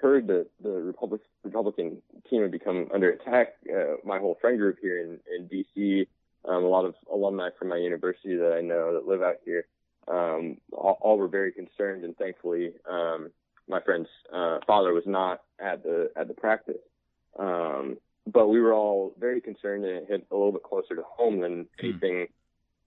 heard 0.00 0.26
that 0.28 0.46
the 0.62 0.70
Republic, 0.70 1.22
Republican 1.44 2.02
team 2.28 2.42
had 2.42 2.50
become 2.50 2.88
under 2.92 3.10
attack, 3.10 3.54
uh, 3.74 3.96
my 4.04 4.18
whole 4.18 4.36
friend 4.40 4.58
group 4.58 4.76
here 4.80 5.00
in, 5.00 5.18
in 5.34 5.48
DC, 5.48 6.06
um, 6.48 6.64
a 6.64 6.68
lot 6.68 6.84
of 6.84 6.94
alumni 7.12 7.50
from 7.58 7.68
my 7.68 7.76
university 7.76 8.36
that 8.36 8.54
I 8.56 8.60
know 8.60 8.94
that 8.94 9.06
live 9.06 9.22
out 9.22 9.36
here, 9.44 9.66
um, 10.08 10.58
all, 10.72 10.98
all 11.00 11.18
were 11.18 11.28
very 11.28 11.52
concerned, 11.52 12.04
and 12.04 12.16
thankfully, 12.16 12.72
um, 12.90 13.30
my 13.68 13.80
friend's 13.80 14.08
uh, 14.32 14.58
father 14.66 14.92
was 14.92 15.04
not 15.06 15.40
at 15.58 15.82
the 15.82 16.10
at 16.16 16.28
the 16.28 16.34
practice. 16.34 16.82
Um, 17.38 17.96
but 18.26 18.48
we 18.48 18.60
were 18.60 18.72
all 18.72 19.14
very 19.18 19.40
concerned, 19.40 19.84
and 19.84 19.96
it 19.98 20.06
hit 20.08 20.26
a 20.30 20.34
little 20.34 20.52
bit 20.52 20.62
closer 20.62 20.94
to 20.96 21.02
home 21.02 21.40
than 21.40 21.66
anything, 21.82 22.26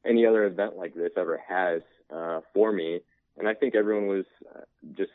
any 0.06 0.26
other 0.26 0.46
event 0.46 0.78
like 0.78 0.96
this 0.96 1.12
ever 1.18 1.40
has 1.48 1.82
uh, 2.14 2.42
for 2.54 2.72
me. 2.72 3.02
And 3.38 3.48
I 3.48 3.54
think 3.54 3.76
everyone 3.76 4.08
was 4.08 4.26
uh, 4.56 4.62
just 4.96 5.12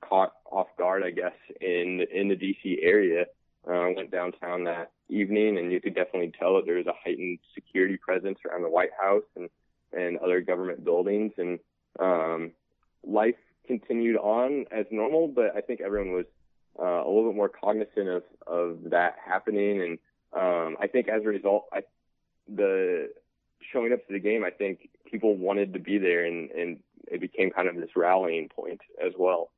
caught 0.00 0.32
off 0.50 0.68
guard, 0.78 1.02
I 1.02 1.10
guess, 1.10 1.34
in 1.60 2.06
in 2.12 2.28
the 2.28 2.36
DC 2.36 2.78
area. 2.82 3.26
Uh, 3.68 3.88
went 3.96 4.12
downtown 4.12 4.62
that 4.62 4.92
evening, 5.08 5.58
and 5.58 5.72
you 5.72 5.80
could 5.80 5.94
definitely 5.94 6.32
tell 6.38 6.54
that 6.54 6.66
there 6.66 6.76
was 6.76 6.86
a 6.86 6.92
heightened 7.02 7.38
security 7.52 7.96
presence 7.96 8.38
around 8.46 8.62
the 8.62 8.70
White 8.70 8.92
House 9.00 9.24
and 9.34 9.48
and 9.92 10.18
other 10.18 10.40
government 10.40 10.84
buildings, 10.84 11.32
and 11.36 11.58
um, 11.98 12.52
life 13.04 13.34
continued 13.66 14.16
on 14.16 14.66
as 14.70 14.86
normal. 14.90 15.26
But 15.28 15.56
I 15.56 15.62
think 15.62 15.80
everyone 15.80 16.12
was 16.12 16.26
uh, 16.78 17.04
a 17.04 17.08
little 17.08 17.30
bit 17.30 17.36
more 17.36 17.48
cognizant 17.48 18.08
of 18.08 18.22
of 18.46 18.78
that 18.90 19.16
happening, 19.24 19.82
and 19.82 19.98
um, 20.32 20.76
I 20.80 20.86
think 20.86 21.08
as 21.08 21.22
a 21.24 21.28
result, 21.28 21.64
I 21.72 21.82
the 22.48 23.10
showing 23.72 23.92
up 23.92 24.06
to 24.06 24.12
the 24.12 24.20
game, 24.20 24.44
I 24.44 24.50
think 24.50 24.88
people 25.10 25.36
wanted 25.36 25.72
to 25.72 25.80
be 25.80 25.98
there, 25.98 26.24
and 26.24 26.50
and 26.50 26.78
it 27.08 27.20
became 27.20 27.50
kind 27.50 27.68
of 27.68 27.76
this 27.76 27.96
rallying 27.96 28.48
point 28.48 28.80
as 29.04 29.12
well. 29.18 29.50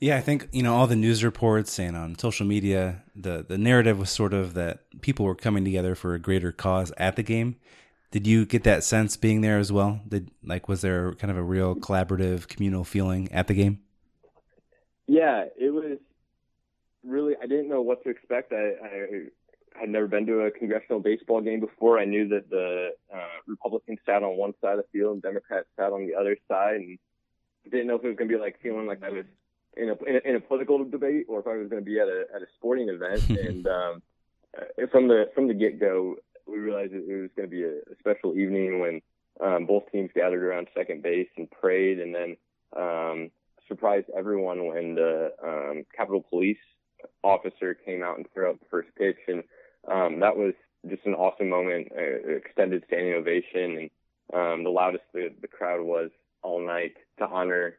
Yeah, 0.00 0.16
I 0.16 0.22
think 0.22 0.48
you 0.50 0.62
know 0.62 0.74
all 0.74 0.86
the 0.86 0.96
news 0.96 1.22
reports 1.22 1.78
and 1.78 1.94
on 1.94 2.18
social 2.18 2.46
media, 2.46 3.02
the 3.14 3.44
the 3.46 3.58
narrative 3.58 3.98
was 3.98 4.08
sort 4.08 4.32
of 4.32 4.54
that 4.54 4.80
people 5.02 5.26
were 5.26 5.34
coming 5.34 5.62
together 5.62 5.94
for 5.94 6.14
a 6.14 6.18
greater 6.18 6.52
cause 6.52 6.90
at 6.96 7.16
the 7.16 7.22
game. 7.22 7.56
Did 8.10 8.26
you 8.26 8.46
get 8.46 8.64
that 8.64 8.82
sense 8.82 9.18
being 9.18 9.42
there 9.42 9.58
as 9.58 9.70
well? 9.70 10.00
Did 10.08 10.30
like 10.42 10.68
was 10.68 10.80
there 10.80 11.12
kind 11.14 11.30
of 11.30 11.36
a 11.36 11.42
real 11.42 11.74
collaborative, 11.76 12.48
communal 12.48 12.82
feeling 12.82 13.30
at 13.30 13.46
the 13.46 13.54
game? 13.54 13.80
Yeah, 15.06 15.44
it 15.58 15.70
was 15.70 15.98
really. 17.04 17.34
I 17.40 17.46
didn't 17.46 17.68
know 17.68 17.82
what 17.82 18.02
to 18.04 18.08
expect. 18.08 18.54
I, 18.54 18.72
I 18.82 19.78
had 19.78 19.90
never 19.90 20.06
been 20.08 20.24
to 20.26 20.40
a 20.40 20.50
congressional 20.50 21.00
baseball 21.00 21.42
game 21.42 21.60
before. 21.60 21.98
I 21.98 22.06
knew 22.06 22.26
that 22.28 22.48
the 22.48 22.92
uh, 23.14 23.38
Republicans 23.46 23.98
sat 24.06 24.22
on 24.22 24.38
one 24.38 24.54
side 24.62 24.78
of 24.78 24.84
the 24.84 24.98
field 24.98 25.14
and 25.14 25.22
Democrats 25.22 25.68
sat 25.78 25.92
on 25.92 26.06
the 26.06 26.14
other 26.14 26.38
side, 26.48 26.76
and 26.76 26.98
didn't 27.70 27.86
know 27.86 27.96
if 27.96 28.04
it 28.04 28.08
was 28.08 28.16
going 28.16 28.30
to 28.30 28.34
be 28.34 28.40
like 28.40 28.58
feeling 28.62 28.86
like 28.86 29.02
I 29.04 29.10
was 29.10 29.26
in 29.76 29.90
a, 29.90 29.94
in 30.08 30.16
a 30.16 30.28
in 30.28 30.36
a 30.36 30.40
political 30.40 30.84
debate 30.84 31.26
or 31.28 31.40
if 31.40 31.46
I 31.46 31.56
was 31.56 31.68
going 31.68 31.82
to 31.82 31.90
be 31.90 31.98
at 32.00 32.08
a 32.08 32.24
at 32.34 32.42
a 32.42 32.46
sporting 32.56 32.88
event. 32.88 33.28
and 33.30 33.66
um, 33.66 34.02
uh, 34.56 34.86
from 34.90 35.08
the 35.08 35.30
from 35.34 35.48
the 35.48 35.54
get 35.54 35.78
go, 35.78 36.16
we 36.46 36.58
realized 36.58 36.92
it 36.92 37.06
was 37.06 37.30
going 37.36 37.48
to 37.48 37.54
be 37.54 37.62
a, 37.62 37.76
a 37.92 37.96
special 38.00 38.36
evening 38.36 38.80
when 38.80 39.00
um, 39.40 39.66
both 39.66 39.90
teams 39.90 40.10
gathered 40.14 40.42
around 40.42 40.68
second 40.74 41.02
base 41.02 41.28
and 41.36 41.50
prayed, 41.50 42.00
and 42.00 42.14
then 42.14 42.36
um, 42.76 43.30
surprised 43.68 44.06
everyone 44.16 44.66
when 44.66 44.94
the 44.94 45.32
um, 45.42 45.84
Capitol 45.96 46.24
Police 46.28 46.58
officer 47.22 47.74
came 47.74 48.02
out 48.02 48.18
and 48.18 48.26
threw 48.32 48.48
out 48.48 48.60
the 48.60 48.66
first 48.70 48.88
pitch, 48.96 49.18
and 49.28 49.42
um, 49.90 50.20
that 50.20 50.36
was 50.36 50.54
just 50.88 51.06
an 51.06 51.14
awesome 51.14 51.48
moment. 51.48 51.88
Uh, 51.96 52.36
extended 52.36 52.82
standing 52.86 53.14
ovation, 53.14 53.78
and 53.78 53.90
um, 54.34 54.64
the 54.64 54.70
loudest 54.70 55.04
the, 55.14 55.32
the 55.40 55.48
crowd 55.48 55.80
was 55.80 56.10
all 56.42 56.64
night 56.64 56.94
to 57.18 57.26
honor 57.26 57.78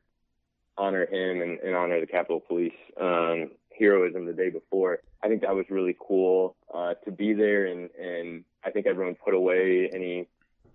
honor 0.78 1.06
him 1.06 1.42
and, 1.42 1.60
and 1.60 1.76
honor 1.76 2.00
the 2.00 2.08
Capitol 2.08 2.40
Police 2.40 2.74
um, 3.00 3.52
heroism 3.78 4.26
the 4.26 4.34
day 4.34 4.50
before. 4.50 5.00
I 5.24 5.28
think 5.28 5.42
that 5.42 5.56
was 5.56 5.66
really 5.70 5.96
cool 6.00 6.56
uh, 6.74 6.94
to 7.06 7.12
be 7.12 7.34
there, 7.34 7.66
and 7.66 7.90
and 8.00 8.44
I 8.64 8.72
think 8.72 8.86
everyone 8.86 9.16
put 9.16 9.34
away 9.34 9.90
any 9.94 10.28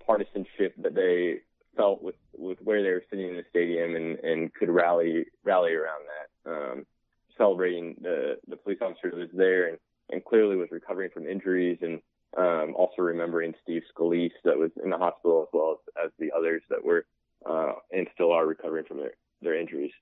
partisanship 0.07 0.74
that 0.78 0.94
they 0.94 1.40
felt 1.76 2.03
with 2.03 2.14
with 2.36 2.59
where 2.62 2.82
they 2.82 2.90
were 2.90 3.05
sitting 3.11 3.28
in 3.28 3.36
the 3.36 3.44
stadium 3.51 3.97
and 3.97 4.18
and 4.20 4.55
could 4.55 4.70
rally 4.70 5.26
rally 5.44 5.72
around 5.72 6.03
that, 6.07 6.51
um, 6.51 6.86
celebrating 7.36 7.97
the 8.01 8.38
the 8.49 8.57
police 8.57 8.78
officer 8.80 9.11
that 9.11 9.18
was 9.18 9.28
there 9.34 9.68
and 9.68 9.78
and 10.11 10.24
clearly 10.24 10.57
was 10.57 10.68
recovering 10.70 11.11
from 11.11 11.26
injuries 11.26 11.78
and 11.82 12.01
um, 12.38 12.74
also 12.76 13.03
remembering 13.03 13.55
Steve 13.62 13.82
Scalise 13.94 14.30
that 14.44 14.59
was 14.59 14.70
in 14.82 14.90
the 14.90 14.99
hospital 14.99 15.42
as 15.42 15.49
well 15.53 15.78
as, 15.78 16.07
as 16.07 16.11
the 16.18 16.30
others 16.36 16.62
that 16.70 16.84
were 16.84 17.07
uh, 17.49 17.72
and 17.92 18.07
still 18.14 18.32
are 18.32 18.47
recovering 18.47 18.84
from 18.84 18.99
their 18.99 19.12
their 19.47 19.59
injuries. 19.59 19.92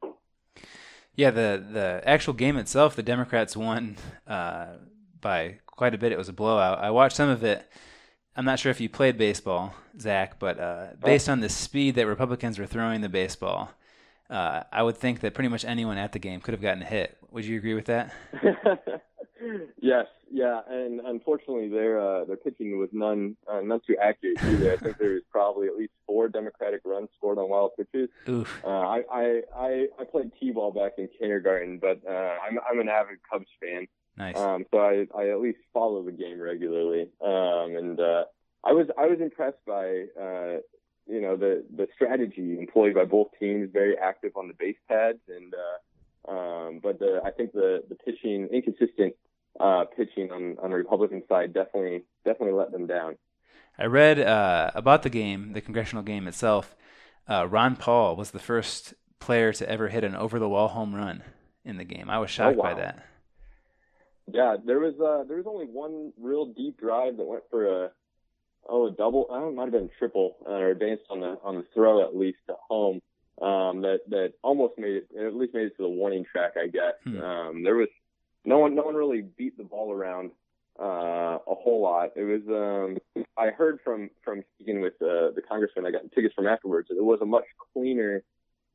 Yeah, 1.15 1.31
the 1.31 1.65
the 1.71 2.03
actual 2.05 2.35
game 2.35 2.57
itself, 2.57 2.97
the 2.97 3.03
Democrats 3.03 3.57
won 3.57 3.97
uh, 4.27 4.67
by 5.21 5.59
quite 5.67 5.95
a 5.95 5.99
bit. 5.99 6.13
It 6.13 6.19
was 6.19 6.29
a 6.29 6.33
blowout. 6.33 6.79
I 6.81 6.91
watched 6.91 7.17
some 7.17 7.29
of 7.29 7.45
it. 7.45 7.71
I'm 8.37 8.45
not 8.45 8.59
sure 8.59 8.71
if 8.71 8.81
you 8.81 8.89
played 8.89 9.17
baseball, 9.17 9.75
Zach, 10.01 10.41
but 10.41 10.59
uh, 10.59 10.87
based 11.05 11.29
on 11.29 11.39
the 11.39 11.49
speed 11.49 11.95
that 11.95 12.09
Republicans 12.09 12.59
were 12.59 12.67
throwing 12.67 13.01
the 13.01 13.09
baseball, 13.09 13.71
uh, 14.29 14.65
I 14.73 14.83
would 14.83 14.97
think 14.97 15.21
that 15.21 15.35
pretty 15.35 15.49
much 15.49 15.65
anyone 15.65 15.99
at 15.99 16.11
the 16.13 16.19
game 16.19 16.41
could 16.41 16.53
have 16.53 16.61
gotten 16.61 16.83
hit. 16.83 17.17
Would 17.31 17.45
you 17.45 17.59
agree 17.59 17.75
with 17.75 17.85
that? 17.87 18.13
yes, 19.81 20.07
yeah, 20.31 20.61
and 20.69 21.01
unfortunately, 21.01 21.69
their 21.69 22.01
uh, 22.01 22.25
their 22.25 22.37
pitching 22.37 22.79
was 22.79 22.89
none 22.93 23.37
uh, 23.51 23.61
none 23.61 23.81
too 23.87 23.97
accurate 24.01 24.43
either. 24.45 24.73
I 24.73 24.77
think 24.77 24.99
there 24.99 25.13
was 25.13 25.23
probably 25.31 25.67
at 25.69 25.77
least 25.77 25.93
four 26.07 26.29
Democratic 26.29 26.81
runs 26.85 27.09
scored 27.17 27.39
on 27.39 27.49
wild 27.49 27.73
pitches. 27.77 28.09
Uh, 28.65 28.69
I, 28.69 29.03
I 29.11 29.41
I 29.57 29.87
I 30.01 30.05
played 30.05 30.33
t-ball 30.41 30.73
back 30.73 30.93
in 30.99 31.09
kindergarten, 31.19 31.79
but 31.79 32.01
uh, 32.09 32.37
I'm 32.47 32.59
I'm 32.71 32.81
an 32.81 32.89
avid 32.89 33.19
Cubs 33.31 33.47
fan. 33.61 33.87
Nice. 34.17 34.37
Um, 34.37 34.65
so 34.71 34.79
I 34.79 35.07
I 35.17 35.31
at 35.31 35.41
least 35.41 35.59
follow 35.73 36.03
the 36.03 36.13
game 36.13 36.41
regularly. 36.41 37.09
Um, 37.23 37.77
and 37.77 38.01
uh, 38.01 38.25
I 38.65 38.73
was 38.73 38.87
I 38.99 39.07
was 39.07 39.21
impressed 39.21 39.65
by 39.67 40.05
uh, 40.21 40.59
you 41.07 41.21
know 41.21 41.37
the 41.37 41.65
the 41.77 41.87
strategy 41.95 42.59
employed 42.59 42.95
by 42.95 43.05
both 43.05 43.29
teams, 43.39 43.71
very 43.73 43.97
active 43.99 44.33
on 44.37 44.49
the 44.49 44.55
base 44.55 44.77
pads, 44.89 45.19
and 45.29 45.55
uh, 45.55 46.33
um, 46.33 46.81
but 46.83 46.99
the 46.99 47.21
I 47.25 47.31
think 47.31 47.53
the 47.53 47.83
the 47.89 47.95
pitching 47.95 48.49
inconsistent 48.53 49.15
uh, 49.61 49.85
pitching 49.97 50.31
on 50.31 50.57
on 50.63 50.71
the 50.71 50.77
Republican 50.77 51.23
side 51.29 51.53
definitely 51.53 52.05
definitely 52.25 52.55
let 52.55 52.73
them 52.73 52.87
down. 52.87 53.17
I 53.79 53.87
read 53.87 54.21
uh, 54.21 54.71
about 54.75 55.03
the 55.03 55.11
game, 55.11 55.53
the 55.53 55.61
congressional 55.61 56.05
game 56.05 56.29
itself. 56.29 56.77
Uh, 57.29 57.47
Ron 57.49 57.77
Paul 57.77 58.15
was 58.17 58.31
the 58.31 58.39
first 58.39 58.95
player 59.19 59.53
to 59.53 59.69
ever 59.69 59.89
hit 59.89 60.05
an 60.05 60.15
over 60.15 60.39
the 60.39 60.49
wall 60.49 60.69
home 60.69 60.95
run 60.95 61.23
in 61.65 61.77
the 61.77 61.85
game. 61.85 62.11
I 62.11 62.19
was 62.19 62.31
shocked 62.31 62.59
by 62.59 62.75
wow. 62.75 62.79
that. 62.79 63.07
Yeah, 64.33 64.57
there 64.65 64.81
was 64.81 64.95
uh 65.01 65.27
there 65.29 65.37
was 65.37 65.47
only 65.47 65.67
one 65.67 66.13
real 66.21 66.47
deep 66.47 66.79
drive 66.79 67.17
that 67.19 67.25
went 67.25 67.45
for 67.51 67.85
a 67.85 67.91
oh 68.69 68.87
a 68.87 68.91
double. 68.91 69.27
I 69.31 69.35
don't 69.35 69.43
know, 69.43 69.51
it 69.51 69.57
might 69.57 69.63
have 69.65 69.73
been 69.73 69.91
triple 69.99 70.37
uh, 70.47 70.53
or 70.53 70.71
advanced 70.71 71.05
on 71.11 71.21
the 71.21 71.37
on 71.43 71.57
the 71.57 71.65
throw 71.75 72.03
at 72.03 72.17
least 72.17 72.39
at 72.49 72.57
home. 72.69 73.01
Um, 73.43 73.83
that 73.83 74.01
that 74.11 74.35
almost 74.43 74.75
made 74.79 74.97
it 74.97 75.09
at 75.19 75.35
least 75.35 75.55
made 75.55 75.67
it 75.67 75.77
to 75.77 75.83
the 75.83 75.89
warning 75.89 76.25
track. 76.31 76.53
I 76.57 76.69
guess 76.69 76.95
Hmm. 77.05 77.21
um, 77.21 77.63
there 77.65 77.75
was 77.77 77.89
no 78.45 78.59
one 78.59 78.75
no 78.75 78.83
one 78.83 78.95
really 78.95 79.23
beat 79.23 79.57
the 79.57 79.65
ball 79.65 79.93
around 79.93 80.31
uh, 80.79 81.39
a 81.47 81.55
whole 81.55 81.83
lot. 81.83 82.11
It 82.17 82.25
was 82.25 82.43
um, 82.49 83.25
I 83.37 83.49
heard 83.49 83.79
from 83.85 84.11
from 84.25 84.43
speaking 84.55 84.81
with 84.81 84.95
uh, 84.95 85.31
the 85.35 85.43
congressman 85.49 85.87
I 85.87 85.91
got 85.91 86.03
tickets 86.15 86.35
from 86.35 86.47
afterwards. 86.47 86.89
It 86.91 87.03
was 87.03 87.21
a 87.23 87.27
much 87.27 87.45
cleaner 87.73 88.23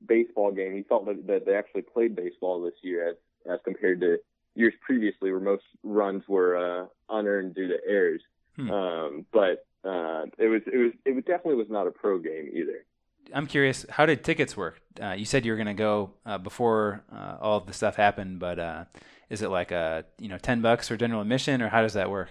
baseball 0.05 0.51
game. 0.51 0.75
He 0.75 0.83
felt 0.83 1.05
that, 1.05 1.27
that 1.27 1.45
they 1.45 1.55
actually 1.55 1.81
played 1.81 2.15
baseball 2.15 2.61
this 2.61 2.75
year 2.81 3.09
as 3.09 3.15
as 3.49 3.59
compared 3.63 4.01
to 4.01 4.17
years 4.55 4.73
previously, 4.85 5.31
where 5.31 5.39
most 5.39 5.63
runs 5.83 6.23
were 6.27 6.57
uh, 6.57 6.85
unearned 7.09 7.55
due 7.55 7.67
to 7.67 7.77
errors. 7.87 8.21
Hmm. 8.55 8.71
Um, 8.71 9.25
but 9.31 9.65
uh, 9.83 10.25
it 10.37 10.47
was 10.47 10.61
it 10.71 10.77
was 10.77 10.91
it 11.05 11.25
definitely 11.25 11.55
was 11.55 11.69
not 11.69 11.87
a 11.87 11.91
pro 11.91 12.19
game 12.19 12.49
either. 12.53 12.85
I'm 13.33 13.45
curious, 13.45 13.85
how 13.89 14.05
did 14.05 14.23
tickets 14.23 14.57
work? 14.57 14.81
Uh, 14.99 15.11
you 15.11 15.25
said 15.25 15.45
you 15.45 15.51
were 15.51 15.57
going 15.57 15.67
to 15.67 15.73
go 15.73 16.11
uh, 16.25 16.39
before 16.39 17.03
uh, 17.13 17.37
all 17.39 17.57
of 17.57 17.67
the 17.67 17.73
stuff 17.73 17.95
happened, 17.95 18.39
but 18.39 18.57
uh, 18.57 18.85
is 19.29 19.41
it 19.41 19.49
like 19.49 19.71
a 19.71 20.05
you 20.17 20.27
know 20.27 20.37
ten 20.37 20.61
bucks 20.61 20.87
for 20.87 20.97
general 20.97 21.21
admission, 21.21 21.61
or 21.61 21.69
how 21.69 21.81
does 21.81 21.93
that 21.93 22.09
work? 22.09 22.29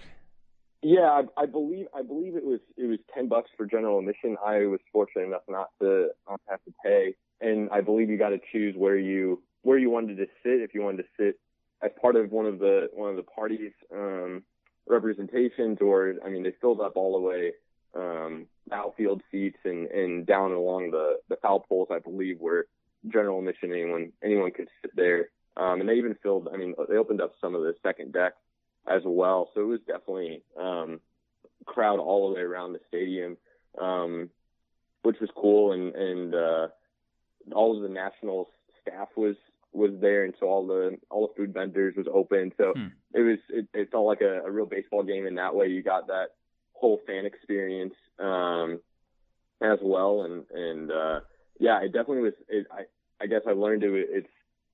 Yeah, 0.81 1.23
I, 1.37 1.41
I 1.41 1.45
believe 1.45 1.87
I 1.95 2.01
believe 2.01 2.35
it 2.35 2.45
was 2.45 2.59
it 2.77 2.85
was 2.85 2.99
ten 3.13 3.27
bucks 3.27 3.49
for 3.57 3.65
general 3.65 3.99
admission. 3.99 4.37
I 4.45 4.65
was 4.65 4.79
fortunate 4.91 5.25
enough 5.25 5.41
not 5.47 5.69
to 5.81 6.09
not 6.29 6.41
have 6.49 6.63
to 6.65 6.73
pay, 6.83 7.15
and 7.41 7.69
I 7.71 7.81
believe 7.81 8.09
you 8.09 8.17
got 8.17 8.29
to 8.29 8.39
choose 8.51 8.75
where 8.77 8.97
you 8.97 9.41
where 9.63 9.77
you 9.77 9.89
wanted 9.89 10.17
to 10.17 10.25
sit. 10.43 10.61
If 10.61 10.73
you 10.73 10.81
wanted 10.81 11.03
to 11.03 11.09
sit 11.17 11.39
as 11.81 11.91
part 12.01 12.15
of 12.15 12.31
one 12.31 12.45
of 12.45 12.59
the 12.59 12.89
one 12.93 13.09
of 13.09 13.15
the 13.15 13.23
parties 13.23 13.71
um, 13.93 14.43
representations, 14.87 15.79
or 15.81 16.15
I 16.25 16.29
mean, 16.29 16.43
they 16.43 16.53
filled 16.61 16.81
up 16.81 16.93
all 16.95 17.13
the 17.13 17.27
way 17.27 17.51
um, 17.95 18.45
outfield 18.71 19.21
seats 19.31 19.57
and 19.65 19.87
and 19.87 20.25
down 20.25 20.51
along 20.51 20.91
the 20.91 21.17
the 21.29 21.37
foul 21.37 21.59
poles. 21.67 21.89
I 21.91 21.99
believe 21.99 22.39
where 22.39 22.65
general 23.07 23.39
admission 23.39 23.71
anyone 23.71 24.11
anyone 24.23 24.51
could 24.51 24.69
sit 24.81 24.95
there. 24.95 25.29
Um, 25.57 25.81
and 25.81 25.89
they 25.89 25.95
even 25.95 26.15
filled. 26.21 26.47
I 26.53 26.57
mean, 26.57 26.73
they 26.87 26.95
opened 26.95 27.21
up 27.21 27.33
some 27.41 27.55
of 27.55 27.61
the 27.61 27.73
second 27.83 28.13
deck 28.13 28.33
as 28.87 29.01
well. 29.05 29.49
So 29.53 29.61
it 29.61 29.65
was 29.65 29.79
definitely 29.81 30.41
um, 30.59 30.99
crowd 31.65 31.99
all 31.99 32.29
the 32.29 32.35
way 32.35 32.41
around 32.41 32.73
the 32.73 32.79
stadium, 32.87 33.37
um, 33.79 34.29
which 35.03 35.17
was 35.19 35.29
cool. 35.35 35.73
And 35.73 35.95
and 35.95 36.35
uh, 36.35 36.67
all 37.53 37.75
of 37.75 37.83
the 37.83 37.89
national 37.89 38.49
staff 38.81 39.09
was 39.15 39.35
was 39.73 39.91
there, 40.01 40.23
and 40.23 40.33
so 40.39 40.47
all 40.47 40.65
the 40.65 40.97
all 41.09 41.27
the 41.27 41.33
food 41.35 41.53
vendors 41.53 41.95
was 41.95 42.07
open. 42.11 42.51
So 42.57 42.73
Hmm. 42.75 42.87
it 43.13 43.21
was 43.21 43.39
it, 43.49 43.67
it 43.73 43.91
felt 43.91 44.05
like 44.05 44.21
a, 44.21 44.41
a 44.45 44.51
real 44.51 44.65
baseball 44.65 45.03
game 45.03 45.25
in 45.25 45.35
that 45.35 45.55
way. 45.55 45.67
You 45.67 45.83
got 45.83 46.07
that 46.07 46.29
whole 46.73 47.01
fan 47.05 47.25
experience 47.25 47.93
um, 48.19 48.79
as 49.61 49.79
well, 49.81 50.23
and 50.23 50.45
and 50.51 50.91
uh, 50.91 51.19
yeah, 51.59 51.81
it 51.81 51.87
definitely 51.93 52.21
was. 52.21 52.33
It, 52.47 52.67
I 52.71 52.83
I 53.21 53.27
guess 53.27 53.41
I 53.47 53.51
learned 53.51 53.83
it. 53.83 53.91
It's 53.93 54.27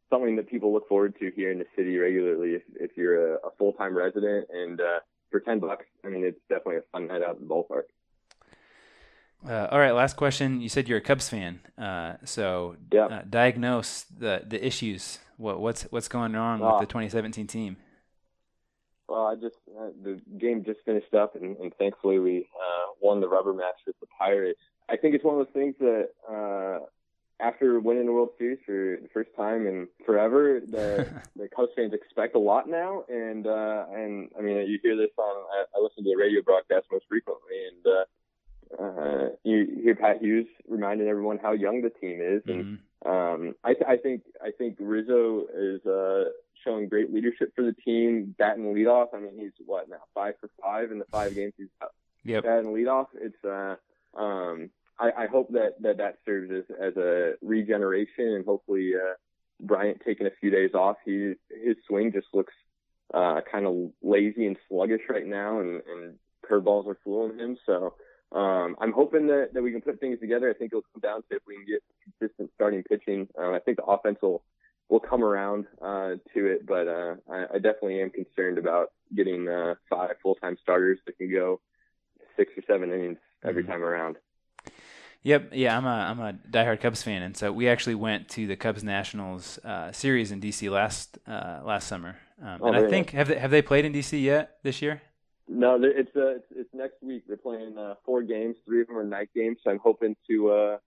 something 0.09 0.35
that 0.37 0.49
people 0.49 0.73
look 0.73 0.87
forward 0.87 1.15
to 1.19 1.31
here 1.35 1.51
in 1.51 1.59
the 1.59 1.65
city 1.75 1.97
regularly. 1.97 2.51
If 2.55 2.63
if 2.79 2.91
you're 2.97 3.33
a, 3.35 3.37
a 3.47 3.51
full 3.57 3.73
time 3.73 3.95
resident, 3.97 4.47
and 4.51 4.79
uh, 4.79 4.99
for 5.31 5.39
ten 5.39 5.59
bucks, 5.59 5.85
I 6.03 6.09
mean, 6.09 6.23
it's 6.25 6.39
definitely 6.49 6.77
a 6.77 6.81
fun 6.91 7.07
night 7.07 7.21
out 7.23 7.31
at 7.31 7.39
the 7.39 7.45
ballpark. 7.45 7.83
Uh, 9.47 9.67
all 9.71 9.79
right, 9.79 9.91
last 9.91 10.15
question. 10.15 10.59
You 10.61 10.69
said 10.69 10.87
you're 10.87 10.97
a 10.97 11.01
Cubs 11.01 11.29
fan, 11.29 11.59
uh, 11.77 12.13
so 12.23 12.77
Yeah. 12.91 13.05
uh, 13.05 13.21
diagnose 13.29 14.03
the 14.03 14.43
the 14.47 14.65
issues. 14.65 15.19
What 15.37 15.59
what's 15.59 15.83
what's 15.91 16.07
going 16.07 16.33
wrong 16.33 16.61
Ah. 16.61 16.71
with 16.71 16.79
the 16.87 16.91
2017 16.91 17.45
team? 17.47 17.77
Well, 19.07 19.27
I 19.27 19.35
just 19.35 19.57
uh, 19.79 19.89
the 20.01 20.19
game 20.39 20.63
just 20.63 20.79
finished 20.83 21.13
up, 21.13 21.35
and, 21.35 21.57
and 21.57 21.71
thankfully 21.75 22.17
we 22.17 22.49
uh, 22.59 22.93
won 23.01 23.19
the 23.21 23.27
rubber 23.27 23.53
match 23.53 23.75
with 23.85 23.99
the 23.99 24.07
Pirates. 24.17 24.59
I 24.89 24.97
think 24.97 25.13
it's 25.13 25.23
one 25.23 25.39
of 25.39 25.45
those 25.45 25.53
things 25.53 25.75
that 25.79 26.09
uh, 26.27 26.85
after 27.39 27.79
winning 27.79 28.05
the 28.05 28.11
World 28.13 28.29
Series 28.37 28.59
for 28.65 28.97
the 29.01 29.09
first 29.13 29.29
time 29.35 29.67
in 29.67 29.87
forever, 30.05 30.59
the 30.59 31.09
the 31.35 31.47
Cubs 31.55 31.71
fans 31.75 31.93
expect 31.93 32.35
a 32.35 32.39
lot 32.39 32.67
now, 32.69 33.03
and 33.09 33.45
uh, 33.47 33.85
and 33.93 34.29
I 34.37 34.41
mean 34.41 34.57
you 34.67 34.79
hear 34.81 34.95
this 34.95 35.11
on 35.17 35.43
I, 35.53 35.65
I 35.77 35.81
listen 35.81 36.03
to 36.03 36.09
the 36.09 36.15
radio 36.21 36.41
broadcast 36.41 36.85
most 36.91 37.05
frequently, 37.09 37.55
and 37.67 37.85
uh, 38.79 38.83
uh, 38.83 39.29
you 39.43 39.81
hear 39.83 39.95
Pat 39.95 40.21
Hughes 40.21 40.47
reminding 40.67 41.07
everyone 41.07 41.37
how 41.41 41.51
young 41.53 41.81
the 41.81 41.89
team 41.89 42.19
is, 42.21 42.41
and 42.47 42.65
Mhm. 42.65 42.79
um, 43.05 43.55
I, 43.63 43.73
th- 43.73 43.85
I 43.87 43.97
think 43.97 44.23
I 44.43 44.51
think 44.57 44.77
Rizzo 44.79 45.45
is 45.53 45.85
uh, 45.85 46.31
showing 46.63 46.89
great 46.89 47.13
leadership 47.13 47.53
for 47.55 47.63
the 47.63 47.73
team. 47.73 48.33
Batting 48.37 48.73
leadoff. 48.73 49.13
I 49.13 49.19
mean, 49.19 49.37
he's 49.37 49.51
what 49.65 49.89
now 49.89 49.97
five 50.13 50.33
for 50.39 50.49
five 50.61 50.91
in 50.91 50.99
the 50.99 51.05
five 51.11 51.35
games 51.35 51.53
he's 51.57 51.67
Yep. 52.23 52.43
batting 52.43 52.73
leadoff. 52.73 53.07
It's 53.13 53.43
uh, 53.45 53.75
um, 54.19 54.71
I, 54.99 55.23
I 55.23 55.27
hope 55.27 55.51
that, 55.51 55.81
that 55.81 55.97
that 55.97 56.17
serves 56.25 56.51
as, 56.51 56.63
as 56.81 56.95
a 56.97 57.33
regeneration, 57.41 58.27
and 58.35 58.45
hopefully 58.45 58.93
uh, 58.95 59.13
Bryant 59.61 60.01
taking 60.05 60.27
a 60.27 60.31
few 60.39 60.49
days 60.49 60.71
off. 60.73 60.97
He 61.05 61.33
his 61.49 61.77
swing 61.87 62.11
just 62.11 62.27
looks 62.33 62.53
uh, 63.13 63.41
kind 63.51 63.65
of 63.65 63.91
lazy 64.01 64.47
and 64.47 64.57
sluggish 64.67 65.01
right 65.09 65.25
now, 65.25 65.59
and, 65.59 65.81
and 65.87 66.15
curveballs 66.49 66.87
are 66.87 66.97
fooling 67.03 67.37
him. 67.39 67.57
So 67.65 67.93
um, 68.31 68.75
I'm 68.79 68.91
hoping 68.91 69.27
that, 69.27 69.49
that 69.53 69.61
we 69.63 69.71
can 69.71 69.81
put 69.81 69.99
things 69.99 70.19
together. 70.19 70.49
I 70.49 70.53
think 70.53 70.71
it'll 70.71 70.83
come 70.93 71.01
down 71.01 71.21
to 71.29 71.35
if 71.37 71.41
we 71.47 71.55
can 71.55 71.65
get 71.65 71.83
consistent 72.03 72.51
starting 72.55 72.83
pitching. 72.83 73.27
Um, 73.37 73.53
I 73.53 73.59
think 73.59 73.77
the 73.77 73.85
offense 73.85 74.19
will 74.21 74.43
will 74.89 74.99
come 74.99 75.23
around 75.23 75.65
uh, 75.81 76.11
to 76.33 76.45
it, 76.45 76.65
but 76.65 76.87
uh, 76.87 77.15
I, 77.29 77.45
I 77.55 77.55
definitely 77.55 78.01
am 78.01 78.11
concerned 78.11 78.57
about 78.59 78.91
getting 79.15 79.47
uh, 79.47 79.75
five 79.89 80.11
full 80.21 80.35
time 80.35 80.57
starters 80.61 80.99
that 81.05 81.17
can 81.17 81.31
go 81.31 81.59
six 82.37 82.51
or 82.57 82.63
seven 82.67 82.91
innings 82.91 83.17
every 83.43 83.63
Mhm. 83.63 83.67
time 83.67 83.83
around. 83.83 84.17
Yep. 85.25 85.53
Yeah, 85.53 85.75
I'm 85.75 85.85
a 85.85 85.89
I'm 85.89 86.19
a 86.19 86.33
diehard 86.51 86.81
Cubs 86.81 87.01
fan, 87.01 87.23
and 87.23 87.35
so 87.35 87.51
we 87.51 87.67
actually 87.67 87.95
went 87.95 88.29
to 88.29 88.45
the 88.45 88.55
Cubs 88.55 88.83
Nationals 88.83 89.57
uh, 89.65 89.91
series 89.91 90.31
in 90.31 90.39
DC 90.39 90.69
last 90.69 91.17
uh, 91.27 91.61
last 91.65 91.87
summer. 91.87 92.17
Um, 92.39 92.59
Oh, 92.61 92.67
and 92.67 92.75
I 92.75 92.87
think 92.87 93.09
have 93.09 93.27
they 93.29 93.39
have 93.39 93.49
they 93.49 93.63
played 93.63 93.85
in 93.85 93.91
DC 93.93 94.21
yet 94.21 94.57
this 94.61 94.83
year? 94.83 95.01
No, 95.47 95.79
it's 95.81 96.15
uh, 96.15 96.35
it's, 96.35 96.45
it's 96.51 96.69
next 96.75 97.01
week. 97.01 97.23
They're 97.27 97.37
playing 97.37 97.75
uh, 97.75 97.95
four 98.05 98.21
games. 98.21 98.55
Three 98.65 98.81
of 98.81 98.87
them 98.87 98.97
are 98.97 99.03
night 99.03 99.29
games. 99.33 99.57
So 99.63 99.71
I'm 99.71 99.79
hoping 99.79 100.15
to 100.29 100.51
uh, 100.51 100.77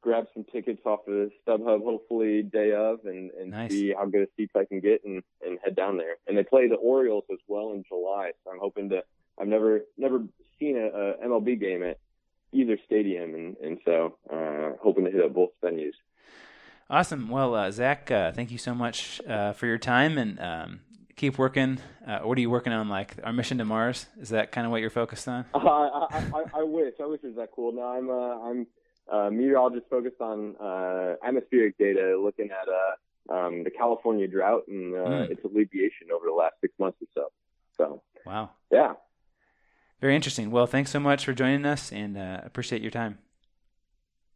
grab 0.00 0.24
some 0.32 0.44
tickets 0.44 0.80
off 0.86 1.00
of 1.06 1.30
StubHub, 1.46 1.84
hopefully 1.84 2.42
day 2.42 2.72
of, 2.72 3.00
and, 3.04 3.30
and 3.32 3.50
Nice. 3.50 3.72
see 3.72 3.92
how 3.92 4.06
good 4.06 4.22
a 4.22 4.26
seats 4.38 4.52
I 4.56 4.64
can 4.64 4.80
get 4.80 5.04
and, 5.04 5.22
and 5.46 5.58
head 5.62 5.76
down 5.76 5.98
there. 5.98 6.16
And 6.26 6.36
they 6.36 6.44
play 6.44 6.66
the 6.66 6.76
Orioles 6.76 7.24
as 7.30 7.38
well 7.46 7.72
in 7.72 7.84
July. 7.86 8.30
So 8.42 8.52
I'm 8.52 8.58
hoping 8.58 8.88
to. 8.88 9.02
I've 9.38 9.48
never 9.48 9.82
never 9.98 10.24
seen 10.58 10.78
a, 10.78 10.86
a 10.86 11.14
MLB 11.28 11.60
game 11.60 11.82
at 11.82 11.98
either 12.52 12.78
stadium, 12.86 13.34
and 13.34 13.56
and 13.58 13.78
so 13.84 14.16
uh, 14.32 14.76
hoping 14.82 15.04
to 15.04 15.10
hit 15.10 15.24
up 15.24 15.34
both 15.34 15.50
venues. 15.62 15.92
Awesome. 16.90 17.28
Well, 17.30 17.54
uh, 17.54 17.70
Zach, 17.70 18.10
uh, 18.10 18.32
thank 18.32 18.50
you 18.50 18.58
so 18.58 18.74
much 18.74 19.20
uh, 19.26 19.52
for 19.54 19.66
your 19.66 19.78
time, 19.78 20.18
and 20.18 20.38
um, 20.40 20.80
keep 21.16 21.38
working. 21.38 21.78
Uh, 22.06 22.20
what 22.20 22.36
are 22.36 22.40
you 22.40 22.50
working 22.50 22.72
on? 22.72 22.88
Like 22.88 23.16
our 23.24 23.32
mission 23.32 23.58
to 23.58 23.64
Mars? 23.64 24.06
Is 24.20 24.28
that 24.30 24.52
kind 24.52 24.66
of 24.66 24.70
what 24.70 24.80
you're 24.80 24.90
focused 24.90 25.26
on? 25.28 25.46
Uh, 25.54 25.58
I, 25.58 26.08
I, 26.12 26.18
I, 26.34 26.44
I 26.60 26.62
wish. 26.62 26.94
I 27.02 27.06
wish 27.06 27.20
it 27.22 27.28
was 27.28 27.36
that 27.36 27.48
cool. 27.54 27.72
No, 27.72 27.82
I'm 27.82 28.10
uh, 28.10 28.38
I'm 28.48 28.66
uh, 29.10 29.30
meteorologist 29.30 29.86
focused 29.88 30.20
on 30.20 30.56
uh, 30.60 31.14
atmospheric 31.26 31.78
data, 31.78 32.18
looking 32.22 32.50
at 32.50 32.68
uh, 32.68 33.34
um, 33.34 33.64
the 33.64 33.70
California 33.70 34.28
drought 34.28 34.64
and 34.68 34.94
uh, 34.94 34.98
Mm. 34.98 35.30
its 35.30 35.44
alleviation 35.44 36.08
over 36.14 36.26
the 36.26 36.32
last 36.32 36.54
six 36.60 36.74
months 36.78 36.98
or 37.00 37.06
so. 37.14 37.28
So 37.76 38.02
Wow. 38.26 38.50
yeah, 38.70 38.94
Very 40.02 40.16
interesting. 40.16 40.50
Well, 40.50 40.66
thanks 40.66 40.90
so 40.90 40.98
much 40.98 41.24
for 41.24 41.32
joining 41.32 41.64
us, 41.64 41.92
and 41.92 42.18
uh, 42.18 42.40
appreciate 42.42 42.82
your 42.82 42.90
time. 42.90 43.18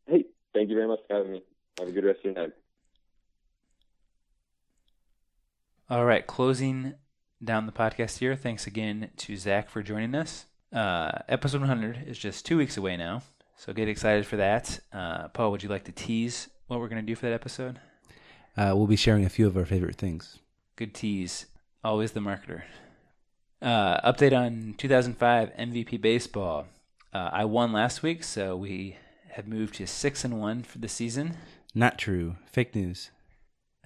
hey, 0.06 0.24
thank 0.54 0.70
you 0.70 0.76
very 0.76 0.86
much 0.86 1.00
for 1.08 1.16
having 1.16 1.32
me. 1.32 1.42
Have 1.80 1.88
a 1.88 1.90
good 1.90 2.04
rest 2.04 2.20
of 2.20 2.24
your 2.24 2.34
night. 2.34 2.52
All 5.90 6.04
right, 6.04 6.24
closing 6.24 6.94
down 7.42 7.66
the 7.66 7.72
podcast 7.72 8.18
here. 8.18 8.36
Thanks 8.36 8.68
again 8.68 9.10
to 9.16 9.36
Zach 9.36 9.68
for 9.68 9.82
joining 9.82 10.14
us. 10.14 10.46
Uh, 10.72 11.10
episode 11.28 11.60
100 11.60 12.04
is 12.06 12.16
just 12.16 12.46
two 12.46 12.58
weeks 12.58 12.76
away 12.76 12.96
now, 12.96 13.22
so 13.56 13.72
get 13.72 13.88
excited 13.88 14.24
for 14.24 14.36
that. 14.36 14.78
Uh, 14.92 15.26
Paul, 15.28 15.50
would 15.50 15.64
you 15.64 15.68
like 15.68 15.84
to 15.84 15.92
tease 15.92 16.48
what 16.68 16.78
we're 16.78 16.88
going 16.88 17.04
to 17.04 17.06
do 17.06 17.16
for 17.16 17.26
that 17.26 17.32
episode? 17.32 17.80
Uh, 18.56 18.72
we'll 18.76 18.86
be 18.86 18.94
sharing 18.94 19.24
a 19.24 19.28
few 19.28 19.48
of 19.48 19.56
our 19.56 19.66
favorite 19.66 19.96
things. 19.96 20.38
Good 20.76 20.94
tease. 20.94 21.46
Always 21.82 22.12
the 22.12 22.20
marketer. 22.20 22.62
Uh, 23.62 24.00
update 24.12 24.36
on 24.36 24.74
2005 24.78 25.52
MVP 25.59 26.00
baseball. 26.00 26.66
Uh, 27.12 27.30
I 27.32 27.44
won 27.46 27.72
last 27.72 28.02
week, 28.02 28.22
so 28.22 28.57
we 28.57 28.96
have 29.30 29.46
moved 29.46 29.74
to 29.76 29.86
six 29.86 30.24
and 30.24 30.38
one 30.38 30.62
for 30.62 30.78
the 30.78 30.88
season. 30.88 31.36
Not 31.74 31.98
true. 31.98 32.36
Fake 32.46 32.74
news. 32.74 33.11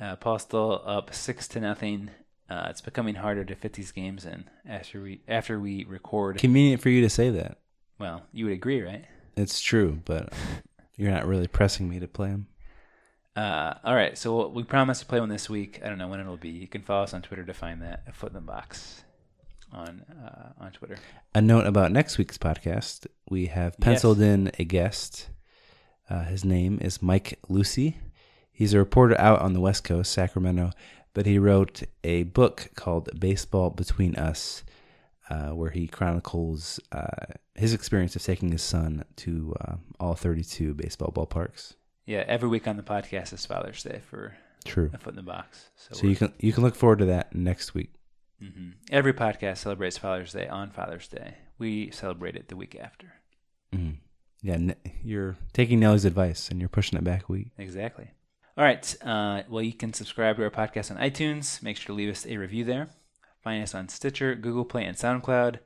Uh, 0.00 0.16
Paul's 0.16 0.42
still 0.42 0.82
up 0.84 1.14
six 1.14 1.46
to 1.48 1.60
nothing. 1.60 2.10
Uh, 2.48 2.66
it's 2.68 2.80
becoming 2.80 3.16
harder 3.16 3.44
to 3.44 3.54
fit 3.54 3.74
these 3.74 3.92
games 3.92 4.24
in 4.24 4.44
after 4.68 5.00
we 5.02 5.20
after 5.28 5.60
we 5.60 5.84
record. 5.84 6.38
Convenient 6.38 6.82
for 6.82 6.88
you 6.88 7.00
to 7.02 7.10
say 7.10 7.30
that. 7.30 7.58
well, 7.98 8.22
you 8.32 8.46
would 8.46 8.54
agree, 8.54 8.82
right? 8.82 9.04
It's 9.36 9.60
true, 9.60 10.00
but 10.04 10.32
you're 10.96 11.12
not 11.12 11.26
really 11.26 11.46
pressing 11.46 11.88
me 11.88 12.00
to 12.00 12.08
play 12.08 12.30
them. 12.30 12.48
Uh, 13.36 13.74
all 13.84 13.94
right, 13.94 14.18
so 14.18 14.48
we 14.48 14.64
promise 14.64 14.98
to 15.00 15.06
play 15.06 15.20
one 15.20 15.28
this 15.28 15.48
week. 15.48 15.80
I 15.84 15.88
don't 15.88 15.98
know 15.98 16.08
when 16.08 16.18
it'll 16.18 16.36
be. 16.36 16.48
You 16.48 16.66
can 16.66 16.82
follow 16.82 17.04
us 17.04 17.14
on 17.14 17.22
Twitter 17.22 17.44
to 17.44 17.54
find 17.54 17.80
that. 17.82 18.02
A 18.08 18.12
foot 18.12 18.30
in 18.30 18.34
the 18.34 18.40
box. 18.40 19.04
On 19.72 20.02
uh, 20.24 20.52
on 20.58 20.72
Twitter. 20.72 20.96
A 21.34 21.40
note 21.40 21.66
about 21.66 21.92
next 21.92 22.18
week's 22.18 22.36
podcast: 22.38 23.06
we 23.28 23.46
have 23.46 23.78
penciled 23.78 24.20
in 24.20 24.50
a 24.58 24.64
guest. 24.64 25.28
Uh, 26.08 26.24
his 26.24 26.44
name 26.44 26.78
is 26.80 27.00
Mike 27.00 27.38
Luery. 27.48 27.98
He's 28.50 28.74
a 28.74 28.78
reporter 28.78 29.18
out 29.20 29.40
on 29.40 29.52
the 29.52 29.60
West 29.60 29.84
Coast, 29.84 30.12
Sacramento, 30.12 30.72
but 31.14 31.24
he 31.24 31.38
wrote 31.38 31.84
a 32.02 32.24
book 32.24 32.70
called 32.74 33.08
"Baseball 33.18 33.70
Between 33.70 34.16
Us," 34.16 34.64
uh, 35.30 35.50
where 35.50 35.70
he 35.70 35.86
chronicles 35.86 36.80
uh, 36.90 37.26
his 37.54 37.72
experience 37.72 38.16
of 38.16 38.22
taking 38.22 38.50
his 38.50 38.62
son 38.62 39.04
to 39.16 39.54
uh, 39.60 39.76
all 40.00 40.14
32 40.14 40.74
baseball 40.74 41.12
ballparks. 41.12 41.74
Yeah, 42.06 42.24
every 42.26 42.48
week 42.48 42.66
on 42.66 42.76
the 42.76 42.82
podcast 42.82 43.32
is 43.32 43.46
Father's 43.46 43.82
Day 43.84 44.00
for 44.10 44.36
True. 44.64 44.90
a 44.92 44.98
foot 44.98 45.10
in 45.10 45.16
the 45.16 45.22
box. 45.22 45.70
So, 45.76 45.94
So 45.94 46.06
you 46.08 46.16
can 46.16 46.32
you 46.40 46.52
can 46.52 46.64
look 46.64 46.74
forward 46.74 46.98
to 46.98 47.04
that 47.06 47.34
next 47.34 47.72
week. 47.72 47.92
Hmm 48.40 48.70
every 48.90 49.12
podcast 49.12 49.58
celebrates 49.58 49.98
Father's 49.98 50.32
Day 50.32 50.48
on 50.48 50.70
Father's 50.70 51.08
Day. 51.08 51.34
We 51.58 51.90
celebrate 51.90 52.36
it 52.36 52.48
the 52.48 52.56
week 52.56 52.76
after. 52.80 53.12
Mhm. 53.72 53.96
Yeah, 54.42 54.74
you're 55.04 55.36
taking 55.52 55.80
Nellie's 55.80 56.06
advice 56.06 56.48
and 56.48 56.60
you're 56.60 56.68
pushing 56.70 56.98
it 56.98 57.04
back 57.04 57.28
a 57.28 57.32
week. 57.32 57.48
Exactly. 57.58 58.08
All 58.56 58.64
right. 58.64 58.96
Uh, 59.04 59.42
well, 59.48 59.62
you 59.62 59.72
can 59.74 59.92
subscribe 59.92 60.36
to 60.36 60.44
our 60.44 60.50
podcast 60.50 60.90
on 60.90 60.96
iTunes. 60.96 61.62
Make 61.62 61.76
sure 61.76 61.88
to 61.88 61.92
leave 61.92 62.10
us 62.10 62.26
a 62.26 62.36
review 62.38 62.64
there. 62.64 62.88
Find 63.42 63.62
us 63.62 63.74
on 63.74 63.88
Stitcher, 63.88 64.34
Google 64.34 64.64
Play, 64.64 64.84
and 64.84 64.96
SoundCloud. 64.96 65.58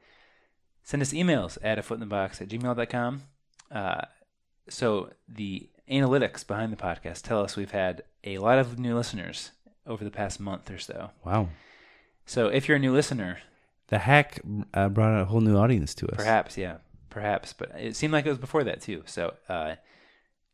Send 0.83 1.03
us 1.03 1.13
emails 1.13 1.57
at 1.63 1.79
a 1.79 1.83
foot 1.83 1.95
in 1.95 2.01
the 2.01 2.07
box 2.07 2.41
at 2.43 2.49
gmail.com. 2.49 3.23
Uh, 3.71 4.03
so 4.69 5.11
the 5.29 5.71
analytics 5.91 6.47
behind 6.47 6.73
the 6.73 6.77
podcast 6.77 7.23
tell 7.23 7.43
us 7.43 7.57
we've 7.57 7.71
had 7.71 8.03
a 8.25 8.39
lot 8.39 8.59
of 8.59 8.79
new 8.79 8.95
listeners 8.97 9.53
over 9.87 10.03
the 10.05 10.11
past 10.11 10.41
month 10.41 10.71
or 10.71 10.79
so. 10.79 11.11
Wow. 11.25 11.49
So 12.27 12.49
if 12.49 12.69
you're 12.69 12.77
a 12.77 12.81
new 12.81 12.93
listener, 12.93 13.39
The 13.89 13.99
hack 13.99 14.41
uh, 14.73 14.89
brought 14.89 15.21
a 15.21 15.25
whole 15.27 15.41
new 15.41 15.57
audience 15.57 15.95
to 15.97 16.07
us. 16.09 16.17
Perhaps, 16.17 16.57
yeah, 16.57 16.79
perhaps. 17.11 17.53
But 17.53 17.73
it 17.79 17.97
seemed 17.97 18.13
like 18.13 18.27
it 18.27 18.31
was 18.31 18.39
before 18.39 18.65
that 18.65 18.81
too. 18.81 19.03
So, 19.07 19.35
uh, 19.49 19.77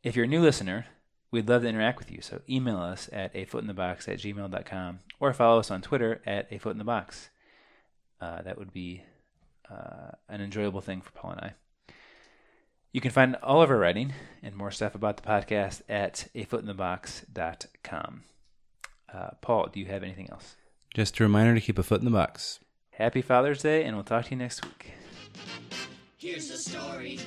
if 0.03 0.15
you're 0.15 0.25
a 0.25 0.27
new 0.27 0.41
listener, 0.41 0.85
we'd 1.31 1.47
love 1.47 1.61
to 1.61 1.67
interact 1.69 1.99
with 1.99 2.11
you. 2.11 2.21
So 2.21 2.41
email 2.49 2.77
us 2.77 3.09
at 3.13 3.35
a 3.35 3.45
foot 3.45 3.61
in 3.61 3.67
the 3.67 3.73
box 3.73 4.07
at 4.07 4.17
gmail.com 4.19 4.99
or 5.19 5.33
follow 5.33 5.59
us 5.59 5.71
on 5.71 5.81
Twitter 5.81 6.21
at 6.25 6.47
a 6.51 6.57
foot 6.57 6.71
in 6.71 6.77
the 6.77 6.83
box. 6.83 7.29
Uh, 8.19 8.41
that 8.41 8.57
would 8.57 8.73
be 8.73 9.03
uh, 9.69 10.11
an 10.27 10.41
enjoyable 10.41 10.81
thing 10.81 11.01
for 11.01 11.11
Paul 11.11 11.31
and 11.31 11.41
I. 11.41 11.53
You 12.91 12.99
can 12.99 13.11
find 13.11 13.37
all 13.41 13.61
of 13.61 13.69
our 13.71 13.77
writing 13.77 14.13
and 14.43 14.55
more 14.55 14.71
stuff 14.71 14.93
about 14.95 15.15
the 15.17 15.23
podcast 15.23 15.81
at 15.87 16.27
a 16.35 16.43
foot 16.43 16.59
in 16.61 16.67
the 16.67 16.73
box.com. 16.73 18.23
Uh, 19.13 19.29
Paul, 19.41 19.67
do 19.71 19.79
you 19.79 19.85
have 19.85 20.03
anything 20.03 20.29
else? 20.29 20.55
Just 20.93 21.17
a 21.21 21.23
reminder 21.23 21.55
to 21.55 21.61
keep 21.61 21.79
a 21.79 21.83
foot 21.83 21.99
in 22.01 22.05
the 22.05 22.11
box. 22.11 22.59
Happy 22.91 23.21
Father's 23.21 23.61
Day, 23.61 23.85
and 23.85 23.95
we'll 23.95 24.03
talk 24.03 24.25
to 24.25 24.31
you 24.31 24.35
next 24.35 24.65
week. 24.65 24.91
Here's 26.17 26.49
the 26.49 26.57
story 26.57 27.17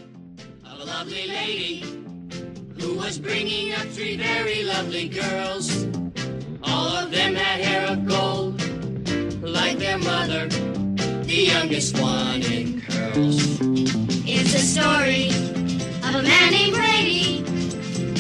of 0.71 0.81
a 0.81 0.85
lovely 0.85 1.27
lady 1.27 1.81
who 2.79 2.95
was 2.95 3.19
bringing 3.19 3.73
up 3.73 3.87
three 3.87 4.19
very 4.19 4.65
lovely 4.65 5.09
girls. 5.09 5.85
All 6.63 6.95
of 6.95 7.11
them 7.11 7.35
had 7.35 7.61
hair 7.61 7.87
of 7.87 8.07
gold, 8.07 8.61
like 9.41 9.79
their 9.79 9.99
mother, 9.99 10.47
the 10.49 11.35
youngest 11.35 11.99
one 11.99 12.43
in 12.43 12.83
curls. 12.83 13.59
It's 14.27 14.53
the 14.53 14.59
story 14.59 15.29
of 16.07 16.15
a 16.15 16.23
man 16.23 16.53
named 16.53 16.75
Brady 16.75 17.39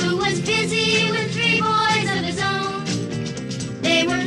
who 0.00 0.16
was 0.16 0.40
busy 0.40 1.10
with 1.10 1.30
three 1.34 1.60
boys 1.60 2.10
of 2.16 2.24
his 2.24 2.40
own. 2.42 3.82
They 3.82 4.06
were 4.06 4.26